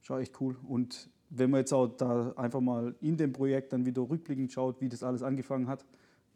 ist 0.03 0.11
auch 0.11 0.19
echt 0.19 0.41
cool. 0.41 0.57
Und 0.69 1.11
wenn 1.31 1.51
man 1.51 1.61
jetzt 1.61 1.73
auch 1.73 1.89
da 1.89 2.33
einfach 2.37 2.61
mal 2.61 2.95
in 3.01 3.17
dem 3.17 3.33
Projekt 3.33 3.73
dann 3.73 3.85
wieder 3.85 4.03
rückblickend 4.03 4.53
schaut, 4.53 4.81
wie 4.81 4.89
das 4.89 5.03
alles 5.03 5.23
angefangen 5.23 5.67
hat, 5.67 5.85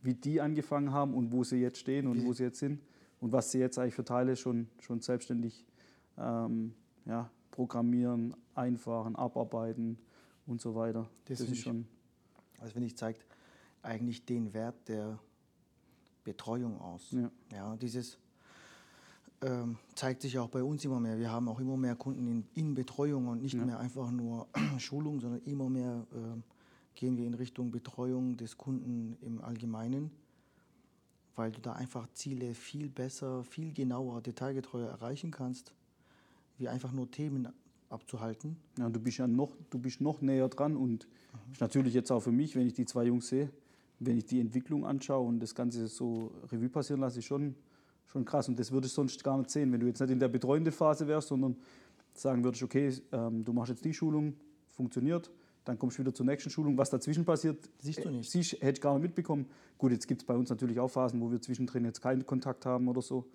wie 0.02 0.14
die 0.14 0.40
angefangen 0.40 0.92
haben 0.92 1.14
und 1.14 1.30
wo 1.30 1.44
sie 1.44 1.58
jetzt 1.58 1.78
stehen 1.78 2.08
und 2.08 2.24
wo 2.24 2.32
sie 2.32 2.44
jetzt 2.44 2.58
sind 2.58 2.80
und 3.20 3.32
was 3.32 3.52
sie 3.52 3.58
jetzt 3.58 3.78
eigentlich 3.78 3.94
für 3.94 4.04
Teile 4.04 4.34
schon, 4.34 4.66
schon 4.80 5.00
selbstständig 5.00 5.66
ähm, 6.18 6.74
ja, 7.06 7.30
programmieren, 7.50 8.34
einfahren, 8.54 9.16
abarbeiten 9.16 9.98
und 10.46 10.60
so 10.60 10.74
weiter. 10.74 11.08
Das 11.26 11.38
Das, 11.38 11.48
ist 11.48 11.52
ich- 11.52 11.60
schon, 11.62 11.86
Also 12.58 12.72
finde 12.72 12.86
ich, 12.86 12.96
zeigt 12.96 13.24
eigentlich 13.82 14.24
den 14.26 14.52
Wert 14.52 14.88
der 14.88 15.18
Betreuung 16.24 16.78
aus. 16.80 17.10
ja, 17.12 17.30
Ja, 17.52 17.76
dieses 17.76 18.18
ähm, 19.42 19.78
zeigt 19.94 20.20
sich 20.20 20.38
auch 20.38 20.48
bei 20.50 20.62
uns 20.62 20.84
immer 20.84 21.00
mehr. 21.00 21.18
Wir 21.18 21.30
haben 21.30 21.48
auch 21.48 21.58
immer 21.60 21.76
mehr 21.78 21.96
Kunden 21.96 22.26
in, 22.26 22.44
in 22.54 22.74
Betreuung 22.74 23.28
und 23.28 23.40
nicht 23.40 23.54
Ja. 23.54 23.64
mehr 23.64 23.78
einfach 23.78 24.10
nur 24.10 24.46
Schulung, 24.78 25.18
sondern 25.20 25.40
immer 25.44 25.70
mehr 25.70 26.06
ähm, 26.14 26.42
gehen 26.94 27.16
wir 27.16 27.26
in 27.26 27.32
Richtung 27.34 27.70
Betreuung 27.70 28.36
des 28.36 28.58
Kunden 28.58 29.16
im 29.22 29.40
Allgemeinen, 29.40 30.10
weil 31.36 31.50
du 31.52 31.60
da 31.62 31.72
einfach 31.72 32.06
Ziele 32.12 32.52
viel 32.54 32.90
besser, 32.90 33.42
viel 33.44 33.72
genauer, 33.72 34.20
detailgetreuer 34.20 34.90
erreichen 34.90 35.30
kannst, 35.30 35.72
wie 36.60 36.68
einfach 36.68 36.92
nur 36.92 37.10
Themen 37.10 37.48
abzuhalten. 37.88 38.56
ja, 38.78 38.88
du 38.88 39.00
bist 39.00 39.18
ja 39.18 39.26
noch, 39.26 39.56
du 39.70 39.78
bist 39.78 40.00
noch 40.00 40.20
näher 40.20 40.48
dran 40.48 40.76
und 40.76 41.08
ist 41.50 41.60
natürlich 41.60 41.94
jetzt 41.94 42.12
auch 42.12 42.20
für 42.20 42.30
mich, 42.30 42.54
wenn 42.54 42.66
ich 42.66 42.74
die 42.74 42.84
zwei 42.84 43.04
Jungs 43.04 43.28
sehe, 43.28 43.50
wenn 43.98 44.16
ich 44.16 44.26
die 44.26 44.40
Entwicklung 44.40 44.86
anschaue 44.86 45.26
und 45.26 45.40
das 45.40 45.54
Ganze 45.54 45.88
so 45.88 46.30
Revue 46.52 46.68
passieren 46.68 47.00
lasse, 47.00 47.18
ist 47.18 47.24
schon, 47.24 47.56
schon 48.06 48.24
krass. 48.24 48.48
Und 48.48 48.58
das 48.58 48.70
würde 48.70 48.86
ich 48.86 48.92
sonst 48.92 49.24
gar 49.24 49.36
nicht 49.38 49.50
sehen, 49.50 49.72
wenn 49.72 49.80
du 49.80 49.86
jetzt 49.86 50.00
nicht 50.00 50.10
in 50.10 50.20
der 50.20 50.28
betreuenden 50.28 50.72
Phase 50.72 51.08
wärst, 51.08 51.28
sondern 51.28 51.56
sagen 52.14 52.44
würdest, 52.44 52.62
okay, 52.62 52.92
ähm, 53.12 53.44
du 53.44 53.52
machst 53.52 53.70
jetzt 53.70 53.84
die 53.84 53.94
Schulung, 53.94 54.34
funktioniert, 54.68 55.30
dann 55.64 55.78
kommst 55.78 55.98
du 55.98 56.02
wieder 56.02 56.14
zur 56.14 56.26
nächsten 56.26 56.50
Schulung. 56.50 56.78
Was 56.78 56.90
dazwischen 56.90 57.24
passiert, 57.24 57.68
Siehst 57.80 58.04
du 58.04 58.10
nicht. 58.10 58.30
Siehst, 58.30 58.52
hätte 58.52 58.72
ich 58.72 58.80
gar 58.80 58.94
nicht 58.94 59.02
mitbekommen. 59.02 59.46
Gut, 59.78 59.92
jetzt 59.92 60.06
gibt 60.06 60.22
es 60.22 60.26
bei 60.26 60.34
uns 60.34 60.48
natürlich 60.48 60.78
auch 60.78 60.88
Phasen, 60.88 61.20
wo 61.20 61.30
wir 61.30 61.40
zwischendrin 61.40 61.84
jetzt 61.84 62.00
keinen 62.00 62.24
Kontakt 62.24 62.64
haben 62.66 62.88
oder 62.88 63.02
so. 63.02 63.26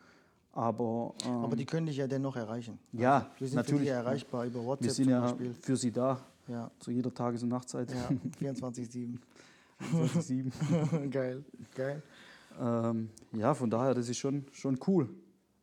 Aber, 0.55 1.13
ähm, 1.25 1.31
Aber 1.43 1.55
die 1.57 1.65
können 1.65 1.85
dich 1.85 1.97
ja 1.97 2.07
dennoch 2.07 2.35
erreichen. 2.37 2.79
ja, 2.93 3.29
Wir 3.37 3.47
sind 3.47 3.57
natürlich. 3.57 3.79
für 3.81 3.85
dich 3.85 3.93
erreichbar 3.93 4.45
über 4.45 4.63
WhatsApp 4.63 4.85
Wir 4.85 4.93
sind 4.93 5.03
zum 5.05 5.11
ja 5.11 5.19
Beispiel. 5.21 5.53
für 5.53 5.75
Sie 5.77 5.91
da, 5.91 6.19
Ja, 6.47 6.71
zu 6.79 6.91
jeder 6.91 7.13
Tages- 7.13 7.43
und 7.43 7.49
Nachtzeit. 7.49 7.91
ja 7.91 8.09
24-7. 8.53 9.17
24/7. 9.91 11.09
geil, 11.11 11.43
geil. 11.75 12.01
ähm, 12.57 13.09
ja, 13.33 13.53
von 13.53 13.69
daher, 13.69 13.93
das 13.93 14.07
ist 14.07 14.17
schon, 14.17 14.45
schon 14.53 14.79
cool. 14.87 15.09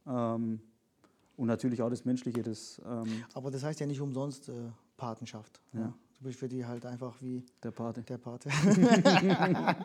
Ähm, 0.06 0.60
und 1.38 1.46
natürlich 1.46 1.80
auch 1.80 1.88
das 1.88 2.04
Menschliche, 2.04 2.42
das 2.42 2.78
ähm, 2.86 3.24
Aber 3.32 3.50
das 3.50 3.62
heißt 3.64 3.80
ja 3.80 3.86
nicht 3.86 4.00
umsonst 4.02 4.50
äh, 4.50 4.52
Patenschaft. 4.98 5.62
Ja. 5.72 5.80
Ja. 5.80 5.94
Du 6.18 6.24
bist 6.28 6.38
für 6.38 6.48
die 6.48 6.66
halt 6.66 6.84
einfach 6.84 7.14
wie 7.22 7.42
der 7.62 7.70
Pate. 7.70 8.02
der 8.02 8.18
Pate. 8.18 8.50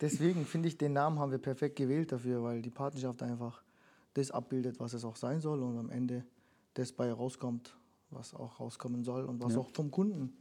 Deswegen 0.00 0.44
finde 0.46 0.68
ich, 0.68 0.78
den 0.78 0.92
Namen 0.92 1.18
haben 1.18 1.30
wir 1.30 1.38
perfekt 1.38 1.76
gewählt 1.76 2.12
dafür, 2.12 2.42
weil 2.42 2.62
die 2.62 2.70
Patenschaft 2.70 3.22
einfach 3.22 3.62
das 4.14 4.30
abbildet, 4.30 4.80
was 4.80 4.92
es 4.94 5.04
auch 5.04 5.16
sein 5.16 5.40
soll 5.40 5.62
und 5.62 5.78
am 5.78 5.90
Ende 5.90 6.24
das 6.74 6.92
bei 6.92 7.12
rauskommt, 7.12 7.76
was 8.10 8.34
auch 8.34 8.60
rauskommen 8.60 9.04
soll 9.04 9.24
und 9.24 9.42
was 9.42 9.54
Ja. 9.54 9.60
auch 9.60 9.70
vom 9.70 9.90
Kunden 9.90 10.32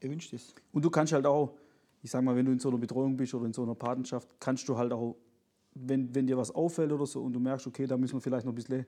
erwünscht 0.00 0.32
ist. 0.32 0.54
Und 0.72 0.84
du 0.84 0.90
kannst 0.90 1.12
halt 1.12 1.26
auch, 1.26 1.56
ich 2.02 2.10
sag 2.10 2.22
mal, 2.22 2.34
wenn 2.36 2.46
du 2.46 2.52
in 2.52 2.58
so 2.58 2.68
einer 2.68 2.78
Betreuung 2.78 3.16
bist 3.16 3.34
oder 3.34 3.46
in 3.46 3.52
so 3.52 3.62
einer 3.62 3.74
Patenschaft, 3.74 4.28
kannst 4.40 4.68
du 4.68 4.76
halt 4.76 4.92
auch, 4.92 5.16
wenn, 5.74 6.14
wenn 6.14 6.26
dir 6.26 6.36
was 6.36 6.50
auffällt 6.54 6.92
oder 6.92 7.06
so 7.06 7.22
und 7.22 7.32
du 7.32 7.40
merkst, 7.40 7.66
okay, 7.66 7.86
da 7.86 7.96
müssen 7.96 8.14
wir 8.14 8.20
vielleicht 8.20 8.46
noch 8.46 8.52
ein 8.52 8.56
bisschen 8.56 8.86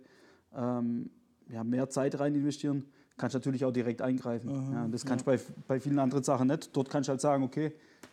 ähm, 0.55 1.11
ja, 1.49 1.63
mehr 1.65 1.89
Zeit 1.89 2.19
rein 2.19 2.35
investieren, 2.35 2.85
kannst 3.17 3.35
du 3.35 3.39
natürlich 3.39 3.65
auch 3.65 3.73
direkt 3.73 4.03
eingreifen. 4.03 4.69
Mhm, 4.69 4.73
ja, 4.73 4.89
das 4.89 5.05
kannst 5.05 5.27
du 5.27 5.31
ja. 5.31 5.37
bei, 5.37 5.43
bei 5.69 5.81
vielen 5.81 5.99
anderen 5.99 6.25
Sachen 6.25 6.49
nicht. 6.49 6.75
Dort 6.75 6.89
kannst 6.89 7.09
du 7.09 7.11
halt 7.11 7.21
sagen, 7.21 7.45
okay, 7.45 7.73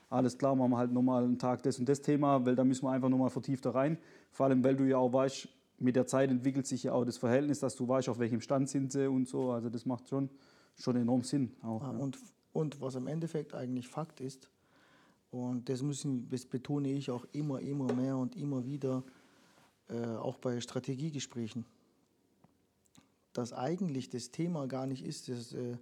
alles 0.09 0.37
klar, 0.37 0.55
machen 0.55 0.71
wir 0.71 0.77
halt 0.77 0.91
nochmal 0.91 1.23
einen 1.23 1.37
Tag 1.37 1.63
das 1.63 1.79
und 1.79 1.87
das 1.87 2.01
Thema, 2.01 2.45
weil 2.45 2.55
da 2.55 2.63
müssen 2.63 2.85
wir 2.85 2.91
einfach 2.91 3.09
nochmal 3.09 3.29
vertiefter 3.29 3.73
rein. 3.73 3.97
Vor 4.31 4.47
allem, 4.47 4.63
weil 4.63 4.75
du 4.75 4.83
ja 4.83 4.97
auch 4.97 5.13
weißt, 5.13 5.47
mit 5.79 5.95
der 5.95 6.07
Zeit 6.07 6.29
entwickelt 6.29 6.67
sich 6.67 6.83
ja 6.83 6.93
auch 6.93 7.05
das 7.05 7.17
Verhältnis, 7.17 7.59
dass 7.59 7.75
du 7.75 7.87
weißt, 7.87 8.09
auf 8.09 8.19
welchem 8.19 8.41
Stand 8.41 8.69
sind 8.69 8.91
sie 8.91 9.09
und 9.09 9.27
so. 9.27 9.51
Also 9.51 9.69
das 9.69 9.85
macht 9.85 10.09
schon, 10.09 10.29
schon 10.77 10.95
enorm 10.95 11.23
Sinn. 11.23 11.55
Auch, 11.63 11.81
ja, 11.83 11.89
und, 11.89 12.17
und 12.53 12.81
was 12.81 12.95
im 12.95 13.07
Endeffekt 13.07 13.53
eigentlich 13.53 13.87
Fakt 13.87 14.21
ist, 14.21 14.49
und 15.31 15.69
das, 15.69 15.83
müssen, 15.83 16.27
das 16.29 16.45
betone 16.45 16.91
ich 16.91 17.11
auch 17.11 17.25
immer, 17.33 17.59
immer 17.59 17.93
mehr 17.93 18.17
und 18.17 18.35
immer 18.35 18.65
wieder, 18.65 19.03
äh, 19.87 20.03
auch 20.15 20.37
bei 20.37 20.59
Strategiegesprächen, 20.59 21.65
dass 23.33 23.53
eigentlich 23.53 24.09
das 24.09 24.31
Thema 24.31 24.67
gar 24.67 24.87
nicht 24.87 25.05
ist, 25.05 25.29
das, 25.29 25.53
äh, 25.53 25.77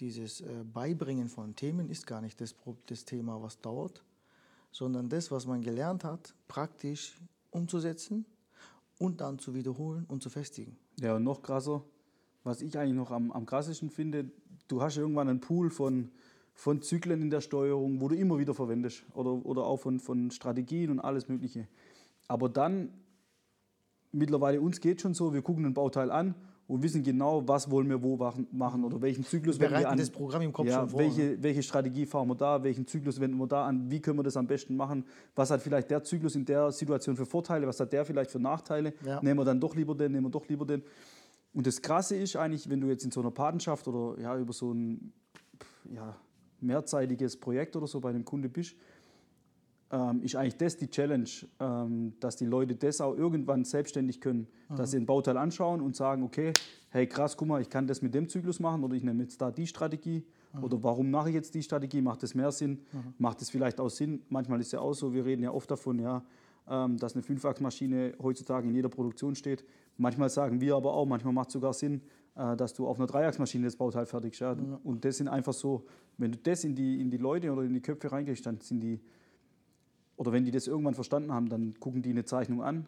dieses 0.00 0.40
äh, 0.40 0.64
Beibringen 0.64 1.28
von 1.28 1.54
Themen 1.54 1.88
ist 1.88 2.06
gar 2.06 2.20
nicht 2.20 2.40
das, 2.40 2.56
das 2.86 3.04
Thema, 3.04 3.40
was 3.40 3.60
dauert, 3.60 4.04
sondern 4.72 5.08
das, 5.08 5.30
was 5.30 5.46
man 5.46 5.62
gelernt 5.62 6.02
hat, 6.02 6.34
praktisch 6.48 7.20
umzusetzen 7.50 8.26
und 8.98 9.20
dann 9.20 9.38
zu 9.38 9.54
wiederholen 9.54 10.04
und 10.08 10.22
zu 10.22 10.30
festigen. 10.30 10.76
Ja, 11.00 11.16
und 11.16 11.24
noch 11.24 11.42
krasser, 11.42 11.82
was 12.44 12.62
ich 12.62 12.78
eigentlich 12.78 12.96
noch 12.96 13.10
am, 13.10 13.30
am 13.32 13.46
krassesten 13.46 13.90
finde, 13.90 14.30
du 14.68 14.82
hast 14.82 14.96
irgendwann 14.96 15.28
einen 15.28 15.40
Pool 15.40 15.70
von, 15.70 16.10
von 16.54 16.82
Zyklen 16.82 17.22
in 17.22 17.30
der 17.30 17.40
Steuerung, 17.40 18.00
wo 18.00 18.08
du 18.08 18.16
immer 18.16 18.38
wieder 18.38 18.54
verwendest 18.54 19.04
oder, 19.14 19.44
oder 19.44 19.64
auch 19.64 19.78
von, 19.78 20.00
von 20.00 20.30
Strategien 20.30 20.90
und 20.90 21.00
alles 21.00 21.28
Mögliche. 21.28 21.68
Aber 22.28 22.48
dann, 22.48 22.92
mittlerweile 24.12 24.60
uns 24.60 24.80
geht 24.80 25.00
schon 25.00 25.14
so, 25.14 25.34
wir 25.34 25.42
gucken 25.42 25.66
ein 25.66 25.74
Bauteil 25.74 26.10
an 26.10 26.34
und 26.68 26.82
wissen 26.82 27.02
genau, 27.02 27.46
was 27.46 27.70
wollen 27.70 27.88
wir 27.88 28.02
wo 28.02 28.16
machen 28.50 28.84
oder 28.84 29.00
welchen 29.00 29.24
Zyklus 29.24 29.60
wir 29.60 29.70
wir 29.70 29.88
an. 29.88 29.96
das 29.96 30.10
Programm 30.10 30.42
im 30.42 30.52
Kopf 30.52 30.66
ja, 30.66 30.80
schon 30.80 30.88
vor. 30.88 31.00
Welche, 31.00 31.40
welche 31.42 31.62
Strategie 31.62 32.06
fahren 32.06 32.28
wir 32.28 32.34
da, 32.34 32.62
welchen 32.62 32.86
Zyklus 32.86 33.20
wenden 33.20 33.36
wir 33.38 33.46
da 33.46 33.66
an, 33.66 33.88
wie 33.90 34.00
können 34.00 34.18
wir 34.18 34.24
das 34.24 34.36
am 34.36 34.46
besten 34.46 34.76
machen, 34.76 35.04
was 35.34 35.50
hat 35.50 35.62
vielleicht 35.62 35.90
der 35.90 36.02
Zyklus 36.02 36.34
in 36.34 36.44
der 36.44 36.72
Situation 36.72 37.16
für 37.16 37.26
Vorteile, 37.26 37.66
was 37.66 37.78
hat 37.78 37.92
der 37.92 38.04
vielleicht 38.04 38.30
für 38.30 38.40
Nachteile, 38.40 38.94
ja. 39.04 39.22
nehmen 39.22 39.38
wir 39.38 39.44
dann 39.44 39.60
doch 39.60 39.74
lieber 39.76 39.94
den, 39.94 40.12
nehmen 40.12 40.26
wir 40.26 40.30
doch 40.30 40.48
lieber 40.48 40.66
den. 40.66 40.82
Und 41.54 41.66
das 41.66 41.80
Krasse 41.80 42.16
ist 42.16 42.36
eigentlich, 42.36 42.68
wenn 42.68 42.80
du 42.80 42.88
jetzt 42.88 43.04
in 43.04 43.10
so 43.10 43.20
einer 43.20 43.30
Patenschaft 43.30 43.86
oder 43.88 44.20
ja, 44.20 44.36
über 44.36 44.52
so 44.52 44.72
ein 44.72 45.12
ja, 45.90 46.16
mehrzeitiges 46.60 47.38
Projekt 47.38 47.76
oder 47.76 47.86
so 47.86 48.00
bei 48.00 48.10
einem 48.10 48.24
Kunde 48.24 48.48
bist, 48.48 48.76
ähm, 49.90 50.22
ist 50.22 50.34
eigentlich 50.34 50.56
das 50.56 50.76
die 50.76 50.88
Challenge, 50.88 51.28
ähm, 51.60 52.14
dass 52.20 52.36
die 52.36 52.46
Leute 52.46 52.74
das 52.74 53.00
auch 53.00 53.16
irgendwann 53.16 53.64
selbstständig 53.64 54.20
können, 54.20 54.48
mhm. 54.68 54.76
dass 54.76 54.90
sie 54.90 54.96
ein 54.96 55.06
Bauteil 55.06 55.36
anschauen 55.36 55.80
und 55.80 55.94
sagen, 55.94 56.22
okay, 56.22 56.52
hey 56.90 57.06
krass, 57.06 57.36
guck 57.36 57.48
mal, 57.48 57.60
ich 57.60 57.70
kann 57.70 57.86
das 57.86 58.02
mit 58.02 58.14
dem 58.14 58.28
Zyklus 58.28 58.58
machen 58.58 58.82
oder 58.82 58.94
ich 58.94 59.04
nehme 59.04 59.22
jetzt 59.22 59.40
da 59.40 59.50
die 59.50 59.66
Strategie 59.66 60.24
mhm. 60.52 60.64
oder 60.64 60.82
warum 60.82 61.10
mache 61.10 61.28
ich 61.28 61.34
jetzt 61.34 61.54
die 61.54 61.62
Strategie, 61.62 62.00
macht 62.00 62.22
das 62.22 62.34
mehr 62.34 62.50
Sinn, 62.50 62.80
mhm. 62.92 63.14
macht 63.18 63.42
es 63.42 63.50
vielleicht 63.50 63.78
auch 63.78 63.90
Sinn, 63.90 64.22
manchmal 64.28 64.60
ist 64.60 64.66
es 64.66 64.72
ja 64.72 64.80
auch 64.80 64.94
so, 64.94 65.12
wir 65.12 65.24
reden 65.24 65.42
ja 65.42 65.52
oft 65.52 65.70
davon, 65.70 66.00
ja, 66.00 66.24
ähm, 66.68 66.96
dass 66.96 67.14
eine 67.14 67.22
Fünfachsmaschine 67.22 68.14
heutzutage 68.20 68.66
in 68.66 68.74
jeder 68.74 68.88
Produktion 68.88 69.36
steht. 69.36 69.64
Manchmal 69.98 70.30
sagen 70.30 70.60
wir 70.60 70.74
aber 70.74 70.94
auch, 70.94 71.06
manchmal 71.06 71.32
macht 71.32 71.48
es 71.48 71.52
sogar 71.52 71.72
Sinn, 71.72 72.02
äh, 72.34 72.56
dass 72.56 72.74
du 72.74 72.88
auf 72.88 72.98
einer 72.98 73.06
Dreiachsmaschine 73.06 73.66
das 73.66 73.76
Bauteil 73.76 74.04
fertigst. 74.04 74.40
Ja? 74.40 74.56
Und 74.82 75.04
das 75.04 75.18
sind 75.18 75.28
einfach 75.28 75.52
so, 75.52 75.86
wenn 76.18 76.32
du 76.32 76.38
das 76.38 76.64
in 76.64 76.74
die, 76.74 77.00
in 77.00 77.10
die 77.10 77.18
Leute 77.18 77.52
oder 77.52 77.62
in 77.62 77.72
die 77.72 77.80
Köpfe 77.80 78.10
reinkriegst, 78.10 78.44
dann 78.44 78.60
sind 78.60 78.80
die 78.80 79.00
oder 80.16 80.32
wenn 80.32 80.44
die 80.44 80.50
das 80.50 80.66
irgendwann 80.66 80.94
verstanden 80.94 81.32
haben, 81.32 81.48
dann 81.48 81.74
gucken 81.78 82.02
die 82.02 82.10
eine 82.10 82.24
Zeichnung 82.24 82.62
an 82.62 82.86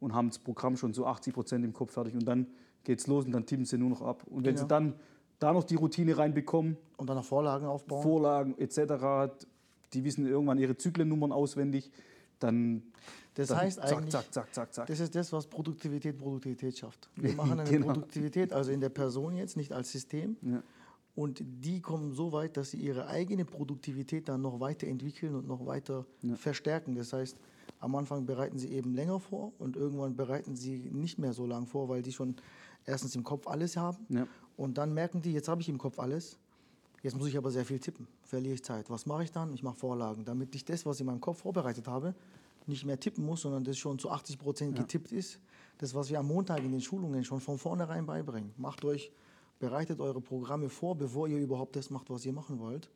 und 0.00 0.14
haben 0.14 0.28
das 0.28 0.38
Programm 0.38 0.76
schon 0.76 0.92
so 0.92 1.06
80 1.06 1.34
Prozent 1.34 1.64
im 1.64 1.72
Kopf 1.72 1.92
fertig 1.92 2.14
und 2.14 2.24
dann 2.24 2.46
geht 2.84 2.98
es 2.98 3.06
los 3.06 3.24
und 3.24 3.32
dann 3.32 3.46
tippen 3.46 3.64
sie 3.64 3.78
nur 3.78 3.90
noch 3.90 4.02
ab. 4.02 4.24
Und 4.26 4.44
wenn 4.44 4.56
sie 4.56 4.66
dann 4.66 4.94
da 5.38 5.52
noch 5.52 5.64
die 5.64 5.76
Routine 5.76 6.16
reinbekommen 6.16 6.76
und 6.96 7.08
dann 7.08 7.16
noch 7.16 7.24
Vorlagen 7.24 7.66
aufbauen, 7.66 8.02
Vorlagen 8.02 8.58
etc., 8.58 9.32
die 9.92 10.04
wissen 10.04 10.26
irgendwann 10.26 10.58
ihre 10.58 10.76
Zyklennummern 10.76 11.32
auswendig, 11.32 11.90
dann 12.40 12.82
das 13.34 13.48
dann 13.48 13.58
heißt 13.58 13.80
zack, 13.80 13.92
eigentlich, 13.92 14.10
zack, 14.10 14.32
zack, 14.32 14.54
zack, 14.54 14.74
zack. 14.74 14.86
das 14.86 15.00
ist 15.00 15.14
das, 15.14 15.32
was 15.32 15.46
Produktivität 15.46 16.18
Produktivität 16.18 16.78
schafft. 16.78 17.08
Wir 17.16 17.32
machen 17.36 17.58
eine 17.58 17.68
genau. 17.68 17.86
Produktivität, 17.86 18.52
also 18.52 18.70
in 18.70 18.80
der 18.80 18.90
Person 18.90 19.34
jetzt, 19.36 19.56
nicht 19.56 19.72
als 19.72 19.90
System. 19.90 20.36
Ja. 20.42 20.62
Und 21.14 21.42
die 21.44 21.80
kommen 21.80 22.12
so 22.12 22.32
weit, 22.32 22.56
dass 22.56 22.72
sie 22.72 22.78
ihre 22.78 23.06
eigene 23.06 23.44
Produktivität 23.44 24.28
dann 24.28 24.42
noch 24.42 24.58
weiterentwickeln 24.58 25.36
und 25.36 25.46
noch 25.46 25.64
weiter 25.64 26.04
ja. 26.22 26.34
verstärken. 26.34 26.96
Das 26.96 27.12
heißt, 27.12 27.38
am 27.78 27.94
Anfang 27.94 28.26
bereiten 28.26 28.58
sie 28.58 28.68
eben 28.68 28.94
länger 28.94 29.20
vor 29.20 29.52
und 29.58 29.76
irgendwann 29.76 30.16
bereiten 30.16 30.56
sie 30.56 30.90
nicht 30.92 31.18
mehr 31.18 31.32
so 31.32 31.46
lang 31.46 31.66
vor, 31.66 31.88
weil 31.88 32.02
die 32.02 32.12
schon 32.12 32.34
erstens 32.84 33.14
im 33.14 33.22
Kopf 33.22 33.46
alles 33.46 33.76
haben. 33.76 34.06
Ja. 34.08 34.26
Und 34.56 34.78
dann 34.78 34.92
merken 34.92 35.22
die, 35.22 35.32
jetzt 35.32 35.48
habe 35.48 35.60
ich 35.60 35.68
im 35.68 35.78
Kopf 35.78 35.98
alles. 35.98 36.38
Jetzt 37.02 37.16
muss 37.16 37.28
ich 37.28 37.36
aber 37.36 37.50
sehr 37.50 37.66
viel 37.66 37.78
tippen, 37.78 38.08
verliere 38.22 38.54
ich 38.54 38.64
Zeit. 38.64 38.88
Was 38.88 39.04
mache 39.04 39.24
ich 39.24 39.30
dann? 39.30 39.52
Ich 39.52 39.62
mache 39.62 39.76
Vorlagen, 39.76 40.24
damit 40.24 40.54
ich 40.54 40.64
das, 40.64 40.86
was 40.86 40.96
ich 40.96 41.00
in 41.02 41.06
meinem 41.06 41.20
Kopf 41.20 41.42
vorbereitet 41.42 41.86
habe, 41.86 42.14
nicht 42.66 42.86
mehr 42.86 42.98
tippen 42.98 43.26
muss, 43.26 43.42
sondern 43.42 43.62
das 43.62 43.76
schon 43.76 43.98
zu 43.98 44.10
80 44.10 44.38
Prozent 44.38 44.76
ja. 44.76 44.82
getippt 44.82 45.12
ist. 45.12 45.38
Das, 45.78 45.94
was 45.94 46.08
wir 46.08 46.18
am 46.18 46.26
Montag 46.26 46.60
in 46.60 46.72
den 46.72 46.80
Schulungen 46.80 47.22
schon 47.22 47.40
von 47.40 47.58
vornherein 47.58 48.06
beibringen. 48.06 48.54
Macht 48.56 48.84
euch 48.86 49.12
bereitet 49.64 49.98
eure 49.98 50.20
Programme 50.20 50.68
vor, 50.68 50.94
bevor 50.94 51.26
ihr 51.26 51.38
überhaupt 51.38 51.74
das 51.74 51.88
macht, 51.88 52.10
was 52.10 52.26
ihr 52.26 52.34
machen 52.34 52.58
wollt, 52.58 52.90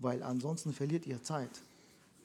weil 0.00 0.24
ansonsten 0.24 0.72
verliert 0.72 1.06
ihr 1.06 1.22
Zeit. 1.22 1.62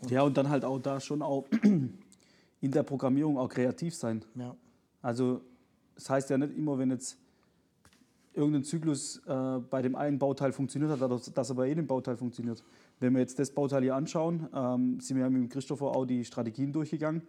Und 0.01 0.09
ja, 0.09 0.23
und 0.23 0.35
dann 0.37 0.49
halt 0.49 0.65
auch 0.65 0.79
da 0.79 0.99
schon 0.99 1.21
auch 1.21 1.45
in 1.61 2.71
der 2.71 2.81
Programmierung 2.81 3.37
auch 3.37 3.47
kreativ 3.47 3.93
sein. 3.93 4.25
Ja. 4.33 4.55
Also 5.03 5.41
das 5.93 6.09
heißt 6.09 6.31
ja 6.31 6.37
nicht 6.39 6.57
immer, 6.57 6.79
wenn 6.79 6.89
jetzt 6.89 7.15
irgendein 8.33 8.63
Zyklus 8.63 9.21
äh, 9.27 9.59
bei 9.69 9.83
dem 9.83 9.95
einen 9.95 10.17
Bauteil 10.17 10.51
funktioniert 10.51 10.99
hat, 10.99 11.37
dass 11.37 11.49
er 11.49 11.55
bei 11.55 11.67
jedem 11.67 11.85
Bauteil 11.85 12.17
funktioniert. 12.17 12.63
Wenn 12.99 13.13
wir 13.13 13.19
jetzt 13.19 13.37
das 13.37 13.51
Bauteil 13.51 13.83
hier 13.83 13.93
anschauen, 13.93 14.49
ähm, 14.51 14.99
sind 14.99 15.17
wir 15.17 15.29
mit 15.29 15.43
dem 15.43 15.49
Christopher 15.49 15.95
auch 15.95 16.05
die 16.05 16.25
Strategien 16.25 16.73
durchgegangen 16.73 17.21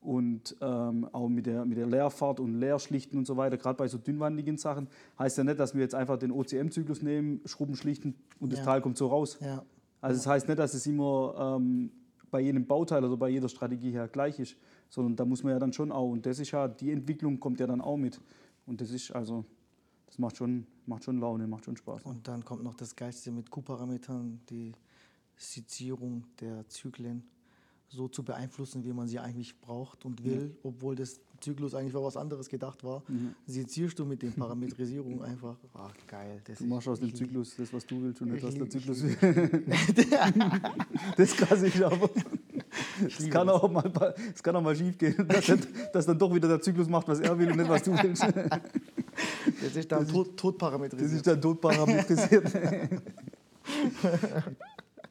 und 0.00 0.56
ähm, 0.60 1.08
auch 1.12 1.28
mit 1.28 1.46
der, 1.46 1.64
mit 1.64 1.76
der 1.76 1.86
Leerfahrt 1.86 2.40
und 2.40 2.54
Leerschlichten 2.54 3.18
und 3.18 3.26
so 3.26 3.36
weiter, 3.36 3.56
gerade 3.56 3.76
bei 3.76 3.88
so 3.88 3.98
dünnwandigen 3.98 4.56
Sachen, 4.56 4.88
heißt 5.18 5.38
ja 5.38 5.44
nicht, 5.44 5.58
dass 5.58 5.74
wir 5.74 5.82
jetzt 5.82 5.94
einfach 5.94 6.18
den 6.18 6.30
OCM-Zyklus 6.30 7.02
nehmen, 7.02 7.40
Schrubben 7.44 7.74
schlichten 7.74 8.14
und 8.38 8.52
das 8.52 8.60
ja. 8.60 8.64
Teil 8.64 8.80
kommt 8.80 8.96
so 8.96 9.08
raus. 9.08 9.38
Ja. 9.40 9.64
Also 10.00 10.16
es 10.16 10.24
das 10.24 10.32
heißt 10.32 10.48
nicht, 10.48 10.58
dass 10.58 10.74
es 10.74 10.86
immer 10.86 11.56
ähm, 11.58 11.90
bei 12.30 12.40
jedem 12.40 12.66
Bauteil 12.66 13.04
oder 13.04 13.16
bei 13.16 13.28
jeder 13.28 13.48
Strategie 13.48 13.90
her 13.90 14.08
gleich 14.08 14.38
ist, 14.38 14.56
sondern 14.88 15.16
da 15.16 15.24
muss 15.24 15.42
man 15.42 15.52
ja 15.52 15.58
dann 15.58 15.72
schon 15.72 15.90
auch, 15.90 16.10
und 16.10 16.24
das 16.24 16.38
ist 16.38 16.50
ja, 16.52 16.68
die 16.68 16.92
Entwicklung 16.92 17.40
kommt 17.40 17.58
ja 17.58 17.66
dann 17.66 17.80
auch 17.80 17.96
mit. 17.96 18.20
Und 18.66 18.80
das 18.80 18.90
ist 18.90 19.10
also, 19.10 19.44
das 20.06 20.18
macht 20.18 20.36
schon, 20.36 20.66
macht 20.86 21.04
schon 21.04 21.18
Laune, 21.18 21.46
macht 21.46 21.64
schon 21.64 21.76
Spaß. 21.76 22.02
Und 22.04 22.28
dann 22.28 22.44
kommt 22.44 22.62
noch 22.62 22.74
das 22.74 22.94
Geilste 22.94 23.32
mit 23.32 23.50
Q-Parametern, 23.50 24.40
die 24.48 24.72
Sezierung 25.36 26.24
der 26.40 26.68
Zyklen 26.68 27.24
so 27.88 28.08
zu 28.08 28.22
beeinflussen, 28.22 28.84
wie 28.84 28.92
man 28.92 29.08
sie 29.08 29.18
eigentlich 29.18 29.58
braucht 29.60 30.04
und 30.04 30.24
will, 30.24 30.52
ja. 30.52 30.58
obwohl 30.62 30.94
das 30.94 31.20
Zyklus 31.40 31.74
eigentlich 31.74 31.92
für 31.92 32.02
was 32.02 32.16
anderes 32.16 32.48
gedacht 32.48 32.82
war. 32.84 33.02
Mhm. 33.08 33.34
Sezierst 33.46 33.98
du 33.98 34.04
mit 34.04 34.22
den 34.22 34.32
Parametrisierung 34.32 35.22
einfach. 35.22 35.56
Ach, 35.74 35.94
geil. 36.06 36.42
du 36.58 36.66
machst 36.66 36.88
aus 36.88 37.00
dem 37.00 37.14
Zyklus 37.14 37.54
das, 37.56 37.72
was 37.72 37.86
du 37.86 38.02
willst 38.02 38.20
und 38.20 38.32
nicht, 38.32 38.44
was 38.44 38.54
der 38.54 38.68
Zyklus 38.68 39.02
will. 39.02 39.16
das 41.16 41.36
kann 41.36 41.58
sich 41.58 41.84
aber. 41.84 42.10
Es 43.06 43.30
kann, 43.30 43.48
auch 43.48 43.70
mal, 43.70 44.14
es 44.34 44.42
kann 44.42 44.56
auch 44.56 44.62
mal 44.62 44.74
schief 44.74 44.98
gehen, 44.98 45.26
dass, 45.28 45.46
dass, 45.92 46.06
dann 46.06 46.18
doch 46.18 46.34
wieder 46.34 46.48
der 46.48 46.60
Zyklus 46.60 46.88
macht, 46.88 47.06
was 47.08 47.20
er 47.20 47.38
will 47.38 47.50
und 47.50 47.56
nicht, 47.56 47.68
was 47.68 47.82
du 47.82 47.92
willst. 47.92 48.26
Das 49.62 49.76
ist 49.76 49.90
dann 49.90 50.06
tot, 50.06 50.36
totparametrisiert. 50.36 51.10
Das 51.10 51.16
ist 51.16 51.26
dann 51.26 51.40
totparametrisiert. 51.40 52.52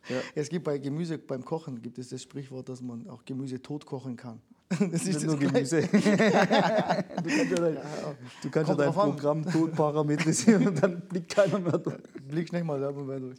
Ja. 0.09 0.21
Es 0.35 0.49
gibt 0.49 0.63
bei 0.65 0.77
Gemüse, 0.77 1.17
beim 1.17 1.43
Kochen 1.43 1.81
gibt 1.81 1.97
es 1.97 2.09
das 2.09 2.21
Sprichwort, 2.21 2.69
dass 2.69 2.81
man 2.81 3.07
auch 3.09 3.25
Gemüse 3.25 3.61
tot 3.61 3.85
kochen 3.85 4.15
kann. 4.15 4.41
Das 4.91 5.05
ist 5.05 5.23
nur 5.23 5.37
Gemüse. 5.37 5.81
du 5.87 6.01
kannst 6.01 7.51
ja 7.51 7.55
dein, 7.55 7.77
du 8.41 8.49
kannst 8.49 8.69
ja 8.69 8.75
dein 8.75 8.91
Programm 8.91 9.45
tot 9.45 9.73
parametrisieren 9.73 10.67
und 10.67 10.83
dann 10.83 10.99
blickt 11.07 11.33
keiner 11.33 11.59
mehr 11.59 11.77
durch. 11.77 12.01
Blickt 12.27 12.51
nicht 12.51 12.65
mal 12.65 12.79
selber 12.79 13.03
mehr 13.03 13.19
durch. 13.19 13.37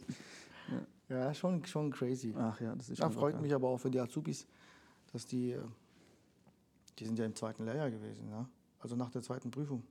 Ja, 1.07 1.17
ja 1.19 1.33
schon, 1.33 1.63
schon 1.65 1.91
crazy. 1.91 2.33
Ach 2.35 2.59
ja, 2.59 2.75
das 2.75 2.89
ist 2.89 2.97
schon 2.97 3.11
ja, 3.11 3.15
freut 3.15 3.39
mich 3.41 3.53
aber 3.53 3.67
auch 3.67 3.77
für 3.77 3.91
die 3.91 3.99
Azubis, 3.99 4.47
dass 5.13 5.27
die, 5.27 5.51
äh, 5.51 5.59
die 6.97 7.05
sind 7.05 7.19
ja 7.19 7.25
im 7.25 7.35
zweiten 7.35 7.63
Lehrjahr 7.63 7.91
gewesen, 7.91 8.27
ja? 8.29 8.47
also 8.79 8.95
nach 8.95 9.11
der 9.11 9.21
zweiten 9.21 9.51
Prüfung. 9.51 9.83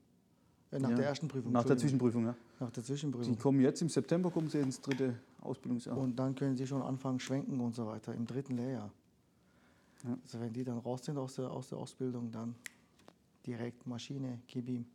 Äh, 0.72 0.80
nach 0.80 0.90
ja, 0.90 0.96
der 0.96 1.06
ersten 1.06 1.28
Prüfung. 1.28 1.52
Nach 1.52 1.64
der 1.64 1.78
Zwischenprüfung, 1.78 2.24
ja. 2.26 2.34
Nach 2.58 2.70
der 2.70 2.82
Zwischenprüfung. 2.82 3.32
Die 3.32 3.38
kommen 3.38 3.60
jetzt 3.60 3.80
im 3.80 3.88
September, 3.88 4.30
kommen 4.30 4.48
sie 4.48 4.58
ins 4.58 4.80
dritte 4.80 5.14
Ausbildungsjahr. 5.40 5.96
Und 5.96 6.16
dann 6.16 6.34
können 6.34 6.56
sie 6.56 6.66
schon 6.66 6.82
anfangen, 6.82 7.20
schwenken 7.20 7.60
und 7.60 7.74
so 7.74 7.86
weiter 7.86 8.14
im 8.14 8.26
dritten 8.26 8.56
Lehrjahr. 8.56 8.90
Ja. 10.04 10.18
Also 10.22 10.40
wenn 10.40 10.52
die 10.52 10.64
dann 10.64 10.78
raus 10.78 11.04
sind 11.04 11.18
aus 11.18 11.34
der, 11.34 11.50
aus 11.50 11.68
der 11.68 11.78
Ausbildung, 11.78 12.30
dann 12.30 12.54
direkt 13.46 13.86
Maschine, 13.86 14.40
Kibim, 14.46 14.86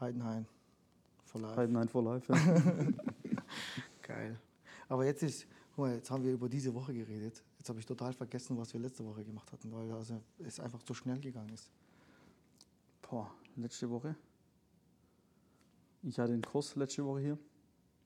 Heidenhain 0.00 0.46
for 1.24 1.40
life. 1.40 1.56
Heidenhain 1.56 1.88
for 1.88 2.02
life, 2.02 2.32
ja. 2.32 2.38
Geil. 4.02 4.38
Aber 4.88 5.04
jetzt 5.04 5.22
ist, 5.22 5.46
guck 5.74 5.86
mal, 5.86 5.94
jetzt 5.94 6.10
haben 6.10 6.22
wir 6.22 6.32
über 6.32 6.48
diese 6.48 6.72
Woche 6.74 6.94
geredet. 6.94 7.42
Jetzt 7.58 7.68
habe 7.68 7.80
ich 7.80 7.86
total 7.86 8.12
vergessen, 8.12 8.56
was 8.58 8.72
wir 8.72 8.80
letzte 8.80 9.04
Woche 9.04 9.24
gemacht 9.24 9.50
hatten, 9.50 9.72
weil 9.72 9.90
also 9.92 10.20
es 10.38 10.60
einfach 10.60 10.80
so 10.86 10.92
schnell 10.94 11.18
gegangen 11.18 11.50
ist. 11.50 11.70
Boah, 13.02 13.30
letzte 13.56 13.88
Woche? 13.88 14.14
Ich 16.02 16.18
hatte 16.18 16.32
den 16.32 16.42
Kurs 16.42 16.76
letzte 16.76 17.04
Woche 17.04 17.20
hier. 17.20 17.38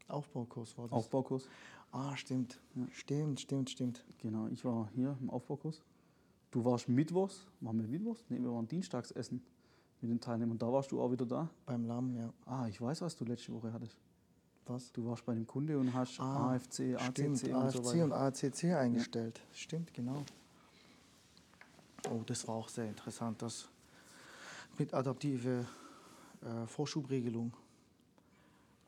Aufbaukurs 0.08 0.76
war 0.78 0.84
das. 0.88 0.92
Aufbaukurs. 0.92 1.48
Ah, 1.92 2.16
stimmt. 2.16 2.58
Stimmt, 2.92 3.40
stimmt, 3.40 3.70
stimmt. 3.70 4.04
Genau, 4.18 4.46
ich 4.48 4.64
war 4.64 4.88
hier 4.94 5.16
im 5.20 5.30
Aufbaukurs. 5.30 5.82
Du 6.50 6.64
warst 6.64 6.88
mittwochs, 6.88 7.46
waren 7.60 7.78
wir 7.80 7.86
mittwochs? 7.88 8.24
Nee, 8.28 8.40
wir 8.40 8.52
waren 8.52 8.66
dienstags 8.66 9.10
essen 9.10 9.42
mit 10.00 10.10
den 10.10 10.20
Teilnehmern. 10.20 10.58
Da 10.58 10.72
warst 10.72 10.90
du 10.92 11.00
auch 11.00 11.10
wieder 11.10 11.26
da. 11.26 11.48
Beim 11.66 11.86
Lamm, 11.86 12.14
ja. 12.16 12.32
Ah, 12.46 12.66
ich 12.68 12.80
weiß, 12.80 13.02
was 13.02 13.16
du 13.16 13.24
letzte 13.24 13.52
Woche 13.52 13.72
hattest. 13.72 13.96
Was? 14.66 14.92
Du 14.92 15.04
warst 15.06 15.24
bei 15.24 15.34
dem 15.34 15.46
Kunde 15.46 15.78
und 15.78 15.92
hast 15.94 16.20
Ah, 16.20 16.52
AFC, 16.54 16.94
ACC 16.94 17.10
Stimmt, 17.10 17.42
und 17.44 17.54
AFC 17.54 17.72
so 17.76 17.84
weiter. 17.84 18.04
und 18.04 18.12
ACC 18.12 18.64
eingestellt. 18.74 19.40
Stimmt, 19.52 19.92
genau. 19.94 20.22
Oh, 22.10 22.22
das 22.26 22.46
war 22.46 22.54
auch 22.56 22.68
sehr 22.68 22.86
interessant, 22.88 23.40
das 23.42 23.68
mit 24.78 24.94
adaptive 24.94 25.66
äh, 26.42 26.66
Vorschubregelung 26.66 27.52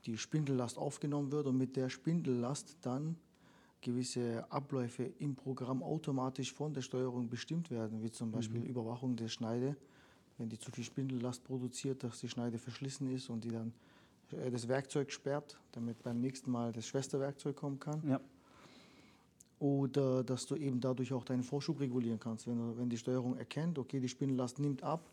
die 0.07 0.17
Spindellast 0.17 0.79
aufgenommen 0.79 1.31
wird 1.33 1.47
und 1.47 1.57
mit 1.57 1.77
der 1.77 1.89
Spindellast 1.89 2.77
dann 2.83 3.17
gewisse 3.81 4.45
Abläufe 4.51 5.05
im 5.19 5.35
Programm 5.35 5.83
automatisch 5.83 6.53
von 6.53 6.75
der 6.75 6.83
Steuerung 6.83 7.29
bestimmt 7.29 7.71
werden, 7.71 8.03
wie 8.03 8.11
zum 8.11 8.31
Beispiel 8.31 8.63
Überwachung 8.63 9.17
der 9.17 9.29
Schneide, 9.29 9.77
wenn 10.39 10.49
die 10.49 10.59
zu 10.59 10.71
viel 10.71 10.85
Spindellast 10.85 11.45
produziert, 11.45 12.03
dass 12.03 12.21
die 12.21 12.29
Schneide 12.29 12.59
verschlissen 12.59 13.11
ist 13.11 13.31
und 13.31 13.45
die 13.45 13.51
dann 13.51 13.73
äh, 14.33 14.51
das 14.51 14.69
Werkzeug 14.69 15.11
sperrt, 15.13 15.59
damit 15.73 16.03
beim 16.03 16.21
nächsten 16.21 16.51
Mal 16.51 16.73
das 16.73 16.87
Schwesterwerkzeug 16.87 17.57
kommen 17.57 17.79
kann. 17.79 18.03
Ja, 18.07 18.21
Oder 19.59 20.25
dass 20.25 20.47
du 20.47 20.57
eben 20.57 20.81
dadurch 20.81 21.13
auch 21.13 21.25
deinen 21.25 21.43
Vorschub 21.43 21.81
regulieren 21.81 22.21
kannst. 22.21 22.47
Wenn, 22.47 22.77
wenn 22.77 22.89
die 22.89 22.99
Steuerung 22.99 23.37
erkennt, 23.37 23.79
okay, 23.79 24.01
die 24.01 24.09
Spinnellast 24.09 24.59
nimmt 24.59 24.83
ab, 24.83 25.11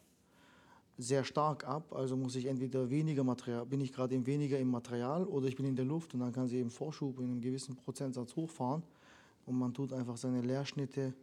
sehr 0.98 1.24
stark 1.24 1.68
ab, 1.68 1.94
also 1.94 2.18
muss 2.18 2.36
ich 2.36 2.48
entweder 2.48 2.90
weniger 2.90 3.24
Material, 3.24 3.66
bin 3.66 3.82
ich 3.82 3.94
gerade 3.94 4.16
eben 4.16 4.26
weniger 4.26 4.58
im 4.58 4.70
Material 4.70 5.26
oder 5.26 5.48
ich 5.48 5.56
bin 5.56 5.66
in 5.66 5.76
der 5.76 5.86
Luft 5.86 6.14
und 6.14 6.22
dann 6.22 6.34
kann 6.34 6.48
sie 6.48 6.58
eben 6.58 6.72
Vorschub 6.72 7.20
in 7.20 7.26
einem 7.26 7.42
gewissen 7.42 7.76
Prozentsatz 7.76 8.36
hochfahren 8.36 8.82
und 9.46 9.58
man 9.58 9.74
tut 9.74 9.94
einfach 9.94 10.18
seine 10.18 10.42
Leerschnitte 10.42 11.14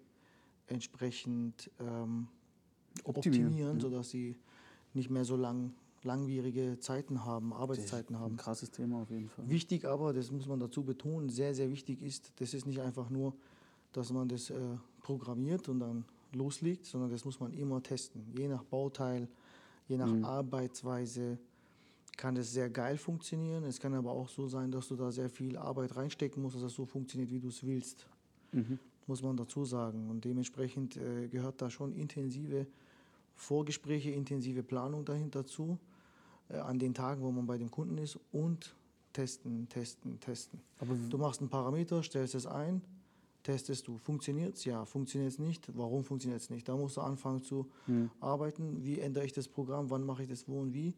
entsprechend 0.68 1.70
ähm, 1.80 2.28
Optimieren, 3.02 3.46
optimieren, 3.46 3.76
ja. 3.76 3.80
sodass 3.80 4.10
sie 4.10 4.36
nicht 4.94 5.10
mehr 5.10 5.24
so 5.24 5.36
lang, 5.36 5.74
langwierige 6.04 6.78
Zeiten 6.78 7.24
haben, 7.24 7.50
das 7.50 7.56
ist 7.56 7.62
Arbeitszeiten 7.62 8.18
haben. 8.20 8.34
ein 8.34 8.36
krasses 8.36 8.70
Thema 8.70 9.02
auf 9.02 9.10
jeden 9.10 9.28
Fall. 9.28 9.48
Wichtig 9.48 9.84
aber, 9.84 10.12
das 10.12 10.30
muss 10.30 10.46
man 10.46 10.60
dazu 10.60 10.84
betonen, 10.84 11.28
sehr, 11.28 11.52
sehr 11.54 11.70
wichtig 11.70 12.00
ist, 12.00 12.30
das 12.36 12.54
ist 12.54 12.66
nicht 12.66 12.80
einfach 12.80 13.10
nur, 13.10 13.34
dass 13.92 14.12
man 14.12 14.28
das 14.28 14.50
äh, 14.50 14.54
programmiert 15.00 15.68
und 15.68 15.80
dann 15.80 16.04
loslegt, 16.32 16.86
sondern 16.86 17.10
das 17.10 17.24
muss 17.24 17.40
man 17.40 17.52
immer 17.52 17.82
testen. 17.82 18.24
Je 18.36 18.46
nach 18.46 18.62
Bauteil, 18.62 19.28
je 19.86 19.96
nach 19.96 20.12
Arbeitsweise 20.22 21.38
kann 22.16 22.34
das 22.34 22.52
sehr 22.52 22.70
geil 22.70 22.96
funktionieren. 22.96 23.64
Es 23.64 23.80
kann 23.80 23.94
aber 23.94 24.12
auch 24.12 24.28
so 24.28 24.46
sein, 24.46 24.70
dass 24.70 24.88
du 24.88 24.96
da 24.96 25.10
sehr 25.10 25.28
viel 25.28 25.56
Arbeit 25.56 25.96
reinstecken 25.96 26.42
musst, 26.42 26.56
dass 26.56 26.62
das 26.62 26.74
so 26.74 26.86
funktioniert, 26.86 27.30
wie 27.30 27.40
du 27.40 27.48
es 27.48 27.64
willst. 27.64 28.06
Mhm. 28.52 28.78
Muss 29.06 29.22
man 29.22 29.36
dazu 29.36 29.64
sagen. 29.64 30.08
Und 30.10 30.24
dementsprechend 30.24 30.96
äh, 30.96 31.28
gehört 31.28 31.60
da 31.60 31.70
schon 31.70 31.92
intensive 31.92 32.66
Vorgespräche, 33.36 34.10
intensive 34.10 34.62
Planung 34.62 35.04
dahinter 35.04 35.42
dazu, 35.42 35.78
äh, 36.48 36.56
an 36.56 36.78
den 36.78 36.94
Tagen, 36.94 37.22
wo 37.22 37.30
man 37.30 37.46
bei 37.46 37.58
dem 37.58 37.70
Kunden 37.70 37.98
ist 37.98 38.18
und 38.32 38.74
testen, 39.12 39.68
testen, 39.68 40.20
testen. 40.20 40.60
Aber 40.78 40.94
Du 41.10 41.18
machst 41.18 41.40
einen 41.40 41.50
Parameter, 41.50 42.02
stellst 42.02 42.34
es 42.34 42.46
ein, 42.46 42.80
testest 43.44 43.86
du. 43.86 43.96
Funktioniert 43.98 44.56
es? 44.56 44.64
Ja. 44.64 44.84
Funktioniert 44.84 45.30
es 45.32 45.38
nicht? 45.38 45.68
Warum 45.76 46.02
funktioniert 46.02 46.40
es 46.40 46.50
nicht? 46.50 46.68
Da 46.68 46.76
musst 46.76 46.96
du 46.96 47.00
anfangen 47.02 47.42
zu 47.42 47.66
arbeiten. 48.18 48.84
Wie 48.84 48.98
ändere 48.98 49.24
ich 49.24 49.32
das 49.32 49.46
Programm? 49.46 49.88
Wann 49.90 50.02
mache 50.04 50.22
ich 50.24 50.28
das 50.28 50.48
wo 50.48 50.60
und 50.60 50.74
wie? 50.74 50.94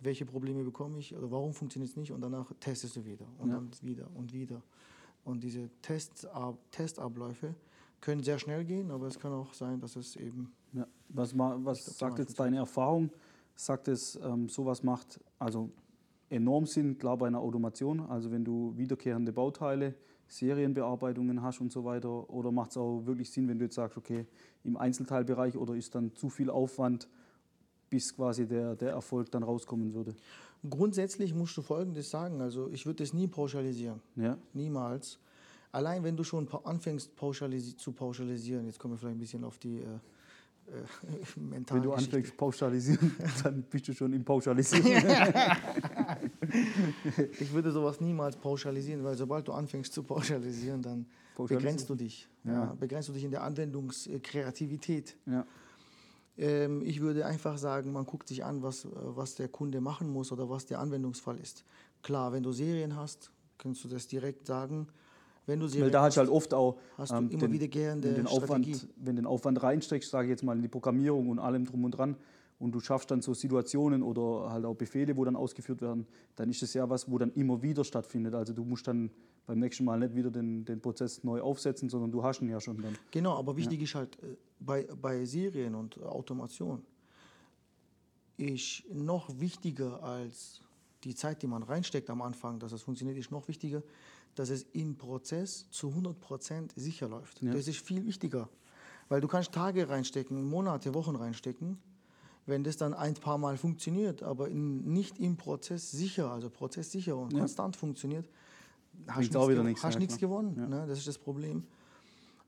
Welche 0.00 0.24
Probleme 0.24 0.64
bekomme 0.64 0.98
ich? 0.98 1.14
Oder 1.14 1.30
warum 1.30 1.52
funktioniert 1.52 1.90
es 1.90 1.96
nicht? 1.96 2.10
Und 2.12 2.22
danach 2.22 2.50
testest 2.60 2.96
du 2.96 3.04
wieder 3.04 3.26
und 3.38 3.50
Ja. 3.50 3.56
dann 3.56 3.70
wieder 3.82 4.06
und 4.14 4.32
wieder. 4.32 4.62
Und 5.24 5.44
diese 5.44 5.68
Tests, 5.82 6.24
Ab- 6.24 6.56
Testabläufe 6.70 7.54
können 8.00 8.22
sehr 8.22 8.38
schnell 8.38 8.64
gehen, 8.64 8.90
aber 8.90 9.08
es 9.08 9.18
kann 9.18 9.32
auch 9.32 9.52
sein, 9.52 9.78
dass 9.78 9.96
es 9.96 10.16
eben 10.16 10.50
Ja. 10.72 10.86
Was, 11.10 11.36
was 11.36 11.84
sagt 11.98 12.20
jetzt 12.20 12.38
deine 12.38 12.56
Erfahrung? 12.58 13.10
Sagt 13.56 13.88
es, 13.88 14.16
ähm, 14.22 14.48
sowas 14.48 14.82
macht 14.84 15.18
also 15.40 15.68
enorm 16.30 16.64
Sinn, 16.64 16.96
klar 16.96 17.16
bei 17.18 17.26
einer 17.26 17.40
Automation, 17.40 18.00
also 18.00 18.30
wenn 18.30 18.44
du 18.44 18.72
wiederkehrende 18.76 19.32
Bauteile, 19.32 19.94
Serienbearbeitungen 20.30 21.42
hast 21.42 21.60
und 21.60 21.70
so 21.70 21.84
weiter, 21.84 22.30
oder 22.30 22.50
macht 22.50 22.70
es 22.70 22.76
auch 22.76 23.02
wirklich 23.04 23.30
Sinn, 23.30 23.48
wenn 23.48 23.58
du 23.58 23.64
jetzt 23.64 23.74
sagst, 23.74 23.96
okay, 23.98 24.26
im 24.64 24.76
Einzelteilbereich 24.76 25.56
oder 25.56 25.74
ist 25.74 25.94
dann 25.94 26.14
zu 26.14 26.28
viel 26.28 26.48
Aufwand, 26.50 27.08
bis 27.90 28.14
quasi 28.14 28.46
der, 28.46 28.76
der 28.76 28.90
Erfolg 28.90 29.30
dann 29.30 29.42
rauskommen 29.42 29.92
würde? 29.92 30.14
grundsätzlich 30.68 31.34
musst 31.34 31.56
du 31.56 31.62
Folgendes 31.62 32.10
sagen. 32.10 32.40
Also 32.40 32.68
ich 32.70 32.84
würde 32.86 33.02
das 33.02 33.12
nie 33.12 33.26
pauschalisieren. 33.26 34.00
Ja, 34.16 34.36
Niemals. 34.52 35.18
Allein 35.72 36.02
wenn 36.02 36.16
du 36.16 36.24
schon 36.24 36.48
anfängst 36.64 37.14
pauschalisi 37.14 37.76
zu 37.76 37.92
pauschalisieren, 37.92 38.66
jetzt 38.66 38.78
kommen 38.78 38.94
wir 38.94 38.98
vielleicht 38.98 39.16
ein 39.16 39.20
bisschen 39.20 39.44
auf 39.44 39.58
die 39.58 39.78
äh, 39.78 39.84
äh, 39.84 40.82
wenn 41.36 41.64
du 41.64 41.74
Geschichte. 41.74 41.92
anfängst 41.94 42.36
pauschalisieren, 42.36 43.16
dann 43.44 43.62
bist 43.62 43.88
du 43.88 43.92
schon 43.94 44.12
im 44.12 44.24
Pauschalisieren. 44.24 45.04
Ich 47.40 47.52
würde 47.52 47.72
sowas 47.72 48.00
niemals 48.00 48.36
pauschalisieren, 48.36 49.04
weil 49.04 49.16
sobald 49.16 49.48
du 49.48 49.52
anfängst 49.52 49.92
zu 49.92 50.02
pauschalisieren, 50.02 50.82
dann 50.82 51.06
Pauschalisieren. 51.34 51.62
begrenzt 51.62 51.90
du 51.90 51.94
dich. 51.94 52.28
Ja. 52.44 52.52
Ja. 52.52 52.76
begrenzt 52.78 53.08
du 53.08 53.12
dich 53.12 53.24
in 53.24 53.30
der 53.30 53.42
Anwendungskreativität. 53.42 55.16
ja. 55.26 55.46
Ähm, 56.38 56.82
ich 56.84 57.00
würde 57.00 57.26
einfach 57.26 57.58
sagen, 57.58 57.92
man 57.92 58.06
guckt 58.06 58.28
sich 58.28 58.44
an, 58.44 58.62
was, 58.62 58.88
was 58.92 59.34
der 59.34 59.48
Kunde 59.48 59.80
machen 59.80 60.08
muss 60.10 60.32
oder 60.32 60.48
was 60.48 60.64
der 60.64 60.78
Anwendungsfall 60.78 61.38
ist. 61.38 61.64
Klar, 62.02 62.32
wenn 62.32 62.42
du 62.42 62.50
Serien 62.50 62.96
hast, 62.96 63.30
kannst 63.58 63.84
du 63.84 63.88
das 63.88 64.06
direkt 64.06 64.46
sagen. 64.46 64.86
Wenn 65.46 65.58
du 65.60 65.66
Weil 65.66 65.70
Serien 65.70 65.92
da 65.92 66.02
hast 66.02 66.16
du 66.16 66.20
halt 66.20 66.30
oft 66.30 66.54
auch 66.54 66.78
hast 66.96 67.12
du 67.12 67.16
ähm, 67.16 67.30
immer 67.30 67.50
wiederkehrende 67.52 68.08
wenn 68.08 68.14
den 68.14 68.26
Strategie. 68.26 68.72
Aufwand, 68.74 68.88
wenn 68.96 69.16
den 69.16 69.26
Aufwand 69.26 69.62
reinsteckst, 69.62 70.10
sage 70.10 70.28
ich 70.28 70.30
jetzt 70.30 70.42
mal 70.42 70.56
in 70.56 70.62
die 70.62 70.68
Programmierung 70.68 71.28
und 71.28 71.38
allem 71.38 71.66
drum 71.66 71.84
und 71.84 71.90
dran, 71.90 72.16
und 72.60 72.72
du 72.72 72.80
schaffst 72.80 73.10
dann 73.10 73.22
so 73.22 73.32
Situationen 73.32 74.02
oder 74.02 74.52
halt 74.52 74.66
auch 74.66 74.74
Befehle, 74.74 75.16
wo 75.16 75.24
dann 75.24 75.34
ausgeführt 75.34 75.80
werden, 75.80 76.06
dann 76.36 76.50
ist 76.50 76.60
das 76.60 76.74
ja 76.74 76.88
was, 76.88 77.10
wo 77.10 77.16
dann 77.16 77.32
immer 77.32 77.62
wieder 77.62 77.84
stattfindet. 77.84 78.34
Also 78.34 78.52
du 78.52 78.64
musst 78.64 78.86
dann 78.86 79.10
beim 79.46 79.58
nächsten 79.58 79.84
Mal 79.84 79.98
nicht 79.98 80.14
wieder 80.14 80.30
den, 80.30 80.64
den 80.66 80.80
Prozess 80.80 81.24
neu 81.24 81.40
aufsetzen, 81.40 81.88
sondern 81.88 82.12
du 82.12 82.22
hast 82.22 82.42
ihn 82.42 82.50
ja 82.50 82.60
schon 82.60 82.80
dann. 82.80 82.96
Genau, 83.10 83.36
aber 83.36 83.56
wichtig 83.56 83.80
ist 83.80 83.94
halt 83.94 84.22
äh, 84.22 84.36
bei, 84.60 84.86
bei 85.00 85.24
Serien 85.24 85.74
und 85.74 86.00
Automation 86.02 86.82
ist 88.36 88.84
noch 88.92 89.28
wichtiger 89.40 90.02
als 90.02 90.60
die 91.02 91.14
Zeit, 91.14 91.42
die 91.42 91.46
man 91.46 91.62
reinsteckt 91.62 92.10
am 92.10 92.20
Anfang, 92.20 92.58
dass 92.58 92.72
es 92.72 92.82
funktioniert, 92.82 93.16
ist 93.16 93.30
noch 93.30 93.48
wichtiger, 93.48 93.82
dass 94.34 94.50
es 94.50 94.66
im 94.74 94.96
Prozess 94.96 95.66
zu 95.70 95.88
100% 95.88 96.72
sicher 96.76 97.08
läuft. 97.08 97.40
Ja. 97.40 97.54
Das 97.54 97.66
ist 97.68 97.78
viel 97.78 98.04
wichtiger, 98.04 98.50
weil 99.08 99.22
du 99.22 99.28
kannst 99.28 99.52
Tage 99.52 99.88
reinstecken, 99.88 100.44
Monate, 100.44 100.92
Wochen 100.94 101.16
reinstecken, 101.16 101.78
wenn 102.50 102.62
das 102.64 102.76
dann 102.76 102.92
ein 102.92 103.14
paar 103.14 103.38
Mal 103.38 103.56
funktioniert, 103.56 104.22
aber 104.22 104.48
in, 104.48 104.92
nicht 104.92 105.18
im 105.18 105.36
Prozess 105.36 105.90
sicher, 105.90 106.30
also 106.30 106.50
prozesssicher 106.50 107.16
und 107.16 107.32
Ja. 107.32 107.38
konstant 107.38 107.76
funktioniert, 107.76 108.28
hast 109.08 109.32
du 109.34 109.38
nichts, 109.38 109.62
nichts, 109.62 109.82
hast 109.84 109.94
ja, 109.94 109.98
nichts 110.00 110.18
klar. 110.18 110.30
gewonnen. 110.30 110.56
Ja. 110.58 110.66
Ne? 110.68 110.86
Das 110.86 110.98
ist 110.98 111.08
das 111.08 111.16
Problem. 111.18 111.64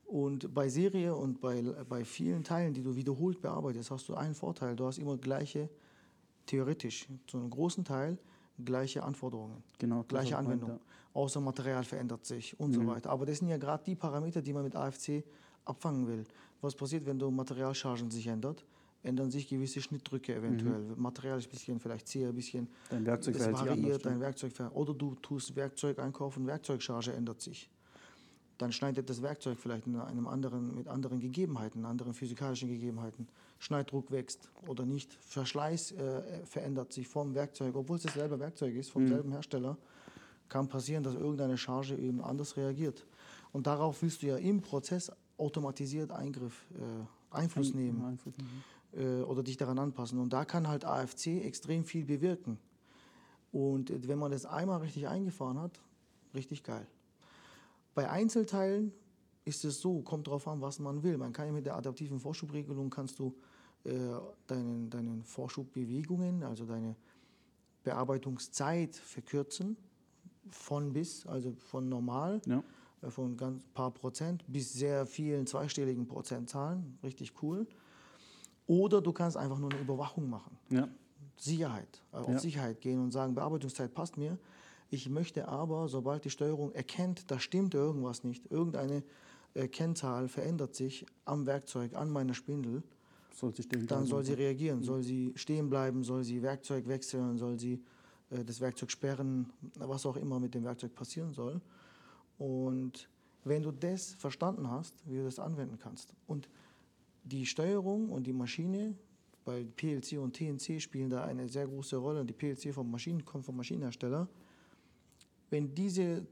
Und 0.05 0.53
bei 0.53 0.69
Serie 0.69 1.15
und 1.15 1.41
bei, 1.41 1.61
bei 1.89 2.05
vielen 2.05 2.43
Teilen, 2.43 2.73
die 2.75 2.83
du 2.83 2.95
wiederholt 2.95 3.41
bearbeitest, 3.41 3.89
hast 3.89 4.07
du 4.09 4.13
einen 4.13 4.35
Vorteil. 4.35 4.75
Du 4.75 4.85
hast 4.85 4.99
immer 4.99 5.17
gleiche, 5.17 5.69
theoretisch, 6.45 7.07
zu 7.25 7.37
einem 7.37 7.49
großen 7.49 7.83
Teil, 7.83 8.17
gleiche 8.63 9.01
Anforderungen, 9.03 9.63
Genau, 9.79 10.03
gleiche 10.03 10.33
was 10.35 10.41
ich 10.41 10.47
meinte, 10.47 10.65
Anwendung. 10.65 10.79
Außer 11.15 11.39
Material 11.41 11.83
verändert 11.83 12.25
sich 12.25 12.59
und 12.59 12.71
Mhm. 12.71 12.73
so 12.75 12.87
weiter. 12.87 13.09
Aber 13.09 13.25
das 13.25 13.39
sind 13.39 13.47
ja 13.47 13.57
gerade 13.57 13.83
die 13.83 13.95
Parameter, 13.95 14.41
die 14.41 14.53
man 14.53 14.63
mit 14.63 14.75
AFC 14.75 15.23
abfangen 15.65 16.07
will. 16.07 16.23
Was 16.61 16.75
passiert, 16.75 17.05
wenn 17.05 17.17
du 17.19 17.29
Materialchargen 17.31 18.09
sich 18.11 18.27
ändert? 18.27 18.63
Ändern 19.03 19.29
sich 19.31 19.49
gewisse 19.49 19.81
Schnittdrücke 19.81 20.33
eventuell. 20.35 20.81
Material 20.95 21.37
ist 21.37 21.47
ein 21.47 21.51
bisschen 21.51 21.79
vielleicht 21.79 22.07
zäher, 22.07 22.29
ein 22.29 22.35
bisschen 22.35 22.63
Mhm. 22.63 22.67
Dein 22.89 23.05
Werkzeug 23.05 23.35
sich 23.35 23.43
variiert, 23.51 23.77
anders. 23.77 24.01
dein 24.01 24.19
Werkzeug 24.21 24.53
oder 24.73 24.93
du 24.93 25.15
tust 25.15 25.55
Werkzeug 25.57 25.99
einkaufen, 25.99 26.47
Werkzeugcharge 26.47 27.11
ändert 27.11 27.41
sich. 27.41 27.69
Dann 28.59 28.71
schneidet 28.71 29.09
das 29.09 29.21
Werkzeug 29.21 29.57
vielleicht 29.59 29.87
in 29.87 29.97
einem 29.97 30.27
anderen, 30.27 30.73
mit 30.75 30.87
anderen 30.87 31.19
Gegebenheiten, 31.19 31.83
anderen 31.85 32.13
physikalischen 32.13 32.69
Gegebenheiten. 32.69 33.27
Schneidruck 33.59 34.09
wächst 34.11 34.49
oder 34.67 34.85
nicht. 34.85 35.13
Verschleiß 35.15 35.91
äh, 35.93 36.45
verändert 36.45 36.93
sich 36.93 37.07
vom 37.07 37.33
Werkzeug, 37.35 37.75
obwohl 37.75 37.97
es 37.97 38.03
dasselbe 38.03 38.39
Werkzeug 38.39 38.73
ist, 38.75 38.87
Mhm. 38.89 38.91
vom 38.93 39.07
selben 39.07 39.31
Hersteller. 39.31 39.77
Kann 40.47 40.67
passieren, 40.69 41.03
dass 41.03 41.15
irgendeine 41.15 41.57
Charge 41.57 41.95
eben 41.97 42.21
anders 42.21 42.55
reagiert. 42.55 43.05
Und 43.51 43.65
darauf 43.67 44.01
willst 44.01 44.21
du 44.21 44.27
ja 44.27 44.37
im 44.37 44.61
Prozess 44.61 45.11
automatisiert 45.37 46.11
Eingriff, 46.11 46.63
äh, 46.75 47.35
Einfluss 47.35 47.73
nehmen 47.73 48.03
Einfluss 48.05 48.37
nehmen. 48.37 48.63
Äh, 48.95 49.21
oder 49.21 49.43
dich 49.43 49.57
daran 49.57 49.79
anpassen. 49.79 50.19
Und 50.19 50.33
da 50.33 50.45
kann 50.45 50.67
halt 50.67 50.85
AFC 50.85 51.43
extrem 51.43 51.85
viel 51.85 52.05
bewirken. 52.05 52.57
Und 53.51 54.07
wenn 54.07 54.17
man 54.17 54.31
das 54.31 54.45
einmal 54.45 54.79
richtig 54.81 55.07
eingefahren 55.07 55.59
hat, 55.59 55.79
richtig 56.33 56.63
geil. 56.63 56.87
Bei 57.93 58.09
Einzelteilen 58.09 58.91
ist 59.45 59.63
es 59.65 59.79
so, 59.81 60.01
kommt 60.01 60.27
drauf 60.27 60.47
an, 60.47 60.61
was 60.61 60.79
man 60.79 61.03
will. 61.03 61.17
Man 61.17 61.33
kann 61.33 61.53
mit 61.53 61.65
der 61.65 61.75
adaptiven 61.75 62.19
Vorschubregelung 62.19 62.89
kannst 62.89 63.19
du 63.19 63.35
äh, 63.83 63.91
deinen, 64.47 64.89
deinen 64.89 65.23
Vorschubbewegungen, 65.23 66.43
also 66.43 66.65
deine 66.65 66.95
Bearbeitungszeit 67.83 68.95
verkürzen, 68.95 69.77
von 70.49 70.93
bis, 70.93 71.25
also 71.27 71.53
von 71.53 71.89
normal, 71.89 72.41
Ja. 72.45 72.63
äh, 73.01 73.09
von 73.09 73.37
ganz 73.37 73.63
paar 73.73 73.91
Prozent 73.91 74.43
bis 74.47 74.73
sehr 74.73 75.05
vielen 75.05 75.45
zweistelligen 75.45 76.07
Prozentzahlen, 76.07 76.97
richtig 77.03 77.33
cool. 77.43 77.67
Oder 78.67 79.01
du 79.01 79.11
kannst 79.11 79.37
einfach 79.37 79.59
nur 79.59 79.71
eine 79.71 79.81
Überwachung 79.81 80.29
machen. 80.29 80.57
Ja. 80.69 80.87
Sicherheit, 81.37 82.01
äh, 82.11 82.17
auf 82.17 82.29
Ja. 82.29 82.39
Sicherheit 82.39 82.81
gehen 82.81 82.99
und 82.99 83.11
sagen, 83.11 83.35
Bearbeitungszeit 83.35 83.93
passt 83.93 84.17
mir. 84.17 84.37
Ich 84.89 85.09
möchte 85.09 85.47
aber, 85.47 85.87
sobald 85.87 86.23
die 86.23 86.29
Steuerung 86.29 86.71
erkennt, 86.73 87.29
da 87.31 87.39
stimmt 87.39 87.73
irgendwas 87.73 88.23
nicht, 88.23 88.51
irgendeine 88.51 89.03
äh, 89.55 89.67
Kennzahl 89.67 90.27
verändert 90.27 90.75
sich 90.75 91.05
am 91.25 91.45
Werkzeug, 91.45 91.95
an 91.95 92.09
meiner 92.09 92.33
Spindel, 92.33 92.83
Soll 93.31 93.51
dann 93.87 94.05
soll 94.05 94.23
sie 94.23 94.33
reagieren, 94.33 94.83
soll 94.83 95.01
sie 95.01 95.33
stehen 95.35 95.69
bleiben, 95.69 96.03
soll 96.03 96.23
sie 96.23 96.41
Werkzeug 96.43 96.87
wechseln, 96.87 97.37
soll 97.37 97.59
sie 97.59 97.83
äh, 98.29 98.43
das 98.45 98.61
Werkzeug 98.61 98.91
sperren, 98.91 99.51
was 99.79 100.05
auch 100.05 100.17
immer 100.17 100.39
mit 100.39 100.53
dem 100.53 100.63
Werkzeug 100.63 100.93
passieren 100.93 101.33
soll. 101.33 101.59
Und 102.37 103.09
wenn 103.43 103.63
du 103.63 103.71
das 103.71 104.13
verstanden 104.13 104.69
hast, 104.69 104.93
wie 105.05 105.17
du 105.17 105.23
das 105.23 105.39
anwenden 105.39 105.77
kannst 105.79 106.13
und 106.27 106.47
die 107.23 107.45
Steuerung 107.45 108.09
und 108.09 108.27
die 108.27 108.33
Maschine, 108.33 108.95
bei 109.45 109.65
PLC 109.75 110.19
und 110.19 110.35
TNC 110.35 110.81
spielen 110.81 111.09
da 111.09 111.25
eine 111.25 111.49
sehr 111.49 111.67
große 111.67 111.97
Rolle, 111.97 112.23
die 112.23 112.33
PLC 112.33 112.73
vom 112.73 112.89
Maschinen, 112.89 113.25
kommt 113.25 113.45
vom 113.45 113.57
Maschinenhersteller, 113.57 114.27
wenn 115.49 115.75
diese 115.75 116.25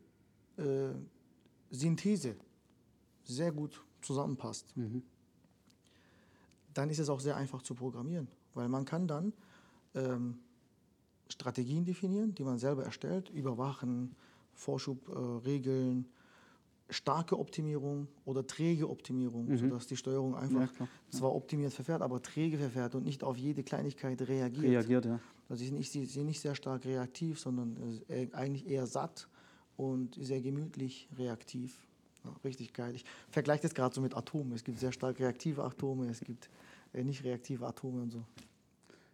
äh, 0.57 0.93
Synthese 1.69 2.35
sehr 3.23 3.51
gut 3.51 3.81
zusammenpasst, 4.01 4.75
Mhm. 4.75 5.03
dann 6.73 6.89
ist 6.89 6.99
es 6.99 7.09
auch 7.09 7.19
sehr 7.19 7.35
einfach 7.35 7.61
zu 7.61 7.75
programmieren, 7.75 8.27
weil 8.53 8.69
man 8.69 8.85
kann 8.85 9.07
dann 9.07 9.33
ähm, 9.93 10.39
Strategien 11.27 11.85
definieren, 11.85 12.33
die 12.33 12.43
man 12.43 12.57
selber 12.57 12.83
erstellt, 12.83 13.29
überwachen, 13.29 14.15
Vorschubregeln, 14.53 15.43
äh, 15.43 15.49
Regeln, 15.49 16.05
starke 16.91 17.39
Optimierung 17.39 18.07
oder 18.25 18.45
träge 18.45 18.89
Optimierung, 18.89 19.55
sodass 19.57 19.87
die 19.87 19.97
Steuerung 19.97 20.35
einfach 20.35 20.71
Mhm. 20.71 20.79
Ja, 20.79 20.87
zwar 21.09 21.33
optimiert 21.33 21.73
verfährt, 21.73 22.01
aber 22.01 22.21
träge 22.21 22.57
verfährt 22.57 22.95
und 22.95 23.03
nicht 23.03 23.23
auf 23.23 23.37
jede 23.37 23.63
Kleinigkeit 23.63 24.21
reagiert. 24.21 24.63
Reagiert, 24.63 25.05
ja. 25.05 25.19
Also 25.49 25.59
sie 25.59 25.67
sind 25.67 25.77
nicht, 25.77 25.91
sie 25.91 26.23
nicht 26.23 26.39
sehr 26.39 26.55
stark 26.55 26.85
reaktiv, 26.85 27.39
sondern 27.39 28.01
äh, 28.07 28.27
eigentlich 28.33 28.67
eher 28.67 28.87
satt 28.87 29.27
und 29.75 30.15
sehr 30.15 30.41
gemütlich 30.41 31.09
reaktiv. 31.17 31.87
Ja, 32.23 32.33
richtig 32.43 32.73
geil. 32.73 32.95
Ich 32.95 33.03
vergleiche 33.29 33.63
das 33.63 33.73
gerade 33.73 33.95
so 33.95 34.01
mit 34.01 34.15
Atomen. 34.15 34.53
Es 34.53 34.63
gibt 34.63 34.79
sehr 34.79 34.91
stark 34.91 35.19
reaktive 35.19 35.63
Atome, 35.63 36.07
es 36.07 36.21
gibt 36.21 36.49
äh, 36.93 37.03
nicht 37.03 37.23
reaktive 37.23 37.65
Atome 37.65 38.01
und 38.01 38.11
so. 38.11 38.23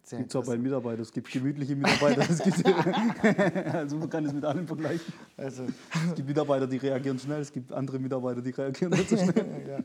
Sehr 0.08 0.20
Gibt 0.20 0.30
es 0.30 0.36
auch 0.36 0.46
bei. 0.46 0.56
Mitarbeitern. 0.56 1.02
Es 1.02 1.12
gibt 1.12 1.30
gemütliche 1.30 1.76
Mitarbeiter. 1.76 2.22
es 2.22 2.38
gibt, 2.42 2.64
also 3.74 3.96
man 3.98 4.08
kann 4.08 4.24
es 4.24 4.32
mit 4.32 4.42
allem 4.42 4.66
vergleichen. 4.66 5.12
Also, 5.36 5.64
Es 5.64 6.14
gibt 6.14 6.26
Mitarbeiter, 6.28 6.66
die 6.66 6.78
reagieren 6.78 7.18
schnell. 7.18 7.42
Es 7.42 7.52
gibt 7.52 7.70
andere 7.74 7.98
Mitarbeiter, 7.98 8.40
die 8.40 8.50
reagieren 8.50 8.92
nicht 8.92 9.10
so 9.10 9.18
schnell. 9.18 9.64
ja. 9.68 9.78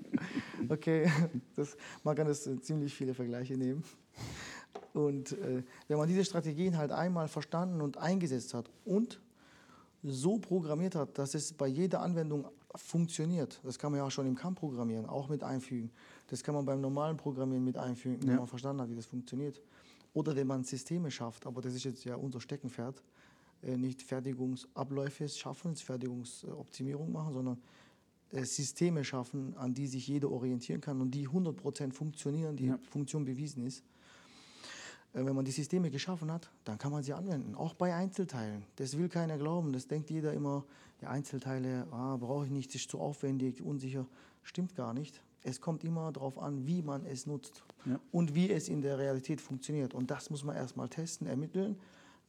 Okay, 0.69 1.11
das, 1.57 1.75
man 2.05 2.15
kann 2.15 2.27
das 2.27 2.47
äh, 2.47 2.57
ziemlich 2.61 2.93
viele 2.93 3.13
Vergleiche 3.13 3.57
nehmen. 3.57 3.83
Und 4.93 5.33
äh, 5.33 5.63
wenn 5.89 5.97
man 5.97 6.07
diese 6.07 6.23
Strategien 6.23 6.77
halt 6.77 6.91
einmal 6.93 7.27
verstanden 7.27 7.81
und 7.81 7.97
eingesetzt 7.97 8.53
hat 8.53 8.69
und 8.85 9.19
so 10.03 10.37
programmiert 10.37 10.95
hat, 10.95 11.17
dass 11.17 11.33
es 11.35 11.51
bei 11.51 11.67
jeder 11.67 11.99
Anwendung 12.01 12.45
funktioniert, 12.75 13.59
das 13.63 13.77
kann 13.77 13.91
man 13.91 13.99
ja 13.99 14.05
auch 14.05 14.11
schon 14.11 14.25
im 14.25 14.35
CAM 14.35 14.55
programmieren, 14.55 15.05
auch 15.05 15.27
mit 15.27 15.43
einfügen. 15.43 15.91
Das 16.27 16.43
kann 16.43 16.55
man 16.55 16.63
beim 16.65 16.79
normalen 16.79 17.17
Programmieren 17.17 17.63
mit 17.65 17.77
einfügen, 17.77 18.19
wenn 18.23 18.29
Ja. 18.31 18.37
man 18.37 18.47
verstanden 18.47 18.81
hat, 18.81 18.89
wie 18.89 18.95
das 18.95 19.05
funktioniert. 19.05 19.61
Oder 20.13 20.35
wenn 20.35 20.47
man 20.47 20.63
Systeme 20.63 21.09
schafft, 21.09 21.45
aber 21.45 21.61
das 21.61 21.73
ist 21.73 21.83
jetzt 21.85 22.03
ja 22.05 22.15
unser 22.15 22.39
Steckenpferd, 22.39 23.01
äh, 23.63 23.77
nicht 23.77 24.01
Fertigungsabläufe 24.01 25.27
schaffen, 25.29 25.75
Fertigungsoptimierung 25.75 27.11
machen, 27.11 27.33
sondern 27.33 27.57
äh, 28.31 28.43
Systeme 28.43 29.03
schaffen, 29.03 29.55
an 29.57 29.73
die 29.73 29.87
sich 29.87 30.07
jeder 30.07 30.31
orientieren 30.31 30.81
kann 30.81 31.01
und 31.01 31.11
die 31.11 31.27
100% 31.27 31.93
funktionieren, 31.93 32.55
die 32.55 32.67
Ja. 32.67 32.79
Funktion 32.89 33.25
bewiesen 33.25 33.65
ist. 33.65 33.83
Äh, 35.13 35.25
Wenn 35.25 35.35
man 35.35 35.45
die 35.45 35.51
Systeme 35.51 35.89
geschaffen 35.89 36.31
hat, 36.31 36.49
dann 36.63 36.77
kann 36.77 36.91
man 36.91 37.03
sie 37.03 37.13
anwenden, 37.13 37.55
auch 37.55 37.73
bei 37.73 37.95
Einzelteilen. 37.95 38.63
Das 38.75 38.97
will 38.97 39.09
keiner 39.09 39.37
glauben, 39.37 39.71
das 39.73 39.87
denkt 39.87 40.09
jeder 40.09 40.33
immer, 40.33 40.65
ja, 41.01 41.09
Einzelteile 41.09 41.87
ah, 41.91 42.17
brauche 42.17 42.45
ich 42.45 42.51
nicht, 42.51 42.69
das 42.69 42.81
ist 42.81 42.91
zu 42.91 42.99
aufwendig, 42.99 43.61
unsicher. 43.61 44.05
Stimmt 44.43 44.75
gar 44.75 44.93
nicht. 44.93 45.21
Es 45.43 45.59
kommt 45.59 45.83
immer 45.83 46.11
darauf 46.11 46.37
an, 46.39 46.65
wie 46.65 46.81
man 46.81 47.05
es 47.05 47.25
nutzt 47.25 47.63
Ja. 47.85 47.99
und 48.11 48.33
wie 48.33 48.49
es 48.49 48.69
in 48.69 48.81
der 48.81 48.97
Realität 48.97 49.41
funktioniert. 49.41 49.93
Und 49.93 50.09
das 50.09 50.29
muss 50.29 50.43
man 50.43 50.55
erstmal 50.55 50.87
testen, 50.89 51.27
ermitteln. 51.27 51.77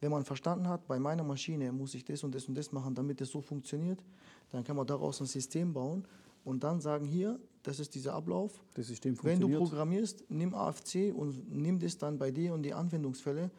Wenn 0.01 0.11
man 0.11 0.25
verstanden 0.25 0.67
hat, 0.67 0.85
bei 0.87 0.99
meiner 0.99 1.23
Maschine 1.23 1.71
muss 1.71 1.95
ich 1.95 2.03
das 2.03 2.23
und 2.23 2.35
das 2.35 2.45
und 2.49 2.55
das 2.55 2.71
machen, 2.73 2.93
damit 2.93 3.21
es 3.21 3.29
so 3.29 3.41
funktioniert, 3.41 4.03
dann 4.51 4.63
kann 4.63 4.75
man 4.75 4.85
daraus 4.85 5.21
ein 5.21 5.25
System 5.27 5.71
bauen 5.73 6.05
und 6.43 6.63
dann 6.63 6.81
sagen, 6.81 7.05
hier, 7.05 7.39
das 7.63 7.79
ist 7.79 7.95
dieser 7.95 8.13
Ablauf. 8.13 8.61
Das 8.73 8.87
System 8.87 9.13
Wenn 9.23 9.39
du 9.39 9.47
funktioniert. 9.47 9.59
programmierst, 9.61 10.23
nimm 10.29 10.53
AFC 10.53 11.13
und 11.15 11.49
nimm 11.51 11.79
das 11.79 11.97
dann 11.97 12.17
bei 12.19 12.29
dir 12.31 12.53
und 12.53 12.63
die 12.63 12.73
Anwendungsfälle, 12.73 13.49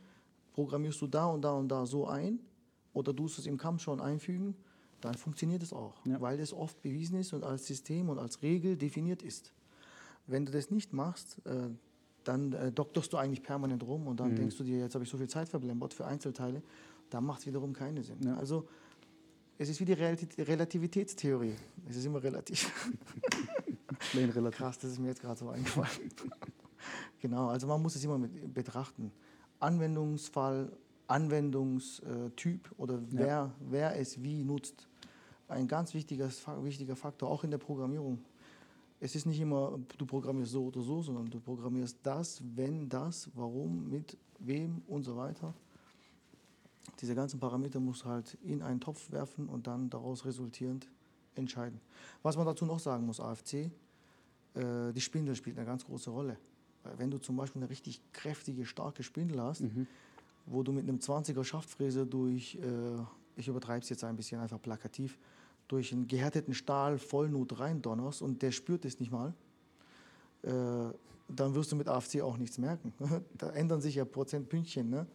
programmierst 0.52 1.00
du 1.00 1.06
da 1.06 1.26
und 1.26 1.40
da 1.42 1.52
und 1.52 1.68
da 1.68 1.86
so 1.86 2.06
ein 2.06 2.38
oder 2.92 3.12
du 3.14 3.24
es 3.26 3.44
im 3.46 3.56
CAM 3.56 3.78
schon 3.78 4.00
einfügen, 4.00 4.54
dann 5.00 5.14
funktioniert 5.14 5.62
es 5.62 5.72
auch, 5.72 5.94
Ja. 6.06 6.20
weil 6.20 6.40
es 6.40 6.52
oft 6.52 6.80
bewiesen 6.82 7.18
ist 7.18 7.32
und 7.32 7.44
als 7.44 7.66
System 7.66 8.08
und 8.08 8.18
als 8.18 8.42
Regel 8.42 8.76
definiert 8.76 9.22
ist. 9.22 9.52
Wenn 10.26 10.44
du 10.46 10.52
das 10.52 10.70
nicht 10.70 10.92
machst, 10.92 11.44
äh, 11.46 11.68
dann 12.24 12.52
äh, 12.52 12.72
dokterst 12.72 13.12
du 13.12 13.16
eigentlich 13.18 13.42
permanent 13.42 13.82
rum 13.84 14.06
und 14.08 14.18
dann 14.18 14.32
Mhm. 14.32 14.36
denkst 14.36 14.56
du 14.56 14.64
dir, 14.64 14.78
jetzt 14.80 14.94
habe 14.94 15.04
ich 15.04 15.10
so 15.10 15.16
viel 15.18 15.28
Zeit 15.28 15.48
verblempert 15.48 15.94
für 15.94 16.06
Einzelteile, 16.06 16.62
dann 17.10 17.24
macht 17.24 17.40
es 17.40 17.46
wiederum 17.46 17.72
keinen 17.72 18.02
Sinn. 18.02 18.20
Ja. 18.24 18.36
Also 18.36 18.66
es 19.58 19.68
ist 19.68 19.78
wie 19.80 19.84
die 19.84 19.94
Relati- 19.94 20.42
Relativitätstheorie. 20.42 21.54
Es 21.88 21.96
ist 21.96 22.04
immer 22.04 22.22
relativ. 22.22 22.70
Relativ. 24.14 24.50
Krass, 24.56 24.78
das 24.78 24.92
ist 24.92 24.98
mir 24.98 25.08
jetzt 25.08 25.20
gerade 25.20 25.38
so 25.38 25.48
eingefallen. 25.48 26.10
genau, 27.20 27.48
also 27.48 27.66
man 27.66 27.80
muss 27.80 27.94
es 27.96 28.04
immer 28.04 28.18
mit 28.18 28.52
betrachten. 28.52 29.12
Anwendungsfall, 29.60 30.70
Anwendungstyp 31.08 32.70
oder 32.76 33.00
wer, 33.10 33.52
wer 33.60 33.98
es 33.98 34.22
wie 34.22 34.44
nutzt. 34.44 34.88
Ein 35.48 35.68
ganz 35.68 35.94
wichtiger 35.94 36.28
Faktor, 36.96 37.30
auch 37.30 37.44
in 37.44 37.50
der 37.50 37.58
Programmierung. 37.58 38.18
Es 38.98 39.14
ist 39.14 39.26
nicht 39.26 39.40
immer, 39.40 39.78
du 39.98 40.06
programmierst 40.06 40.52
so 40.52 40.64
oder 40.66 40.80
so, 40.80 41.02
sondern 41.02 41.26
du 41.30 41.38
programmierst 41.38 41.98
das, 42.02 42.42
wenn 42.54 42.88
das, 42.88 43.30
warum, 43.34 43.88
mit 43.88 44.16
wem 44.38 44.82
und 44.88 45.04
so 45.04 45.16
weiter. 45.16 45.54
Diese 47.00 47.14
ganzen 47.14 47.38
Parameter 47.38 47.78
musst 47.78 48.04
du 48.04 48.06
halt 48.06 48.38
in 48.42 48.62
einen 48.62 48.80
Topf 48.80 49.12
werfen 49.12 49.48
und 49.48 49.66
dann 49.66 49.90
daraus 49.90 50.24
resultierend 50.24 50.88
entscheiden. 51.34 51.80
Was 52.22 52.36
man 52.36 52.46
dazu 52.46 52.64
noch 52.64 52.78
sagen 52.78 53.04
muss, 53.04 53.20
AFC, 53.20 53.70
äh, 54.54 54.92
die 54.94 55.00
Spindel 55.00 55.36
spielt 55.36 55.58
eine 55.58 55.66
ganz 55.66 55.84
große 55.84 56.10
Rolle. 56.10 56.38
Wenn 56.96 57.10
du 57.10 57.18
zum 57.18 57.36
Beispiel 57.36 57.62
eine 57.62 57.70
richtig 57.70 58.00
kräftige, 58.12 58.64
starke 58.64 59.02
Spindel 59.02 59.42
hast, 59.42 59.62
Mhm. 59.62 59.86
Wo 60.46 60.62
du 60.62 60.72
mit 60.72 60.88
einem 60.88 60.98
20er 60.98 61.44
Schaftfräser 61.44 62.06
durch, 62.06 62.56
äh, 62.56 63.02
ich 63.36 63.48
übertreibe 63.48 63.80
es 63.80 63.88
jetzt 63.88 64.04
ein 64.04 64.16
bisschen 64.16 64.40
einfach 64.40 64.60
plakativ, 64.60 65.18
durch 65.68 65.92
einen 65.92 66.06
gehärteten 66.06 66.54
Stahl 66.54 66.98
Vollnut 66.98 67.58
reindonnerst 67.58 68.22
und 68.22 68.42
der 68.42 68.52
spürt 68.52 68.84
es 68.84 69.00
nicht 69.00 69.10
mal, 69.10 69.34
äh, 70.42 70.50
dann 71.28 71.54
wirst 71.54 71.72
du 71.72 71.76
mit 71.76 71.88
AFC 71.88 72.20
auch 72.20 72.36
nichts 72.36 72.58
merken. 72.58 72.92
da 73.36 73.50
ändern 73.50 73.80
sich 73.80 73.96
ja 73.96 74.04
Prozentpünktchen, 74.04 74.88
ne? 74.88 75.06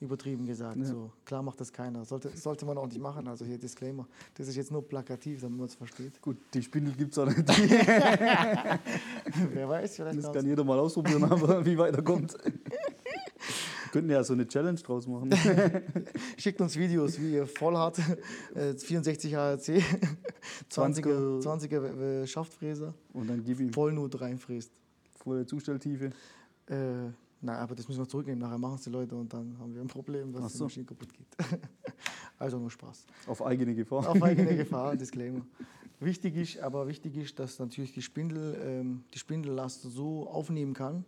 übertrieben 0.00 0.46
gesagt. 0.46 0.76
Ja. 0.76 0.84
So, 0.84 1.10
klar 1.24 1.42
macht 1.42 1.60
das 1.60 1.72
keiner. 1.72 2.04
Sollte, 2.04 2.30
sollte 2.36 2.66
man 2.66 2.78
auch 2.78 2.86
nicht 2.86 3.00
machen. 3.00 3.26
Also 3.28 3.44
hier 3.44 3.58
Disclaimer. 3.58 4.06
Das 4.34 4.48
ist 4.48 4.56
jetzt 4.56 4.70
nur 4.70 4.86
plakativ, 4.86 5.40
damit 5.40 5.58
man 5.58 5.66
es 5.66 5.74
versteht. 5.74 6.20
Gut, 6.20 6.36
die 6.54 6.62
Spindel 6.62 6.94
gibt 6.94 7.12
es 7.12 7.18
auch 7.18 7.26
nicht. 7.26 7.48
Wer 9.52 9.68
weiß, 9.68 9.96
vielleicht 9.96 10.18
Das 10.18 10.32
kann 10.32 10.46
jeder 10.46 10.64
mal 10.64 10.78
ausprobieren, 10.78 11.24
aber 11.30 11.64
wie 11.64 11.76
weiter 11.76 12.02
kommt. 12.02 12.36
Wir 13.88 13.92
könnten 13.92 14.10
ja 14.10 14.22
so 14.22 14.34
eine 14.34 14.46
Challenge 14.46 14.78
draus 14.80 15.06
machen. 15.06 15.30
Schickt 16.36 16.60
uns 16.60 16.76
Videos, 16.76 17.18
wie 17.18 17.32
ihr 17.32 17.46
Vollhart, 17.46 17.98
äh, 18.54 18.74
64 18.74 19.34
HRC, 19.34 19.82
20er, 20.70 21.40
20er 21.40 21.98
äh, 22.22 22.26
Schaftfräser, 22.26 22.92
Und 23.14 23.30
dann 23.30 23.42
gib 23.42 23.60
ihm 23.60 23.72
Vollnut 23.72 24.20
reinfräst. 24.20 24.70
volle 25.16 25.46
Zustelltiefe. 25.46 26.10
Äh, 26.66 26.74
nein, 27.40 27.56
aber 27.56 27.74
das 27.74 27.88
müssen 27.88 28.02
wir 28.02 28.08
zurücknehmen. 28.08 28.40
Nachher 28.40 28.58
machen 28.58 28.74
es 28.74 28.82
die 28.82 28.90
Leute 28.90 29.16
und 29.16 29.32
dann 29.32 29.56
haben 29.58 29.74
wir 29.74 29.80
ein 29.80 29.88
Problem, 29.88 30.32
dass 30.34 30.42
Ach 30.42 30.50
die 30.50 30.56
so. 30.58 30.64
Maschine 30.64 30.84
kaputt 30.84 31.08
geht. 31.14 31.26
also 32.38 32.58
nur 32.58 32.70
Spaß. 32.70 33.06
Auf 33.26 33.42
eigene 33.42 33.74
Gefahr. 33.74 34.06
Auf 34.06 34.22
eigene 34.22 34.54
Gefahr, 34.56 34.96
Disclaimer. 34.96 35.46
Wichtig 35.98 36.36
ist, 36.36 36.58
aber 36.58 36.86
wichtig 36.88 37.16
ist, 37.16 37.38
dass 37.38 37.58
natürlich 37.58 37.94
die 37.94 38.02
Spindel 38.02 38.54
ähm, 38.62 39.04
die 39.14 39.18
Spindellast 39.18 39.80
so 39.80 40.28
aufnehmen 40.28 40.74
kann, 40.74 41.06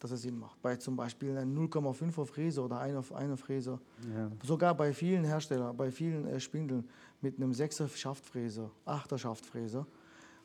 dass 0.00 0.10
es 0.10 0.22
Sinn 0.22 0.38
macht. 0.38 0.60
Bei 0.62 0.76
zum 0.76 0.96
Beispiel 0.96 1.36
einem 1.36 1.56
0,5er 1.68 2.24
Fräser 2.26 2.64
oder 2.64 2.78
einer, 2.80 3.02
einer 3.14 3.36
Fräser, 3.36 3.80
Ja. 4.14 4.30
sogar 4.44 4.74
bei 4.74 4.92
vielen 4.92 5.24
Herstellern, 5.24 5.76
bei 5.76 5.90
vielen 5.90 6.26
äh, 6.26 6.38
Spindeln 6.40 6.88
mit 7.20 7.36
einem 7.36 7.50
6er 7.52 7.88
Schaftfräser, 7.88 8.70
8er 8.86 9.18
Schaftfräser, 9.18 9.86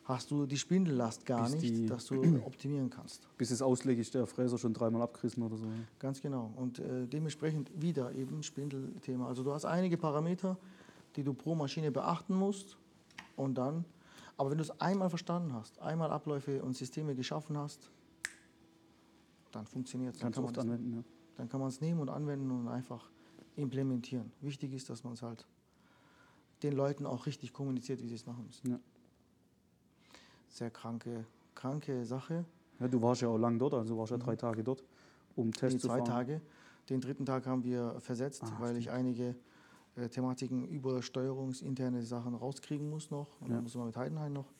hast 0.04 0.30
du 0.30 0.44
die 0.44 0.56
Spindellast 0.58 1.24
gar 1.24 1.44
Bis 1.48 1.62
nicht, 1.62 1.90
dass 1.90 2.06
du 2.06 2.20
optimieren 2.44 2.90
kannst. 2.90 3.26
Bis 3.38 3.50
es 3.50 3.62
auslegt, 3.62 4.00
ist 4.00 4.14
der 4.14 4.26
Fräser 4.26 4.58
schon 4.58 4.74
dreimal 4.74 5.02
abgerissen 5.02 5.42
oder 5.42 5.56
so. 5.56 5.66
Ganz 5.98 6.20
genau. 6.20 6.52
Und 6.56 6.78
äh, 6.80 7.06
dementsprechend 7.06 7.70
wieder 7.80 8.12
eben 8.12 8.42
Spindelthema. 8.42 9.28
Also 9.28 9.42
du 9.42 9.52
hast 9.52 9.64
einige 9.64 9.96
Parameter, 9.96 10.58
die 11.16 11.22
du 11.22 11.32
pro 11.32 11.54
Maschine 11.54 11.90
beachten 11.90 12.34
musst. 12.34 12.76
Und 13.36 13.54
dann, 13.56 13.84
aber 14.36 14.50
wenn 14.50 14.58
du 14.58 14.62
es 14.64 14.80
einmal 14.80 15.08
verstanden 15.08 15.52
hast, 15.54 15.80
einmal 15.80 16.10
Abläufe 16.10 16.62
und 16.62 16.76
Systeme 16.76 17.14
geschaffen 17.14 17.56
hast, 17.56 17.90
dann 19.54 19.66
funktioniert 19.66 20.14
es. 20.14 20.20
Dann 20.20 20.32
kann 20.32 20.42
man 20.42 20.50
oft 20.50 20.58
es 20.58 20.64
anwenden, 20.64 20.92
ja. 20.94 21.04
dann 21.36 21.48
kann 21.48 21.60
man 21.60 21.68
es 21.68 21.80
nehmen 21.80 22.00
und 22.00 22.08
anwenden 22.08 22.50
und 22.50 22.68
einfach 22.68 23.10
implementieren. 23.56 24.32
Wichtig 24.40 24.72
ist, 24.72 24.90
dass 24.90 25.04
man 25.04 25.12
es 25.14 25.22
halt 25.22 25.46
den 26.62 26.72
Leuten 26.74 27.06
auch 27.06 27.26
richtig 27.26 27.52
kommuniziert, 27.52 28.02
wie 28.02 28.08
sie 28.08 28.14
es 28.14 28.26
machen 28.26 28.46
müssen. 28.46 28.70
Ja. 28.70 28.80
Sehr 30.48 30.70
kranke, 30.70 31.24
kranke 31.54 32.04
Sache. 32.04 32.44
ja. 32.80 32.88
Du 32.88 33.00
warst 33.02 33.20
ja 33.22 33.28
auch 33.28 33.38
lang 33.38 33.58
dort, 33.58 33.74
also 33.74 33.96
warst 33.98 34.12
ja 34.12 34.18
drei 34.18 34.36
Tage 34.36 34.62
dort, 34.64 34.84
um 35.36 35.52
Tests 35.52 35.74
Mhm. 35.76 35.80
Zu 35.80 35.86
zwei 35.88 35.98
fahren. 35.98 36.04
Tage. 36.06 36.40
Den 36.90 37.00
dritten 37.00 37.24
Tag 37.24 37.46
haben 37.46 37.64
wir 37.64 37.98
versetzt, 38.00 38.42
Ah, 38.44 38.56
weil 38.60 38.76
ich 38.76 38.90
einige 38.90 39.34
äh, 39.96 40.08
Thematiken 40.08 40.66
über 40.68 41.02
steuerungsinterne 41.02 42.02
Sachen 42.02 42.34
rauskriegen 42.34 42.90
muss 42.90 43.10
noch. 43.10 43.40
Und 43.40 43.48
Ja. 43.48 43.54
dann 43.54 43.62
muss 43.64 43.74
man 43.74 43.86
mit 43.86 43.96
Heidenhain 43.96 44.32
noch 44.32 44.52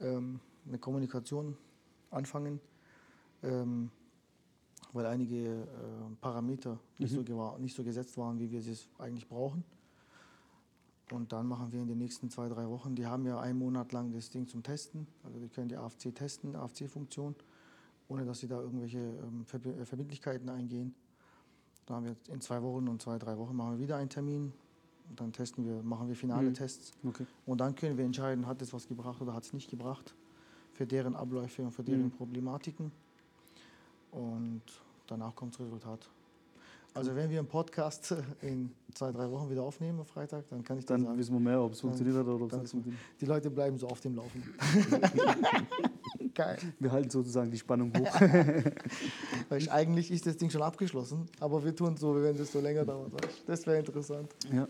ähm, 0.00 0.40
eine 0.66 0.78
Kommunikation 0.78 1.56
anfangen, 2.10 2.60
ähm, 3.42 3.90
weil 4.96 5.06
einige 5.06 5.62
äh, 5.62 5.66
Parameter 6.20 6.78
nicht, 6.98 7.12
Mhm. 7.16 7.26
so 7.26 7.56
nicht 7.58 7.76
so 7.76 7.84
gesetzt 7.84 8.16
waren, 8.18 8.38
wie 8.40 8.50
wir 8.50 8.62
sie 8.62 8.76
eigentlich 8.98 9.28
brauchen. 9.28 9.62
Und 11.12 11.32
dann 11.32 11.46
machen 11.46 11.70
wir 11.70 11.80
in 11.82 11.86
den 11.86 11.98
nächsten 11.98 12.30
zwei, 12.30 12.48
drei 12.48 12.68
Wochen, 12.68 12.96
die 12.96 13.06
haben 13.06 13.24
ja 13.26 13.38
einen 13.38 13.58
Monat 13.58 13.92
lang 13.92 14.10
das 14.12 14.30
Ding 14.30 14.48
zum 14.48 14.62
Testen. 14.62 15.06
Also 15.22 15.38
die 15.38 15.48
können 15.48 15.68
die 15.68 15.76
AFC 15.76 16.12
testen, 16.14 16.56
AFC-Funktion, 16.56 17.34
ohne 18.08 18.24
dass 18.24 18.40
sie 18.40 18.48
da 18.48 18.60
irgendwelche 18.60 18.98
ähm, 18.98 19.44
äh, 19.52 19.84
Verbindlichkeiten 19.84 20.48
eingehen. 20.48 20.94
Da 21.84 21.94
haben 21.94 22.06
wir 22.06 22.16
in 22.32 22.40
zwei 22.40 22.60
Wochen 22.62 22.88
und 22.88 23.00
zwei, 23.00 23.18
drei 23.18 23.38
Wochen 23.38 23.54
machen 23.54 23.72
wir 23.72 23.78
wieder 23.80 23.96
einen 23.98 24.08
Termin. 24.10 24.52
Und 25.08 25.20
dann 25.20 25.32
testen 25.32 25.64
wir, 25.64 25.80
machen 25.84 26.08
wir 26.08 26.16
finale 26.16 26.48
Mhm. 26.48 26.54
Tests. 26.54 26.90
Okay. 27.06 27.26
Und 27.44 27.60
dann 27.60 27.76
können 27.76 27.96
wir 27.96 28.04
entscheiden, 28.04 28.46
hat 28.46 28.60
es 28.62 28.72
was 28.72 28.88
gebracht 28.88 29.20
oder 29.20 29.34
hat 29.34 29.44
es 29.44 29.52
nicht 29.52 29.70
gebracht 29.70 30.14
für 30.72 30.86
deren 30.86 31.14
Abläufe 31.14 31.62
und 31.62 31.70
für 31.70 31.84
deren 31.84 32.06
Mhm. 32.06 32.10
Problematiken. 32.10 32.90
Und 34.10 34.62
danach 35.06 35.34
kommt 35.34 35.54
das 35.54 35.60
Resultat. 35.66 36.08
Also 36.94 37.14
wenn 37.14 37.28
wir 37.28 37.38
einen 37.40 37.48
Podcast 37.48 38.14
in 38.40 38.70
zwei, 38.94 39.12
drei 39.12 39.30
Wochen 39.30 39.50
wieder 39.50 39.62
aufnehmen 39.62 40.00
am 40.00 40.06
Freitag, 40.06 40.48
dann 40.48 40.64
kann 40.64 40.78
ich 40.78 40.86
dir 40.86 40.94
Dann 40.94 41.04
sagen, 41.04 41.18
wissen 41.18 41.34
wir 41.34 41.40
mehr, 41.40 41.60
ob 41.60 41.72
es 41.72 41.78
Dann- 41.80 41.90
funktioniert 41.90 42.16
hat 42.16 42.26
oder 42.26 42.36
ob 42.36 42.42
es 42.42 42.48
dann 42.52 42.60
nicht 42.62 42.70
funktioniert. 42.70 43.02
die 43.20 43.26
Leute 43.26 43.50
bleiben 43.50 43.76
so 43.78 43.86
auf 43.88 44.00
dem 44.00 44.14
Laufen. 44.16 44.42
Geil. 46.34 46.58
Wir 46.78 46.92
halten 46.92 47.08
sozusagen 47.10 47.50
die 47.50 47.58
Spannung 47.58 47.92
hoch. 47.96 48.20
Weil 49.48 49.58
ich, 49.58 49.70
eigentlich 49.72 50.10
ist 50.10 50.26
das 50.26 50.36
Ding 50.36 50.50
schon 50.50 50.62
abgeschlossen, 50.62 51.26
aber 51.40 51.64
wir 51.64 51.74
tun 51.74 51.96
so, 51.96 52.14
wie 52.16 52.22
wenn 52.22 52.36
das 52.36 52.52
so 52.52 52.60
länger 52.60 52.84
dauert. 52.84 53.12
Das 53.46 53.66
wäre 53.66 53.78
interessant. 53.78 54.34
ja. 54.52 54.66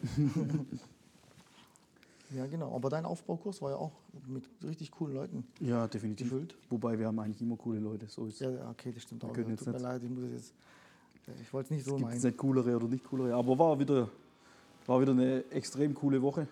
Ja, 2.36 2.46
genau. 2.46 2.74
Aber 2.74 2.90
dein 2.90 3.06
Aufbaukurs 3.06 3.62
war 3.62 3.70
ja 3.70 3.76
auch 3.76 3.92
mit 4.26 4.48
richtig 4.62 4.90
coolen 4.90 5.14
Leuten 5.14 5.46
ja, 5.60 5.88
definitiv. 5.88 6.28
gefüllt. 6.28 6.56
Wobei 6.68 6.98
wir 6.98 7.06
haben 7.06 7.18
eigentlich 7.18 7.40
immer 7.40 7.56
coole 7.56 7.78
Leute. 7.78 8.06
So 8.08 8.26
ist 8.26 8.40
Ja, 8.40 8.68
okay, 8.70 8.92
das 8.92 9.04
stimmt 9.04 9.22
Wir 9.22 9.30
auch. 9.30 9.32
können 9.32 9.46
Ja, 9.46 9.52
jetzt 9.54 9.64
Tut 9.64 9.72
mir 9.72 9.78
leid, 9.80 10.02
ich 10.02 10.10
muss 10.10 10.24
es 10.24 10.32
jetzt. 10.32 10.54
Ich 11.40 11.52
wollte 11.52 11.66
es 11.68 11.70
nicht 11.70 11.84
so 11.86 11.96
gibt 11.96 12.08
es 12.10 12.14
meinen. 12.16 12.22
nicht 12.22 12.36
coolere 12.38 12.76
oder 12.76 12.86
nicht 12.88 13.04
coolere. 13.04 13.34
Aber 13.34 13.58
war 13.58 13.78
wieder, 13.78 14.08
war 14.86 15.00
wieder 15.00 15.12
eine 15.12 15.44
extrem 15.50 15.94
coole 15.94 16.20
Woche. 16.20 16.46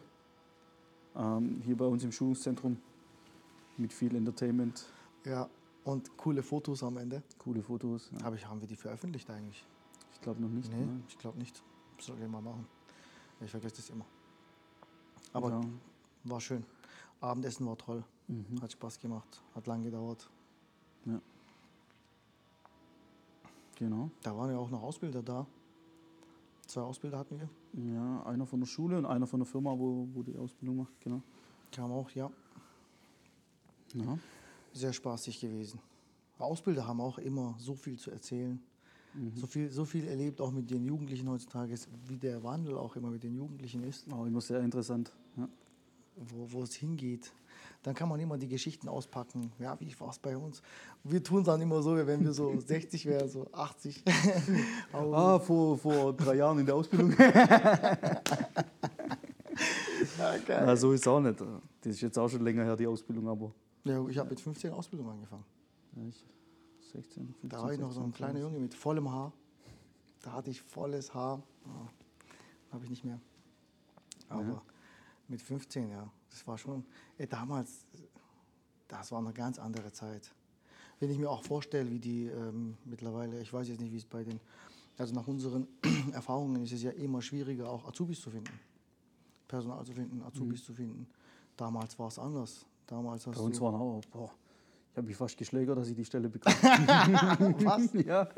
Ähm, 1.17 1.61
hier 1.65 1.77
bei 1.77 1.85
uns 1.85 2.03
im 2.03 2.11
Schulungszentrum 2.13 2.77
mit 3.77 3.93
viel 3.93 4.15
Entertainment, 4.17 4.85
Ja, 5.25 5.49
und 5.85 6.17
coole 6.17 6.43
Fotos 6.43 6.83
am 6.83 6.97
Ende. 6.97 7.23
coole 7.39 7.63
Fotos. 7.63 8.11
Ja. 8.19 8.27
Aber 8.27 8.37
ich, 8.37 8.47
haben 8.49 8.61
wir 8.61 8.67
die 8.67 8.75
veröffentlicht 8.77 9.29
eigentlich? 9.31 9.65
Ich 10.15 10.21
glaube 10.23 10.41
noch 10.41 10.49
nicht. 10.49 10.71
nee, 10.73 10.79
ne? 10.85 11.01
ich 11.09 11.19
glaube 11.19 11.39
nicht. 11.39 11.63
Soll 12.01 12.17
ich 12.21 12.29
mal 12.29 12.41
machen. 12.41 12.67
Ich 13.45 13.51
vergesse 13.51 13.77
das 13.77 13.91
immer. 13.91 14.07
Aber 15.35 15.51
ja. 15.51 15.61
war 16.25 16.41
schön. 16.41 16.65
Abendessen 17.21 17.67
war 17.67 17.77
toll. 17.77 18.03
Mhm. 18.29 18.63
Hat 18.63 18.73
Spaß 18.73 18.99
gemacht. 18.99 19.43
Hat 19.55 19.67
lang 19.67 19.83
gedauert. 19.83 20.31
Genau. 23.77 24.11
Da 24.23 24.37
waren 24.37 24.51
ja 24.51 24.59
auch 24.59 24.71
noch 24.71 24.83
Ausbilder 24.83 25.23
da. 25.23 25.47
Zwei 26.67 26.83
Ausbilder 26.83 27.19
hatten 27.19 27.39
wir. 27.39 27.49
Ja, 27.93 28.23
einer 28.25 28.47
von 28.47 28.61
der 28.61 28.67
Schule 28.67 28.97
und 28.97 29.07
einer 29.07 29.27
von 29.27 29.41
der 29.41 29.47
Firma, 29.47 29.71
wo, 29.79 30.09
wo 30.15 30.23
die 30.23 30.37
Ausbildung 30.37 30.79
macht. 30.79 31.01
Genau. 31.01 31.21
Kam 31.71 31.91
auch, 31.93 32.11
ja. 32.11 32.31
Ja. 33.95 34.19
Sehr 34.73 34.93
spaßig 34.93 35.41
gewesen. 35.41 35.81
Ausbilder 36.39 36.87
haben 36.87 37.01
auch 37.01 37.19
immer 37.19 37.55
so 37.59 37.75
viel 37.75 37.99
zu 37.99 38.11
erzählen. 38.11 38.61
So, 39.37 39.47
viel, 39.47 39.71
so 39.71 39.85
viel 39.85 40.09
erlebt, 40.09 40.41
auch 40.41 40.51
mit 40.51 40.69
den 40.71 40.85
Jugendlichen 40.85 41.29
heutzutage, 41.29 41.77
wie 42.09 42.17
der 42.17 42.43
Wandel 42.43 42.77
auch 42.77 42.97
immer 42.97 43.11
mit 43.11 43.23
den 43.23 43.37
Jugendlichen 43.37 43.85
ist, 43.85 44.13
Auch 44.13 44.27
immer 44.27 44.41
sehr 44.41 44.61
interessant. 44.61 45.13
Ja. 45.37 45.49
wo, 46.17 46.53
wo 46.53 46.63
es 46.63 46.75
hingeht. 46.75 47.33
Dann 47.83 47.95
kann 47.95 48.09
man 48.09 48.19
immer 48.19 48.39
die 48.39 48.49
Geschichten 48.49 48.89
auspacken. 48.89 49.53
Ja, 49.59 49.79
wie 49.79 49.95
war 50.01 50.09
es 50.09 50.19
bei 50.19 50.37
uns? 50.37 50.63
Wir 51.03 51.23
tun 51.23 51.41
es 51.41 51.45
dann 51.47 51.61
immer 51.61 51.83
so, 51.83 51.95
wenn 51.97 52.25
wir 52.25 52.33
so 52.33 52.59
60 52.61 53.05
wären, 53.07 53.29
so 53.29 53.47
80. 53.53 54.03
Aber- 54.93 55.17
Ah, 55.17 55.39
vor, 55.39 55.77
vor 55.79 56.13
drei 56.15 56.37
Jahren 56.37 56.59
in 56.61 56.67
der 56.67 56.75
Ausbildung. 56.77 57.11
geil. 57.17 58.21
ja, 60.49 60.77
so 60.77 60.93
ist 60.93 61.01
es 61.03 61.09
auch 61.09 61.21
nicht. 61.21 61.41
Das 61.41 61.95
ist 61.95 62.01
jetzt 62.01 62.19
auch 62.19 62.29
schon 62.29 62.43
länger 62.43 62.65
her, 62.65 62.77
die 62.77 62.87
Ausbildung, 62.87 63.29
aber 63.29 63.53
Ja, 63.85 64.07
ich 64.09 64.19
habe 64.19 64.31
mit 64.31 64.41
15 64.41 64.73
Ausbildung 64.73 65.11
angefangen. 65.11 65.45
ja, 65.97 66.03
ich, 66.09 66.25
16, 66.93 67.27
15, 67.41 67.49
Da 67.51 67.63
war 67.63 67.73
ich 67.73 67.79
noch 67.81 67.93
so 67.93 68.01
ein 68.01 68.07
16, 68.13 68.27
kleiner 68.27 68.41
Junge 68.41 68.59
mit 68.61 68.75
vollem 68.75 69.11
Haar. 69.11 69.33
Da 70.23 70.33
hatte 70.33 70.51
ich 70.51 70.63
volles 70.63 71.13
Haar. 71.13 71.43
Ja, 71.67 71.89
habe 72.73 72.85
ich 72.85 72.91
nicht 72.91 73.05
mehr. 73.05 73.21
Aber 74.29 74.43
Ja. 74.43 74.63
Mit 75.29 75.43
15, 75.43 75.91
ja, 75.91 76.11
das 76.31 76.47
war 76.47 76.59
schon. 76.59 76.85
Ey, 77.19 77.27
damals, 77.27 77.87
das 78.89 79.11
war 79.13 79.21
eine 79.21 79.33
ganz 79.33 79.59
andere 79.59 79.93
Zeit. 79.93 80.31
Wenn 81.01 81.11
ich 81.11 81.19
mir 81.19 81.31
auch 81.31 81.43
vorstelle, 81.43 81.91
wie 81.91 81.99
die 81.99 82.27
ähm, 82.27 82.77
mittlerweile, 82.85 83.41
ich 83.41 83.53
weiß 83.53 83.69
jetzt 83.69 83.81
nicht, 83.81 83.93
wie 83.93 83.99
es 83.99 84.05
bei 84.05 84.23
den, 84.25 84.41
also 84.97 85.15
nach 85.15 85.27
unseren 85.27 85.67
Erfahrungen 86.13 86.63
ist 86.63 86.73
es 86.73 86.83
ja 86.83 86.91
immer 86.93 87.21
schwieriger, 87.21 87.69
auch 87.69 87.87
Azubis 87.87 88.21
zu 88.21 88.31
finden. 88.31 88.59
Personal 89.49 89.85
zu 89.85 89.93
finden, 89.93 90.23
Azubis 90.23 90.65
zu 90.65 90.73
finden. 90.73 91.07
Damals 91.57 91.99
war 91.99 92.09
es 92.09 92.19
anders. 92.19 92.67
Damals 92.87 93.27
hast 93.27 93.37
Bei 93.37 93.43
uns 93.43 93.59
du, 93.59 93.65
waren 93.65 93.75
auch, 93.75 94.01
boah, 94.11 94.31
ich 94.93 94.97
habe 94.97 95.07
mich 95.09 95.17
fast 95.17 95.37
geschlägert, 95.37 95.77
dass 95.77 95.89
ich 95.89 95.97
die 95.97 96.05
Stelle 96.05 96.29
bekam. 96.29 96.55
Was? 97.65 97.93
ja, 98.07 98.29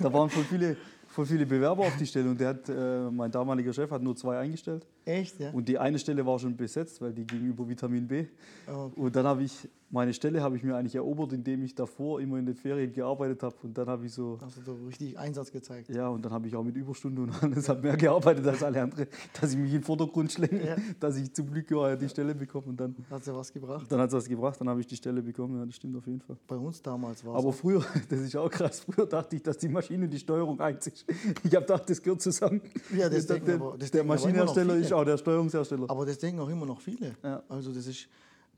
da 0.00 0.12
waren 0.12 0.30
voll 0.30 0.44
viele, 0.44 0.76
voll 1.16 1.24
viele 1.26 1.46
Bewerber 1.46 1.82
auf 1.84 1.96
die 1.96 2.04
Stelle 2.06 2.28
und 2.28 2.38
der 2.38 2.48
hat, 2.50 2.68
äh, 2.68 3.10
mein 3.10 3.30
damaliger 3.30 3.72
Chef 3.72 3.90
hat 3.90 4.02
nur 4.02 4.14
zwei 4.14 4.38
eingestellt. 4.38 4.86
Echt, 5.06 5.40
ja? 5.40 5.50
Und 5.50 5.66
die 5.68 5.78
eine 5.78 5.98
Stelle 5.98 6.26
war 6.26 6.38
schon 6.38 6.54
besetzt, 6.56 7.00
weil 7.00 7.12
die 7.14 7.24
ging 7.26 7.46
über 7.46 7.66
Vitamin 7.66 8.06
B. 8.06 8.26
Oh, 8.68 8.90
Und 8.96 9.16
dann 9.16 9.24
habe 9.24 9.44
ich, 9.44 9.68
meine 9.88 10.12
Stelle 10.12 10.42
habe 10.42 10.56
ich 10.56 10.64
mir 10.64 10.74
eigentlich 10.76 10.96
erobert, 10.96 11.32
indem 11.32 11.62
ich 11.62 11.74
davor 11.76 12.20
immer 12.20 12.38
in 12.38 12.44
den 12.46 12.56
Ferien 12.56 12.92
gearbeitet 12.92 13.42
habe. 13.44 13.54
Und 13.62 13.78
dann 13.78 13.86
habe 13.86 14.04
ich 14.04 14.12
so, 14.12 14.36
hast 14.42 14.56
du 14.58 14.62
so 14.62 14.74
richtig 14.86 15.16
Einsatz 15.16 15.52
gezeigt. 15.52 15.88
ja, 15.88 16.08
und 16.08 16.24
dann 16.24 16.32
habe 16.32 16.48
ich 16.48 16.56
auch 16.56 16.64
mit 16.64 16.76
Überstunden 16.76 17.24
und 17.24 17.42
alles 17.42 17.68
habe 17.68 17.82
mehr 17.82 17.96
gearbeitet 17.96 18.44
als 18.48 18.62
alle 18.64 18.82
anderen, 18.82 19.06
dass 19.40 19.52
ich 19.52 19.56
mich 19.56 19.72
in 19.72 19.78
den 19.78 19.84
Vordergrund 19.84 20.32
schlänge, 20.32 20.66
Ja. 20.66 20.76
dass 21.00 21.16
ich 21.16 21.32
zum 21.32 21.50
Glück 21.52 21.70
ja 21.70 21.94
die 21.96 22.08
Stelle 22.08 22.34
bekomme. 22.34 22.66
Und 22.66 22.80
dann, 22.80 22.96
Hat 23.08 23.24
ja 23.24 23.34
was 23.34 23.52
gebracht? 23.52 23.86
dann 23.88 24.00
hat 24.00 24.08
es 24.08 24.14
was 24.14 24.28
gebracht, 24.28 24.60
dann 24.60 24.68
habe 24.68 24.80
ich 24.80 24.86
die 24.88 24.96
Stelle 24.96 25.22
bekommen. 25.22 25.56
Ja, 25.58 25.64
das 25.64 25.76
stimmt 25.76 25.96
auf 25.96 26.06
jeden 26.08 26.20
Fall. 26.20 26.36
Bei 26.48 26.56
uns 26.56 26.82
damals 26.82 27.24
war 27.24 27.36
Aber 27.36 27.50
es. 27.50 27.60
früher, 27.60 27.82
das 28.08 28.18
ist 28.20 28.36
auch 28.36 28.50
krass, 28.50 28.80
früher 28.80 29.06
dachte 29.06 29.36
ich, 29.36 29.42
dass 29.44 29.56
die 29.56 29.68
Maschine 29.68 30.08
die 30.08 30.18
Steuerung 30.18 30.58
eins 30.60 30.88
ist. 30.88 31.05
Ich 31.08 31.54
habe 31.54 31.64
gedacht, 31.66 31.88
das 31.88 32.02
gehört 32.02 32.20
zusammen. 32.20 32.60
Ja, 32.96 33.08
das 33.08 33.30
aber- 33.30 33.76
das 33.78 33.90
der 33.90 34.00
aber 34.02 34.14
immer 34.14 34.44
noch 34.44 34.54
Maschinenhersteller 34.54 34.76
ist 34.76 34.92
auch 34.92 35.04
der 35.04 35.16
Steuerungshersteller. 35.18 35.88
Aber 35.88 36.04
das 36.06 36.18
denken 36.18 36.40
auch 36.40 36.48
immer 36.48 36.66
noch 36.66 36.80
viele. 36.80 37.14
Ja. 37.22 37.42
Also 37.48 37.72
das 37.72 37.86
ist 37.86 38.08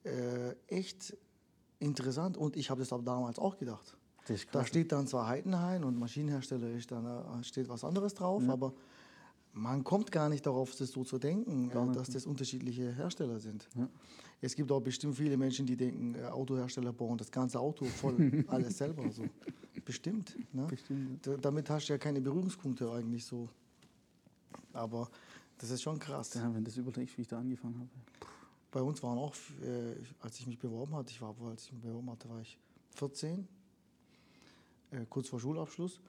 äh, 0.05 0.55
echt 0.69 1.17
interessant 1.79 2.37
und 2.37 2.57
ich 2.57 2.71
habe 2.71 2.81
das 2.81 2.93
auch 2.93 3.03
damals 3.03 3.39
auch 3.39 3.57
gedacht. 3.59 3.97
Das 4.27 4.47
Da 4.53 4.65
steht 4.65 4.93
dann 4.93 5.07
zwar 5.07 5.27
Heidenhain 5.29 5.85
und 5.85 5.99
Maschinenhersteller 5.99 6.71
ist 6.71 6.91
dann, 6.91 7.07
äh, 7.07 7.45
steht 7.45 7.69
was 7.69 7.85
anderes 7.85 8.15
drauf, 8.15 8.43
aber 8.49 8.73
man 9.53 9.85
kommt 9.85 10.13
gar 10.13 10.29
nicht 10.29 10.45
darauf, 10.47 10.75
das 10.77 10.91
so 10.91 11.05
zu 11.05 11.19
denken, 11.19 11.71
äh, 11.71 11.95
dass 11.95 12.11
das 12.11 12.27
unterschiedliche 12.27 12.93
Hersteller 12.95 13.39
sind. 13.41 13.69
Ja. 13.77 13.89
Es 14.41 14.55
gibt 14.55 14.71
auch 14.71 14.81
bestimmt 14.81 15.17
viele 15.17 15.37
Menschen, 15.37 15.67
die 15.67 15.77
denken, 15.77 16.15
äh, 16.15 16.25
Autohersteller 16.27 16.93
bauen 16.93 17.19
das 17.19 17.31
ganze 17.31 17.59
Auto 17.59 17.85
voll 17.87 18.45
alles 18.49 18.79
selber. 18.79 19.11
So. 19.11 19.25
Bestimmt. 19.85 20.37
Ne? 20.53 20.67
Bestimmt, 20.67 21.27
Da- 21.27 21.37
Damit 21.37 21.69
hast 21.71 21.89
du 21.89 21.93
ja 21.95 21.99
keine 21.99 22.21
Berührungspunkte 22.21 22.91
eigentlich 22.93 23.25
so. 23.25 23.49
Aber 24.73 25.11
das 25.59 25.71
ist 25.71 25.83
schon 25.83 25.99
krass. 25.99 26.35
Ja, 26.35 26.45
wenn 26.55 26.63
du 26.65 26.71
das 26.71 26.77
überlegst, 26.77 27.17
wie 27.19 27.23
ich 27.23 27.29
da 27.29 27.39
angefangen 27.39 27.79
habe. 27.81 27.89
Bei 28.71 28.83
uns 28.83 29.03
waren 29.03 29.19
auch, 29.19 29.35
äh, 29.63 29.95
als 30.21 30.39
ich 30.39 30.47
mich 30.47 30.59
beworben 30.59 30.95
hatte, 30.95 31.11
ich 31.11 31.21
war, 31.21 31.35
als 31.49 31.65
ich 31.65 31.73
mich 31.73 31.83
beworben 31.83 32.11
hatte, 32.11 32.29
war 32.29 32.41
ich 32.41 32.59
14, 32.97 33.49
äh, 34.91 35.05
kurz 35.09 35.29
vor 35.29 35.41
Schulabschluss. 35.41 36.01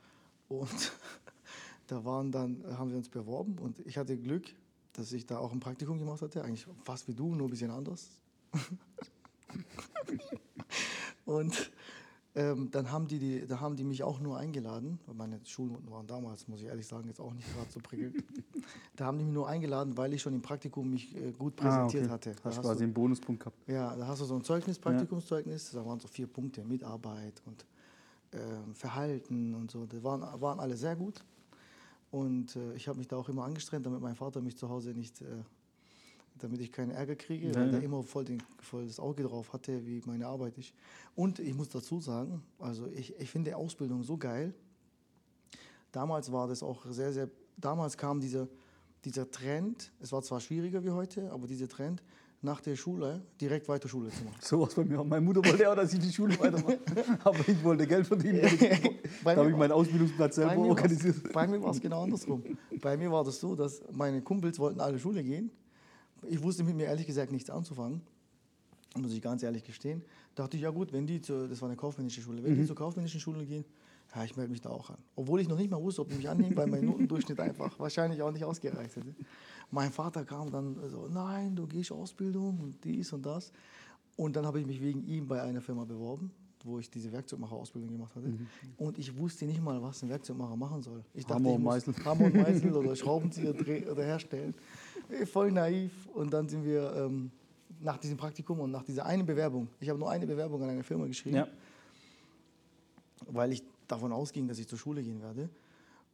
Und 0.49 0.69
da 1.87 2.03
waren 2.05 2.31
dann, 2.31 2.63
haben 2.77 2.89
wir 2.91 2.97
uns 2.97 3.09
beworben 3.09 3.57
und 3.59 3.79
ich 3.87 3.97
hatte 3.97 4.17
Glück, 4.17 4.53
dass 4.99 5.11
ich 5.13 5.25
da 5.25 5.39
auch 5.39 5.51
ein 5.51 5.59
Praktikum 5.59 5.97
gemacht 5.97 6.21
hatte, 6.21 6.43
eigentlich 6.43 6.67
fast 6.83 7.07
wie 7.07 7.13
du, 7.13 7.33
nur 7.33 7.47
ein 7.47 7.51
bisschen 7.51 7.71
anders. 7.71 8.09
und 11.25 11.71
ähm, 12.35 12.69
dann 12.71 12.91
haben 12.91 13.07
die, 13.07 13.17
die, 13.17 13.47
da 13.47 13.59
haben 13.59 13.75
die 13.75 13.83
mich 13.83 14.03
auch 14.03 14.19
nur 14.19 14.37
eingeladen, 14.37 14.99
weil 15.07 15.15
meine 15.15 15.39
Schulnoten 15.45 15.89
waren 15.89 16.05
damals, 16.05 16.47
muss 16.47 16.61
ich 16.61 16.67
ehrlich 16.67 16.85
sagen, 16.85 17.07
jetzt 17.07 17.19
auch 17.19 17.33
nicht 17.33 17.51
gerade 17.53 17.71
so 17.71 17.79
prickelnd. 17.79 18.23
da 18.95 19.05
haben 19.05 19.17
die 19.17 19.23
mich 19.23 19.33
nur 19.33 19.47
eingeladen, 19.47 19.97
weil 19.97 20.13
ich 20.13 20.21
schon 20.21 20.33
im 20.33 20.41
Praktikum 20.41 20.89
mich 20.89 21.15
äh, 21.15 21.31
gut 21.31 21.55
präsentiert 21.55 22.03
ah, 22.03 22.05
okay. 22.05 22.13
hatte. 22.13 22.35
Da 22.35 22.43
Hast, 22.43 22.57
hast 22.57 22.65
quasi 22.65 22.79
du, 22.79 22.83
einen 22.83 22.93
Bonuspunkt 22.93 23.41
gehabt. 23.41 23.57
Ja, 23.67 23.95
da 23.95 24.07
hast 24.07 24.21
du 24.21 24.25
so 24.25 24.35
ein 24.35 24.43
Zeugnis, 24.43 24.77
Praktikumszeugnis, 24.77 25.71
da 25.71 25.85
waren 25.85 25.99
so 25.99 26.07
vier 26.07 26.27
Punkte, 26.27 26.63
Mitarbeit 26.63 27.41
und 27.45 27.65
äh, 28.31 28.37
Verhalten 28.73 29.55
und 29.55 29.71
so. 29.71 29.85
Die 29.85 30.03
waren, 30.03 30.21
waren 30.39 30.59
alle 30.59 30.77
sehr 30.77 30.95
gut. 30.95 31.23
Und 32.11 32.55
äh, 32.55 32.73
ich 32.73 32.87
habe 32.87 32.97
mich 32.97 33.07
da 33.07 33.17
auch 33.17 33.29
immer 33.29 33.45
angestrengt, 33.45 33.85
damit 33.85 34.01
mein 34.01 34.15
Vater 34.15 34.41
mich 34.41 34.57
zu 34.57 34.69
Hause 34.69 34.91
nicht, 34.91 35.21
äh, 35.21 35.25
damit 36.39 36.59
ich 36.61 36.71
keinen 36.71 36.91
Ärger 36.91 37.15
kriege, 37.15 37.47
Ja, 37.47 37.55
weil 37.55 37.71
der 37.71 37.83
immer 37.83 38.01
voll, 38.03 38.25
den, 38.25 38.41
voll 38.59 38.85
das 38.85 38.99
Auge 38.99 39.23
drauf 39.23 39.53
hatte, 39.53 39.85
wie 39.85 40.01
meine 40.05 40.25
Arbeit 40.27 40.57
ist. 40.57 40.73
Und 41.15 41.39
ich 41.39 41.53
muss 41.53 41.69
dazu 41.69 41.99
sagen, 41.99 42.41
also 42.57 42.87
ich, 42.87 43.15
ich 43.19 43.29
finde 43.29 43.55
Ausbildung 43.55 44.03
so 44.03 44.17
geil. 44.17 44.53
Damals 45.91 46.31
war 46.31 46.47
das 46.47 46.63
auch 46.63 46.85
sehr, 46.89 47.13
sehr, 47.13 47.29
damals 47.57 47.97
kam 47.97 48.19
dieser, 48.19 48.47
dieser 49.05 49.29
Trend, 49.29 49.91
es 49.99 50.11
war 50.11 50.21
zwar 50.21 50.39
schwieriger 50.39 50.83
wie 50.83 50.91
heute, 50.91 51.31
aber 51.31 51.47
dieser 51.47 51.67
Trend, 51.67 52.03
nach 52.41 52.61
der 52.61 52.75
Schule 52.75 53.21
direkt 53.41 53.67
weiter 53.67 53.89
Schule 53.89 54.09
zu 54.09 54.23
machen. 54.23 54.37
So 54.41 54.61
was 54.61 54.73
bei 54.73 54.85
mir. 54.85 55.03
Meine 55.03 55.21
Mutter 55.25 55.43
wollte 55.43 55.69
auch, 55.69 55.75
dass 55.75 55.93
ich 55.93 55.99
die 55.99 56.11
Schule 56.11 56.39
weitermache. 56.39 56.79
Aber 57.23 57.39
ich 57.47 57.61
wollte 57.63 57.85
Geld 57.85 58.07
verdienen. 58.07 58.41
Bei 59.23 59.35
da 59.35 59.41
habe 59.41 59.51
ich 59.51 59.57
meinen 59.57 59.73
Ausbildungsplatz 59.73 60.35
Bei 60.37 60.41
selber 60.43 60.61
war's- 60.61 60.69
organisiert. 60.69 61.33
Bei 61.33 61.47
mir 61.47 61.61
war 61.61 61.71
es 61.71 61.81
genau 61.81 62.03
andersrum. 62.03 62.43
Bei 62.81 62.95
mir 62.95 63.11
war 63.11 63.23
das 63.25 63.39
so, 63.39 63.55
dass 63.55 63.81
meine 63.91 64.21
Kumpels 64.21 64.57
wollten 64.57 64.79
alle 64.79 64.97
Schule 64.99 65.21
gehen. 65.23 65.51
Ich 66.29 66.41
wusste 66.41 66.63
mit 66.63 66.75
mir 66.75 66.85
ehrlich 66.85 67.07
gesagt 67.07 67.31
nichts 67.31 67.49
anzufangen, 67.49 68.01
muss 68.97 69.11
ich 69.13 69.21
ganz 69.21 69.43
ehrlich 69.43 69.63
gestehen. 69.63 70.01
Dachte 70.35 70.55
ich, 70.57 70.63
ja 70.63 70.69
gut, 70.69 70.93
wenn 70.93 71.05
die, 71.07 71.21
zur, 71.21 71.47
das 71.47 71.61
war 71.61 71.67
eine 71.69 71.75
kaufmännische 71.77 72.21
Schule, 72.21 72.43
wenn 72.43 72.55
die 72.55 72.65
zur 72.65 72.75
kaufmännischen 72.75 73.19
Schule 73.19 73.45
gehen, 73.45 73.65
ja, 74.15 74.23
ich 74.23 74.35
melde 74.35 74.51
mich 74.51 74.61
da 74.61 74.69
auch 74.69 74.89
an. 74.89 74.97
Obwohl 75.15 75.39
ich 75.39 75.47
noch 75.47 75.57
nicht 75.57 75.69
mal 75.69 75.81
wusste, 75.81 76.01
ob 76.01 76.09
die 76.09 76.15
mich 76.15 76.27
annehmen, 76.29 76.55
weil 76.55 76.67
mein 76.67 76.83
Notendurchschnitt 76.85 77.39
einfach 77.39 77.77
wahrscheinlich 77.79 78.21
auch 78.21 78.31
nicht 78.31 78.43
ausgereicht 78.43 78.95
hätte. 78.95 79.13
Mein 79.71 79.91
Vater 79.91 80.25
kam 80.25 80.49
dann 80.51 80.75
so, 80.89 81.07
nein, 81.07 81.55
du 81.55 81.67
gehst 81.67 81.91
Ausbildung 81.91 82.59
und 82.59 82.83
dies 82.83 83.13
und 83.13 83.25
das. 83.25 83.51
Und 84.15 84.35
dann 84.35 84.45
habe 84.45 84.59
ich 84.59 84.65
mich 84.65 84.81
wegen 84.81 85.05
ihm 85.07 85.27
bei 85.27 85.41
einer 85.41 85.61
Firma 85.61 85.85
beworben, 85.85 86.31
wo 86.63 86.79
ich 86.79 86.89
diese 86.89 87.11
Werkzeugmacher-Ausbildung 87.11 87.89
gemacht 87.91 88.15
hatte. 88.15 88.33
Und 88.77 88.97
ich 88.97 89.15
wusste 89.17 89.45
nicht 89.45 89.61
mal, 89.63 89.81
was 89.81 90.01
ein 90.03 90.09
Werkzeugmacher 90.09 90.55
machen 90.55 90.81
soll. 90.81 91.03
Ich 91.13 91.23
dachte, 91.25 91.35
Hammer 91.35 91.53
und 91.53 91.63
Meißel. 91.63 91.93
Hammer 92.03 92.25
und 92.25 92.35
Meißel 92.35 92.73
oder 92.73 92.95
Schraubenzieher 92.97 93.53
oder 93.91 94.03
herstellen. 94.03 94.53
Voll 95.31 95.51
naiv. 95.51 95.91
Und 96.13 96.33
dann 96.33 96.49
sind 96.49 96.65
wir 96.65 96.93
ähm, 96.95 97.31
nach 97.79 97.97
diesem 97.97 98.17
Praktikum 98.17 98.59
und 98.59 98.71
nach 98.71 98.83
dieser 98.83 99.05
einen 99.05 99.25
Bewerbung, 99.25 99.67
ich 99.79 99.87
habe 99.89 99.97
nur 99.99 100.09
eine 100.09 100.25
Bewerbung 100.27 100.61
an 100.63 100.69
eine 100.69 100.83
Firma 100.83 101.05
geschrieben, 101.05 101.37
Ja. 101.37 101.47
weil 103.27 103.53
ich 103.53 103.63
davon 103.87 104.11
ausging, 104.11 104.47
dass 104.47 104.59
ich 104.59 104.67
zur 104.67 104.77
Schule 104.77 105.01
gehen 105.03 105.21
werde. 105.21 105.49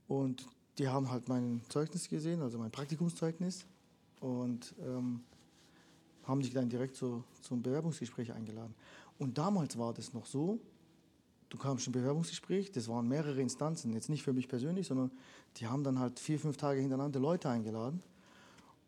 Und 0.07 0.45
die 0.77 0.87
haben 0.87 1.09
halt 1.09 1.29
mein 1.29 1.61
Zeugnis 1.69 2.09
gesehen, 2.09 2.41
also 2.41 2.57
mein 2.57 2.71
Praktikumszeugnis, 2.71 3.65
und 4.19 4.73
ähm, 4.79 5.21
haben 6.23 6.41
dich 6.41 6.53
dann 6.53 6.69
direkt 6.69 6.95
zu, 6.95 7.23
zum 7.41 7.61
Bewerbungsgespräch 7.61 8.33
eingeladen. 8.33 8.73
Und 9.19 9.37
damals 9.37 9.77
war 9.77 9.93
das 9.93 10.13
noch 10.13 10.25
so, 10.25 10.59
du 11.49 11.57
kamst 11.57 11.87
im 11.87 11.93
Bewerbungsgespräch, 11.93 12.71
das 12.71 12.87
waren 12.87 13.07
mehrere 13.07 13.41
Instanzen, 13.41 13.93
jetzt 13.93 14.09
nicht 14.09 14.23
für 14.23 14.33
mich 14.33 14.47
persönlich, 14.47 14.87
sondern 14.87 15.11
die 15.57 15.67
haben 15.67 15.83
dann 15.83 15.99
halt 15.99 16.19
vier, 16.19 16.39
fünf 16.39 16.57
Tage 16.57 16.81
hintereinander 16.81 17.19
Leute 17.19 17.49
eingeladen. 17.49 18.01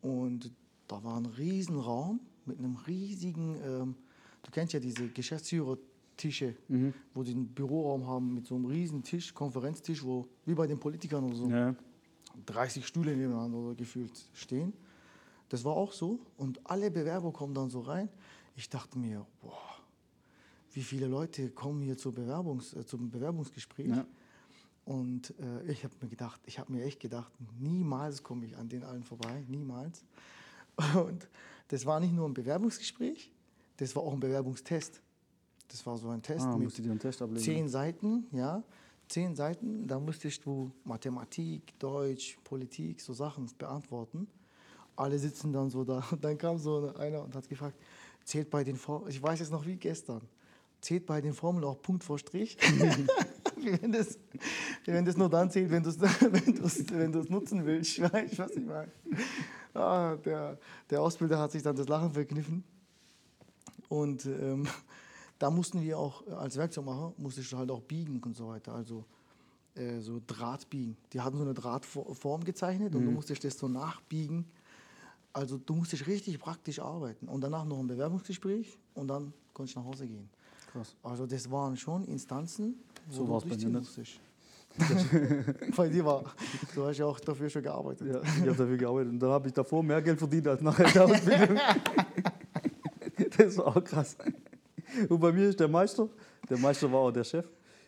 Und 0.01 0.51
da 0.88 1.03
war 1.03 1.17
ein 1.17 1.25
Riesenraum 1.25 2.19
mit 2.45 2.57
einem 2.59 2.77
riesigen, 2.88 3.55
ähm, 3.63 3.95
du 4.43 4.51
kennst 4.51 4.73
ja 4.73 4.79
diese 4.79 5.07
Geschäftsführertische, 6.18 6.55
wo 7.13 7.24
die 7.24 7.32
einen 7.32 7.47
Büroraum 7.47 8.07
haben 8.07 8.34
mit 8.34 8.47
so 8.47 8.55
einem 8.55 8.65
riesen 8.65 9.03
Tisch, 9.03 9.34
Konferenztisch, 9.34 10.03
wo 10.03 10.28
wie 10.45 10.53
bei 10.53 10.68
den 10.68 10.80
Politikern 10.80 11.24
oder 11.24 11.36
so 11.36 11.49
Ja. 11.49 11.76
30 12.45 12.86
Stühle 12.86 13.15
nebeneinander 13.15 13.57
oder 13.57 13.76
gefühlt 13.76 14.11
stehen. 14.34 14.74
Das 15.49 15.63
war 15.63 15.74
auch 15.74 15.91
so. 15.91 16.20
Und 16.38 16.59
alle 16.70 16.91
Bewerber 16.91 17.32
kommen 17.32 17.53
dann 17.53 17.70
so 17.70 17.80
rein. 17.80 18.09
Ich 18.55 18.70
dachte 18.70 18.99
mir, 18.99 19.26
boah, 19.41 19.57
wie 20.74 20.84
viele 20.84 21.07
Leute 21.07 21.49
kommen 21.49 21.82
hier 21.82 21.97
zur 21.97 22.13
Bewerbungs, 22.13 22.74
äh, 22.74 22.86
zum 22.86 23.09
Bewerbungsgespräch? 23.09 23.88
Ja. 23.88 24.05
Und 24.86 25.34
äh, 25.39 25.72
ich 25.72 25.84
habe 25.84 25.93
mir 26.01 26.09
gedacht, 26.09 26.39
ich 26.45 26.59
habe 26.59 26.72
mir 26.72 26.84
echt 26.84 26.99
gedacht, 26.99 27.32
niemals 27.59 28.22
komme 28.22 28.45
ich 28.45 28.55
an 28.55 28.70
den 28.70 28.84
allen 28.84 29.03
vorbei, 29.03 29.43
niemals. 29.47 30.03
Und 30.95 31.28
das 31.70 31.86
war 31.86 31.99
nicht 31.99 32.13
nur 32.13 32.28
ein 32.28 32.34
Bewerbungsgespräch, 32.34 33.32
das 33.78 33.95
war 33.95 34.03
auch 34.03 34.13
ein 34.13 34.20
Bewerbungstest. 34.20 35.01
Das 35.70 35.86
war 35.86 35.97
so 35.97 36.09
ein 36.09 36.22
Test 36.22 36.45
Ah, 36.45 36.57
mit 36.57 36.78
einen 36.80 36.99
Test 36.99 37.22
ablegen. 37.22 37.43
zehn 37.43 37.68
Seiten, 37.70 38.28
ja, 38.32 38.63
zehn 39.09 39.36
Seiten, 39.36 39.88
da 39.88 39.99
musstest 39.99 40.45
du 40.45 40.72
Mathematik, 40.86 41.78
Deutsch, 41.80 42.38
Politik, 42.43 43.01
so 43.01 43.13
Sachen 43.13 43.49
beantworten. 43.57 44.28
Alle 44.95 45.20
sitzen 45.20 45.51
dann 45.53 45.70
so 45.70 45.84
da. 45.84 46.03
Und 46.11 46.24
dann 46.24 46.38
kam 46.38 46.57
so 46.57 46.93
einer 46.95 47.24
und 47.24 47.36
hat 47.36 47.47
gefragt, 47.49 47.78
zählt 48.24 48.49
bei 48.49 48.63
den 48.63 48.76
Formeln, 48.78 49.11
ich 49.11 49.22
weiß 49.22 49.41
es 49.41 49.49
noch 49.49 49.65
wie 49.65 49.76
gestern, 49.76 50.22
zählt 50.82 51.05
bei 51.05 51.22
den 51.22 51.34
Formeln 51.34 51.63
auch 51.65 51.82
Punkt 51.82 52.03
vor 52.03 52.18
Strich? 52.18 52.57
wenn, 53.57 53.91
das, 53.91 54.18
wenn 54.86 55.05
das 55.05 55.18
nur 55.18 55.30
dann 55.30 55.51
zählt, 55.51 55.70
wenn 55.70 55.84
du 55.84 55.89
es 55.89 55.99
wenn 56.01 56.55
du's- 56.55 56.86
wenn 56.91 57.11
du's 57.11 57.30
nutzen 57.30 57.65
willst. 57.65 57.99
Weißt 58.01 58.34
du, 58.34 58.38
was 58.39 58.51
ich 58.51 58.65
meine? 58.65 58.91
Ah, 59.74 60.15
der, 60.15 60.57
der 60.89 61.01
Ausbilder 61.01 61.38
hat 61.38 61.51
sich 61.51 61.61
dann 61.61 61.76
das 61.76 61.88
Lachen 61.88 62.11
verkniffen. 62.13 62.63
Und 63.89 64.26
ähm, 64.26 64.68
da 65.39 65.49
mussten 65.49 65.81
wir 65.81 65.97
auch, 65.97 66.25
äh, 66.27 66.31
als 66.31 66.57
Werkzeugmacher, 66.57 67.13
musstest 67.17 67.51
du 67.51 67.57
halt 67.57 67.71
auch 67.71 67.81
biegen 67.81 68.21
und 68.23 68.35
so 68.35 68.47
weiter. 68.47 68.73
Also 68.73 69.05
äh, 69.75 69.99
so 69.99 70.21
Draht 70.25 70.69
biegen. 70.69 70.97
Die 71.13 71.21
hatten 71.21 71.38
so 71.38 71.43
eine 71.43 71.53
Drahtform 71.53 72.43
gezeichnet 72.43 72.95
und 72.95 73.05
du 73.05 73.11
musstest 73.11 73.43
das 73.43 73.57
so 73.57 73.67
nachbiegen. 73.67 74.45
Also 75.33 75.57
du 75.57 75.75
musstest 75.75 76.07
richtig 76.07 76.39
praktisch 76.39 76.79
arbeiten. 76.79 77.27
Und 77.27 77.41
danach 77.41 77.65
noch 77.65 77.77
ein 77.79 77.88
Bewerbungsgespräch 77.88 78.77
und 78.95 79.07
dann 79.07 79.33
konntest 79.53 79.75
du 79.75 79.79
nach 79.81 79.88
Hause 79.88 80.07
gehen. 80.07 80.29
Krass. 80.71 80.95
Also 81.03 81.25
das 81.27 81.49
waren 81.51 81.77
schon 81.77 82.05
Instanzen, 82.05 82.75
wo 83.07 83.39
So 83.39 83.39
du 83.39 83.47
mir 83.47 83.55
nicht. 83.55 83.71
musstest. 83.71 84.19
bei 85.75 85.89
dir 85.89 86.05
war, 86.05 86.23
du 86.75 86.85
hast 86.85 86.97
ja 86.97 87.05
auch 87.05 87.19
dafür 87.19 87.49
schon 87.49 87.63
gearbeitet. 87.63 88.07
Ja, 88.13 88.21
ich 88.21 88.41
habe 88.41 88.55
dafür 88.55 88.77
gearbeitet. 88.77 89.11
Und 89.13 89.19
dann 89.19 89.29
habe 89.31 89.47
ich 89.47 89.53
davor 89.53 89.81
mehr 89.83 90.01
Geld 90.01 90.19
verdient 90.19 90.47
als 90.47 90.61
nachher 90.61 90.85
das 93.38 93.57
war 93.57 93.67
auch 93.77 93.83
krass. 93.83 94.17
Und 95.09 95.19
bei 95.19 95.31
mir 95.31 95.49
ist 95.49 95.59
der 95.59 95.67
Meister, 95.67 96.07
der 96.49 96.57
Meister 96.57 96.91
war 96.91 96.99
auch 96.99 97.11
der 97.11 97.23
Chef. 97.23 97.45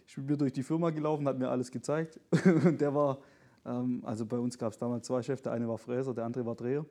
Ich 0.07 0.15
bin 0.15 0.25
mir 0.25 0.37
durch 0.37 0.53
die 0.53 0.63
Firma 0.63 0.89
gelaufen, 0.89 1.27
hat 1.27 1.37
mir 1.37 1.49
alles 1.49 1.69
gezeigt. 1.71 2.19
Und 2.65 2.79
der 2.81 2.93
war, 2.93 3.19
ähm, 3.65 4.01
also 4.05 4.25
bei 4.25 4.37
uns 4.37 4.57
gab 4.57 4.71
es 4.73 4.77
damals 4.77 5.05
zwei 5.07 5.21
Chefs, 5.21 5.41
der 5.41 5.51
eine 5.51 5.67
war 5.67 5.77
Fräser, 5.77 6.13
der 6.13 6.25
andere 6.25 6.45
war 6.45 6.55
Dreher. 6.55 6.85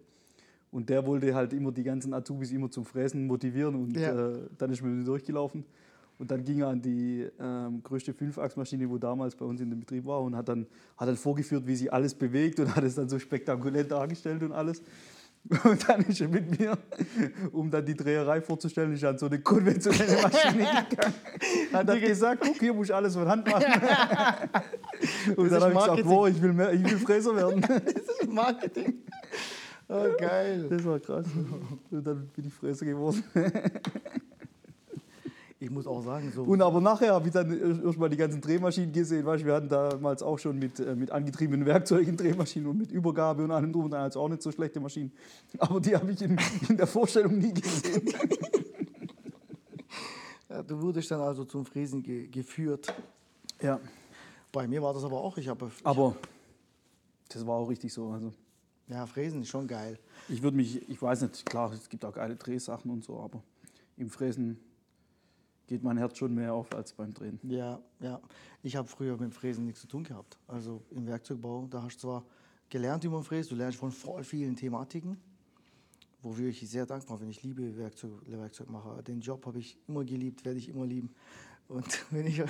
Und 0.70 0.88
der 0.88 1.04
wollte 1.06 1.34
halt 1.34 1.52
immer 1.52 1.72
die 1.72 1.82
ganzen 1.82 2.12
Azubis 2.12 2.52
immer 2.52 2.70
zum 2.70 2.84
Fräsen 2.84 3.26
motivieren 3.26 3.74
und 3.74 3.96
Ja. 3.96 4.32
äh, 4.32 4.38
dann 4.58 4.70
ist 4.70 4.82
mir 4.82 5.02
durchgelaufen. 5.04 5.64
Und 6.18 6.30
dann 6.32 6.44
ging 6.44 6.60
er 6.60 6.68
an 6.68 6.82
die 6.82 7.26
ähm, 7.38 7.80
größte 7.82 8.12
Fünfachsmaschine, 8.12 8.90
wo 8.90 8.98
damals 8.98 9.36
bei 9.36 9.44
uns 9.44 9.60
in 9.60 9.70
dem 9.70 9.78
Betrieb 9.80 10.04
war, 10.04 10.20
und 10.20 10.34
hat 10.36 10.48
dann, 10.48 10.66
hat 10.96 11.08
dann 11.08 11.16
vorgeführt, 11.16 11.64
wie 11.66 11.76
sie 11.76 11.90
alles 11.90 12.12
bewegt 12.12 12.58
und 12.58 12.74
hat 12.74 12.82
es 12.82 12.96
dann 12.96 13.08
so 13.08 13.18
spektakulär 13.20 13.84
dargestellt 13.84 14.42
und 14.42 14.50
alles. 14.52 14.82
Und 15.64 15.88
dann 15.88 16.02
ist 16.02 16.20
er 16.20 16.28
mit 16.28 16.58
mir, 16.58 16.76
um 17.52 17.70
dann 17.70 17.84
die 17.84 17.94
Dreherei 17.94 18.40
vorzustellen, 18.40 18.92
ist 18.92 19.04
an 19.04 19.16
so 19.16 19.26
eine 19.26 19.40
konventionelle 19.40 20.22
Maschine 20.22 20.66
gegangen. 20.90 21.14
Hat 21.72 21.88
dann 21.88 22.00
gesagt, 22.00 22.42
guck, 22.44 22.58
hier 22.58 22.74
muss 22.74 22.88
ich 22.88 22.94
alles 22.94 23.14
von 23.14 23.26
Hand 23.26 23.46
machen. 23.46 23.64
Und 25.36 25.46
ist 25.46 25.52
dann 25.52 25.62
habe 25.62 25.72
ich 25.72 25.78
gesagt, 25.78 26.02
wow, 26.04 26.28
ich 26.28 26.42
will, 26.42 26.52
mehr, 26.52 26.72
ich 26.72 26.84
will 26.84 26.98
Fräser 26.98 27.34
werden. 27.34 27.64
Marketing. 28.28 29.02
Oh, 29.88 30.04
geil. 30.18 30.66
Das 30.68 30.84
war 30.84 31.00
krass. 31.00 31.26
Und 31.90 32.06
dann 32.06 32.28
bin 32.28 32.46
ich 32.46 32.52
Fräser 32.52 32.84
geworden. 32.84 33.24
Ich 35.60 35.70
muss 35.70 35.88
auch 35.88 36.02
sagen, 36.02 36.30
so. 36.32 36.44
Und 36.44 36.62
aber 36.62 36.80
nachher 36.80 37.14
habe 37.14 37.26
ich 37.26 37.32
dann 37.32 37.82
erst 37.84 37.98
mal 37.98 38.08
die 38.08 38.16
ganzen 38.16 38.40
Drehmaschinen 38.40 38.92
gesehen. 38.92 39.26
Weißt, 39.26 39.42
du, 39.42 39.46
wir 39.46 39.54
hatten 39.54 39.68
damals 39.68 40.22
auch 40.22 40.38
schon 40.38 40.56
mit, 40.56 40.78
äh, 40.78 40.94
mit 40.94 41.10
angetriebenen 41.10 41.66
Werkzeugen 41.66 42.16
Drehmaschinen 42.16 42.68
und 42.68 42.78
mit 42.78 42.92
Übergabe 42.92 43.42
und 43.42 43.50
allem 43.50 43.72
drum 43.72 43.86
und 43.86 43.90
dran, 43.90 44.02
also 44.02 44.20
auch 44.20 44.28
nicht 44.28 44.42
so 44.42 44.52
schlechte 44.52 44.78
Maschinen. 44.78 45.10
Aber 45.58 45.80
die 45.80 45.96
habe 45.96 46.12
ich 46.12 46.22
in, 46.22 46.38
in 46.68 46.76
der 46.76 46.86
Vorstellung 46.86 47.38
nie 47.38 47.52
gesehen. 47.52 48.08
Ja, 50.50 50.62
du 50.62 50.80
wurdest 50.80 51.10
dann 51.10 51.20
also 51.20 51.44
zum 51.44 51.66
Fräsen 51.66 52.02
ge 52.02 52.26
geführt. 52.26 52.94
Ja. 53.60 53.78
Bei 54.50 54.66
mir 54.66 54.82
war 54.82 54.94
das 54.94 55.04
aber 55.04 55.20
auch. 55.20 55.36
Ich 55.36 55.46
habe, 55.46 55.70
Aber 55.84 56.16
das 57.28 57.46
war 57.46 57.56
auch 57.56 57.68
richtig 57.68 57.92
so. 57.92 58.08
Also 58.08 58.32
ja, 58.88 59.04
Fräsen 59.04 59.42
ist 59.42 59.48
schon 59.48 59.66
geil. 59.66 59.98
ich 60.28 60.42
würde 60.42 60.56
mich, 60.56 60.88
ich 60.88 61.02
weiß 61.02 61.20
nicht, 61.20 61.44
klar, 61.44 61.70
es 61.72 61.90
gibt 61.90 62.02
auch 62.04 62.14
geile 62.14 62.36
Drehsachen 62.36 62.90
und 62.90 63.04
so, 63.04 63.20
aber 63.20 63.42
im 63.98 64.08
Fräsen 64.08 64.58
geht 65.68 65.84
mein 65.84 65.98
Herz 65.98 66.18
schon 66.18 66.34
mehr 66.34 66.52
auf 66.54 66.74
als 66.74 66.92
beim 66.92 67.14
Drehen. 67.14 67.38
Ja, 67.44 67.80
ja. 68.00 68.20
Ich 68.62 68.74
habe 68.74 68.88
früher 68.88 69.16
mit 69.16 69.34
Fräsen 69.34 69.66
nichts 69.66 69.82
zu 69.82 69.86
tun 69.86 70.02
gehabt. 70.02 70.38
Also 70.48 70.82
im 70.90 71.06
Werkzeugbau, 71.06 71.68
da 71.70 71.82
hast 71.82 71.96
du 71.98 72.08
zwar 72.08 72.24
gelernt, 72.68 73.04
wie 73.04 73.08
man 73.08 73.22
fräst, 73.22 73.50
du 73.50 73.54
lernst 73.54 73.78
von 73.78 73.92
voll 73.92 74.24
vielen 74.24 74.56
Thematiken. 74.56 75.18
wofür 76.22 76.48
ich 76.48 76.68
sehr 76.68 76.86
dankbar 76.86 77.18
bin. 77.18 77.28
Ich 77.28 77.42
liebe 77.42 77.76
Werkzeug, 77.76 78.10
Werkzeugmacher. 78.26 79.02
Den 79.02 79.20
Job 79.20 79.46
habe 79.46 79.60
ich 79.60 79.78
immer 79.86 80.04
geliebt, 80.04 80.44
werde 80.44 80.58
ich 80.58 80.68
immer 80.68 80.86
lieben. 80.86 81.10
Und 81.68 81.86
wenn 82.10 82.26
ich, 82.26 82.42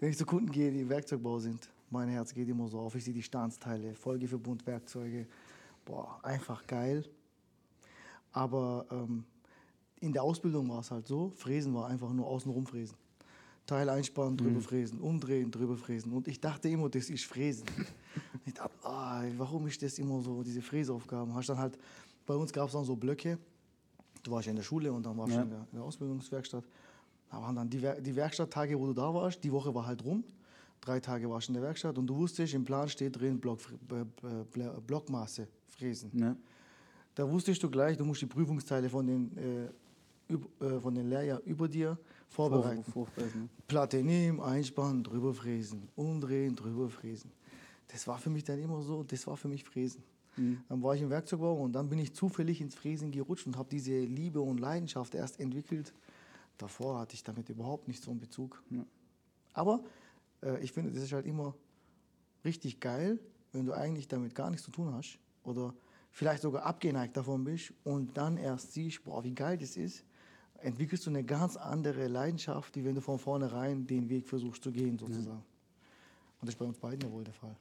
wenn 0.00 0.10
ich 0.10 0.16
zu 0.16 0.26
Kunden 0.26 0.50
gehe, 0.50 0.72
die 0.72 0.80
im 0.80 0.88
Werkzeugbau 0.88 1.38
sind, 1.38 1.68
mein 1.90 2.08
Herz 2.08 2.32
geht 2.32 2.48
immer 2.48 2.68
so 2.68 2.80
auf. 2.80 2.94
Ich 2.94 3.04
sehe 3.04 3.14
die 3.14 3.22
Stanzteile, 3.22 3.94
Folgeverbund, 3.94 4.66
Werkzeuge. 4.66 5.28
Boah, 5.84 6.18
einfach 6.24 6.66
geil. 6.66 7.04
Aber 8.32 8.86
ähm, 8.90 9.24
in 10.02 10.12
der 10.12 10.22
Ausbildung 10.22 10.68
war 10.68 10.80
es 10.80 10.90
halt 10.90 11.06
so, 11.06 11.32
Fräsen 11.36 11.72
war 11.74 11.86
einfach 11.86 12.12
nur 12.12 12.26
außenrum 12.26 12.66
fräsen. 12.66 12.96
Teil 13.66 13.88
einspannen, 13.88 14.36
drüber 14.36 14.58
mhm. 14.58 14.62
fräsen, 14.62 15.00
umdrehen, 15.00 15.50
drüber 15.50 15.76
fräsen. 15.76 16.12
Und 16.12 16.26
ich 16.26 16.40
dachte 16.40 16.68
immer, 16.68 16.88
das 16.88 17.08
ist 17.08 17.24
Fräsen. 17.24 17.66
ich 18.46 18.54
dachte, 18.54 18.72
ah, 18.82 19.22
warum 19.36 19.66
ist 19.68 19.80
das 19.82 19.98
immer 19.98 20.20
so, 20.20 20.42
diese 20.42 20.60
Fräsaufgaben? 20.60 21.32
Hast 21.34 21.48
dann 21.48 21.58
halt, 21.58 21.78
bei 22.26 22.34
uns 22.34 22.52
gab 22.52 22.66
es 22.66 22.72
dann 22.72 22.84
so 22.84 22.96
Blöcke. 22.96 23.38
Du 24.24 24.32
warst 24.32 24.46
ja 24.46 24.50
in 24.50 24.56
der 24.56 24.64
Schule 24.64 24.92
und 24.92 25.06
dann 25.06 25.16
warst 25.16 25.32
du 25.32 25.36
ja. 25.36 25.42
in, 25.42 25.52
in, 25.52 25.66
der, 25.74 25.82
Ausbildungswerkstatt. 25.82 26.64
Da 27.30 27.40
waren 27.40 27.54
dann 27.54 27.70
die, 27.70 27.80
die 28.00 28.16
Werkstatttage, 28.16 28.78
wo 28.78 28.86
du 28.86 28.92
da 28.92 29.14
warst. 29.14 29.42
Die 29.44 29.52
Woche 29.52 29.72
war 29.72 29.86
halt 29.86 30.04
rum. 30.04 30.24
Drei 30.80 30.98
Tage 30.98 31.30
warst 31.30 31.46
du 31.46 31.52
in 31.52 31.54
der 31.54 31.62
Werkstatt 31.62 31.96
und 31.96 32.08
du 32.08 32.16
wusstest, 32.16 32.54
im 32.54 32.64
Plan 32.64 32.88
steht 32.88 33.18
drin 33.18 33.38
Block, 33.38 33.60
Blockmaße 34.86 35.46
fräsen. 35.68 36.10
Ja. 36.18 36.36
Da 37.14 37.30
wusstest 37.30 37.62
du 37.62 37.70
gleich, 37.70 37.96
du 37.96 38.04
musst 38.04 38.22
die 38.22 38.26
Prüfungsteile 38.26 38.88
von 38.88 39.06
den, 39.06 39.36
äh, 39.36 39.68
von 40.80 40.94
den 40.94 41.08
Lehrjahr 41.08 41.40
über 41.44 41.68
dir 41.68 41.98
vorbereiten. 42.28 42.84
Vor, 42.84 43.06
Platte 43.68 44.02
nehmen, 44.02 44.40
einspannen, 44.40 45.04
drüber 45.04 45.34
fräsen, 45.34 45.88
umdrehen, 45.94 46.56
drüber 46.56 46.88
fräsen. 46.88 47.30
Das 47.88 48.06
war 48.06 48.18
für 48.18 48.30
mich 48.30 48.44
dann 48.44 48.58
immer 48.58 48.82
so, 48.82 49.02
das 49.02 49.26
war 49.26 49.36
für 49.36 49.48
mich 49.48 49.64
Fräsen. 49.64 50.02
Mhm. 50.36 50.62
Dann 50.68 50.82
war 50.82 50.94
ich 50.94 51.02
im 51.02 51.10
Werkzeugbau 51.10 51.62
und 51.62 51.72
dann 51.72 51.88
bin 51.88 51.98
ich 51.98 52.14
zufällig 52.14 52.60
ins 52.60 52.74
Fräsen 52.74 53.10
gerutscht 53.10 53.46
und 53.46 53.56
habe 53.56 53.68
diese 53.70 53.98
Liebe 54.00 54.40
und 54.40 54.58
Leidenschaft 54.58 55.14
erst 55.14 55.38
entwickelt. 55.40 55.92
Davor 56.56 57.00
hatte 57.00 57.14
ich 57.14 57.22
damit 57.22 57.48
überhaupt 57.50 57.88
nicht 57.88 58.02
so 58.02 58.10
einen 58.10 58.20
Bezug. 58.20 58.62
Ja. 58.70 58.84
Aber 59.52 59.84
äh, 60.42 60.62
ich 60.62 60.72
finde, 60.72 60.90
das 60.92 61.02
ist 61.02 61.12
halt 61.12 61.26
immer 61.26 61.54
richtig 62.44 62.80
geil, 62.80 63.18
wenn 63.52 63.66
du 63.66 63.72
eigentlich 63.72 64.08
damit 64.08 64.34
gar 64.34 64.50
nichts 64.50 64.64
zu 64.64 64.70
tun 64.70 64.92
hast 64.94 65.18
oder 65.44 65.74
vielleicht 66.10 66.42
sogar 66.42 66.64
abgeneigt 66.64 67.16
davon 67.16 67.44
bist 67.44 67.74
und 67.84 68.16
dann 68.16 68.38
erst 68.38 68.72
siehst, 68.72 69.04
boah, 69.04 69.22
wie 69.22 69.34
geil 69.34 69.58
das 69.58 69.76
ist 69.76 70.04
entwickelst 70.62 71.06
du 71.06 71.10
eine 71.10 71.24
ganz 71.24 71.56
andere 71.56 72.08
Leidenschaft, 72.08 72.76
wie 72.76 72.84
wenn 72.84 72.94
du 72.94 73.00
von 73.00 73.18
vornherein 73.18 73.86
den 73.86 74.08
Weg 74.08 74.28
versuchst 74.28 74.62
zu 74.62 74.70
gehen, 74.72 74.98
sozusagen. 74.98 75.26
Ja. 75.26 75.42
Und 76.40 76.46
das 76.46 76.50
ist 76.50 76.58
bei 76.58 76.64
uns 76.64 76.78
beiden 76.78 77.00
ja 77.00 77.10
wohl 77.10 77.24
der 77.24 77.34
Fall. 77.34 77.56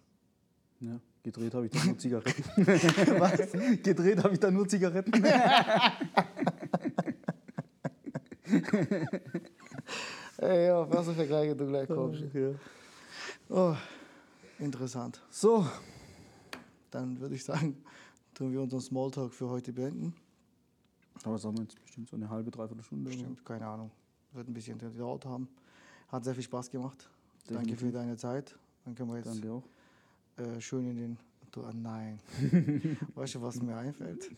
Ja, 0.80 1.00
gedreht 1.22 1.54
habe 1.54 1.68
ich 1.68 1.72
dann 1.72 1.86
nur 1.86 1.98
Zigaretten. 1.98 2.44
Was? 3.20 3.52
Gedreht 3.84 4.24
habe 4.24 4.34
ich 4.34 4.40
dann 4.40 4.54
nur 4.54 4.68
Zigaretten. 4.68 5.24
Ey, 10.38 10.66
ja, 10.66 10.90
was 10.90 11.06
für 11.06 11.14
Vergleiche 11.14 11.56
du 11.56 11.68
gleich 11.68 11.88
kommst. 11.88 12.24
Ja. 12.34 12.50
Oh, 13.48 13.76
interessant. 14.58 15.22
So, 15.30 15.68
dann 16.90 17.20
würde 17.20 17.36
ich 17.36 17.44
sagen, 17.44 17.78
tun 18.34 18.52
wir 18.52 18.62
unseren 18.62 18.82
Smalltalk 18.82 19.34
für 19.34 19.50
heute 19.50 19.72
beenden. 19.72 20.16
Aber 21.24 21.38
sagen 21.38 21.58
wir 21.58 21.64
jetzt 21.64 21.80
bestimmt 21.82 22.10
so 22.10 22.16
eine 22.16 22.30
halbe, 22.30 22.52
dreiviertel 22.52 22.84
Stunde. 22.84 23.10
Bestimmt, 23.10 23.46
keine 23.46 23.68
Ahnung. 23.68 23.92
Wird 24.34 24.48
ein 24.48 24.54
bisschen 24.54 24.78
gedauert 24.78 25.26
haben. 25.26 25.48
Hat 26.08 26.24
sehr 26.24 26.34
viel 26.34 26.44
Spaß 26.44 26.70
gemacht. 26.70 27.10
Definitiv. 27.50 27.68
Danke 27.68 27.86
für 27.86 27.92
deine 27.92 28.18
Zeit. 28.18 28.56
Dann 28.86 28.96
können 28.96 29.10
wir 29.10 29.18
jetzt 29.18 29.28
Danke 29.28 29.52
auch. 29.52 29.64
Äh, 30.38 30.60
schön 30.60 30.90
in 30.90 30.98
den. 30.98 31.18
Du, 31.52 31.64
ah, 31.64 31.74
nein. 31.74 32.20
weißt 33.16 33.36
du, 33.36 33.42
was 33.42 33.62
mir 33.62 33.76
einfällt? 33.76 34.32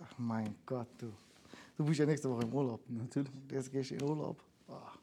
Ach, 0.00 0.18
mein 0.18 0.54
Gott, 0.64 0.86
du. 0.98 1.12
Du 1.76 1.84
bist 1.84 1.98
ja 1.98 2.06
nächste 2.06 2.30
Woche 2.30 2.44
im 2.44 2.54
Urlaub. 2.54 2.80
Natürlich. 2.88 3.30
Jetzt 3.50 3.72
gehst 3.72 3.90
du 3.90 3.94
in 3.96 4.02
Urlaub. 4.02 4.40
Ach. 4.68 4.96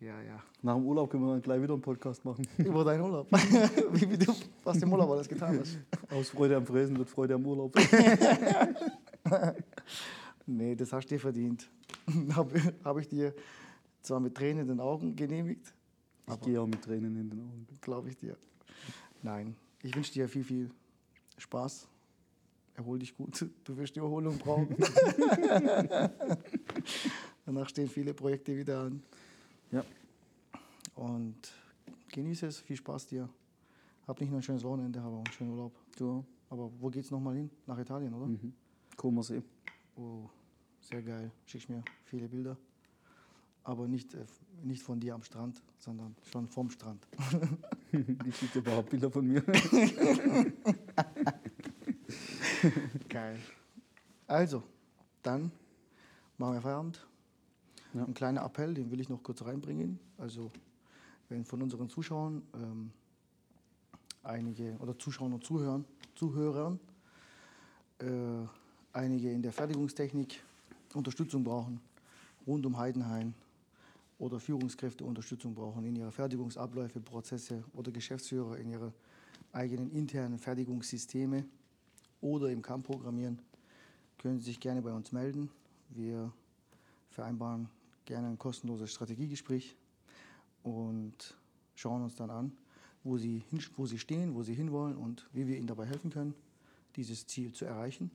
Ja, 0.00 0.20
ja. 0.22 0.42
Nach 0.62 0.74
dem 0.74 0.86
Urlaub 0.86 1.10
können 1.10 1.24
wir 1.24 1.32
dann 1.32 1.42
gleich 1.42 1.62
wieder 1.62 1.74
einen 1.74 1.82
Podcast 1.82 2.24
machen. 2.24 2.46
Über 2.58 2.82
deinen 2.84 3.02
Urlaub. 3.02 3.30
wie, 3.92 4.10
wie 4.10 4.18
du, 4.18 4.34
was 4.64 4.78
du 4.78 4.86
im 4.86 4.92
Urlaub 4.92 5.10
alles 5.10 5.28
getan 5.28 5.60
hast. 5.60 5.78
Aus 6.10 6.30
Freude 6.30 6.56
am 6.56 6.66
Fräsen 6.66 6.96
wird 6.96 7.08
Freude 7.08 7.34
am 7.34 7.46
Urlaub. 7.46 7.76
Nee, 10.46 10.74
das 10.74 10.92
hast 10.92 11.06
du 11.06 11.14
dir 11.14 11.20
verdient. 11.20 11.68
Habe 12.34 12.74
hab 12.84 12.98
ich 12.98 13.08
dir 13.08 13.34
zwar 14.02 14.20
mit 14.20 14.34
Tränen 14.34 14.62
in 14.62 14.68
den 14.68 14.80
Augen 14.80 15.16
genehmigt. 15.16 15.72
Ich 16.28 16.40
gehe 16.40 16.60
auch 16.60 16.66
mit 16.66 16.82
Tränen 16.82 17.16
in 17.16 17.30
den 17.30 17.40
Augen. 17.40 17.66
Glaube 17.80 18.08
ich 18.08 18.16
dir. 18.16 18.36
Nein, 19.22 19.56
ich 19.82 19.94
wünsche 19.94 20.12
dir 20.12 20.28
viel, 20.28 20.44
viel 20.44 20.70
Spaß. 21.38 21.88
Erhol 22.74 22.98
dich 22.98 23.16
gut. 23.16 23.46
Du 23.64 23.76
wirst 23.76 23.96
die 23.96 24.00
Erholung 24.00 24.38
brauchen. 24.38 24.76
Danach 27.44 27.68
stehen 27.68 27.88
viele 27.88 28.14
Projekte 28.14 28.56
wieder 28.56 28.80
an. 28.80 29.02
Ja. 29.72 29.84
Und 30.94 31.52
genieße 32.08 32.46
es. 32.46 32.60
Viel 32.60 32.76
Spaß 32.76 33.08
dir. 33.08 33.28
Hab 34.06 34.20
nicht 34.20 34.30
nur 34.30 34.38
ein 34.40 34.42
schönes 34.42 34.64
Wochenende, 34.64 35.00
aber 35.00 35.16
auch 35.16 35.24
einen 35.24 35.32
schönen 35.32 35.50
Urlaub. 35.50 35.72
Du. 35.96 36.24
Aber 36.48 36.70
wo 36.78 36.88
geht's 36.88 37.10
nochmal 37.10 37.36
hin? 37.36 37.50
Nach 37.66 37.78
Italien, 37.78 38.12
oder? 38.14 38.26
Mhm. 38.26 38.52
Comersee. 38.96 39.42
Oh, 40.00 40.30
sehr 40.80 41.02
geil. 41.02 41.30
Schickst 41.44 41.68
mir 41.68 41.84
viele 42.04 42.26
Bilder. 42.26 42.56
Aber 43.64 43.86
nicht, 43.86 44.14
äh, 44.14 44.24
nicht 44.62 44.82
von 44.82 44.98
dir 44.98 45.14
am 45.14 45.22
Strand, 45.22 45.62
sondern 45.78 46.16
schon 46.32 46.48
vom 46.48 46.70
Strand. 46.70 47.06
ich 48.24 48.34
schicke 48.36 48.60
überhaupt 48.60 48.88
Bilder 48.88 49.10
von 49.10 49.26
mir. 49.26 49.42
geil. 53.10 53.38
Also, 54.26 54.62
dann 55.22 55.52
machen 56.38 56.54
wir 56.54 56.62
Feierabend. 56.62 57.06
Ja. 57.92 58.04
Ein 58.04 58.14
kleiner 58.14 58.42
Appell, 58.42 58.72
den 58.72 58.90
will 58.90 59.00
ich 59.00 59.10
noch 59.10 59.22
kurz 59.22 59.42
reinbringen. 59.42 60.00
Also, 60.16 60.50
wenn 61.28 61.44
von 61.44 61.60
unseren 61.60 61.90
Zuschauern 61.90 62.42
ähm, 62.54 62.90
einige 64.22 64.78
oder 64.78 64.98
Zuschauern 64.98 65.34
und 65.34 65.44
Zuhörern, 65.44 65.84
Zuhörern 66.14 66.80
äh, 67.98 68.46
einige 68.92 69.30
in 69.30 69.42
der 69.42 69.52
Fertigungstechnik 69.52 70.42
Unterstützung 70.94 71.44
brauchen, 71.44 71.80
rund 72.46 72.66
um 72.66 72.76
Heidenhain 72.76 73.34
oder 74.18 74.40
Führungskräfte 74.40 75.04
Unterstützung 75.04 75.54
brauchen 75.54 75.84
in 75.84 75.96
ihrer 75.96 76.10
Fertigungsabläufe, 76.10 77.00
Prozesse 77.00 77.62
oder 77.74 77.92
Geschäftsführer 77.92 78.58
in 78.58 78.70
ihre 78.70 78.92
eigenen 79.52 79.90
internen 79.92 80.38
Fertigungssysteme 80.38 81.44
oder 82.20 82.50
im 82.50 82.62
CAM 82.62 82.82
programmieren, 82.82 83.38
können 84.18 84.38
Sie 84.38 84.46
sich 84.46 84.60
gerne 84.60 84.82
bei 84.82 84.92
uns 84.92 85.12
melden. 85.12 85.50
Wir 85.90 86.32
vereinbaren 87.10 87.68
gerne 88.04 88.28
ein 88.28 88.38
kostenloses 88.38 88.92
Strategiegespräch 88.92 89.74
und 90.62 91.36
schauen 91.74 92.02
uns 92.02 92.16
dann 92.16 92.30
an, 92.30 92.52
wo 93.04 93.16
Sie, 93.16 93.42
wo 93.76 93.86
Sie 93.86 93.98
stehen, 93.98 94.34
wo 94.34 94.42
Sie 94.42 94.54
hinwollen 94.54 94.96
und 94.96 95.26
wie 95.32 95.46
wir 95.46 95.56
Ihnen 95.56 95.66
dabei 95.66 95.86
helfen 95.86 96.10
können, 96.10 96.34
dieses 96.96 97.26
Ziel 97.26 97.52
zu 97.52 97.64
erreichen 97.64 98.10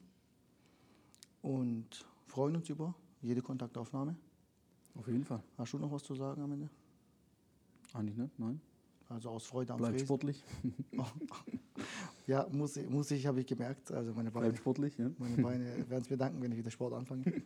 und 1.46 2.04
freuen 2.26 2.56
uns 2.56 2.68
über 2.68 2.92
jede 3.22 3.40
Kontaktaufnahme. 3.40 4.16
Auf 4.96 5.06
jeden 5.06 5.24
Fall. 5.24 5.42
Hast 5.56 5.72
du 5.72 5.78
noch 5.78 5.92
was 5.92 6.02
zu 6.02 6.14
sagen 6.14 6.42
am 6.42 6.50
Ende? 6.50 6.68
Eigentlich 7.92 8.16
nicht, 8.16 8.38
nein. 8.38 8.60
Also 9.08 9.30
aus 9.30 9.46
Freude 9.46 9.72
am 9.72 9.78
Bleib 9.78 9.92
Fräsen. 9.92 10.06
sportlich. 10.06 10.44
ja, 12.26 12.48
muss 12.50 12.76
ich, 12.76 12.90
muss 12.90 13.10
ich 13.12 13.24
habe 13.26 13.40
ich 13.40 13.46
gemerkt. 13.46 13.92
Also 13.92 14.12
meine 14.12 14.32
Beine, 14.32 14.48
Bleib 14.48 14.58
sportlich, 14.58 14.98
ja. 14.98 15.08
Meine 15.18 15.40
Beine 15.40 15.64
werden 15.88 16.02
es 16.02 16.10
mir 16.10 16.16
danken, 16.16 16.42
wenn 16.42 16.50
ich 16.50 16.58
wieder 16.58 16.72
Sport 16.72 16.94
anfange. 16.94 17.42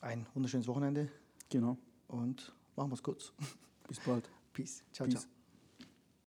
Ein 0.00 0.24
wunderschönes 0.32 0.66
Wochenende. 0.66 1.10
Genau. 1.50 1.76
Und 2.08 2.54
machen 2.74 2.90
wir 2.90 2.94
es 2.94 3.02
kurz. 3.02 3.32
Bis 3.86 4.00
bald. 4.00 4.30
Peace. 4.54 4.82
Ciao, 4.92 5.06
Peace. 5.06 5.20
ciao. 5.20 5.35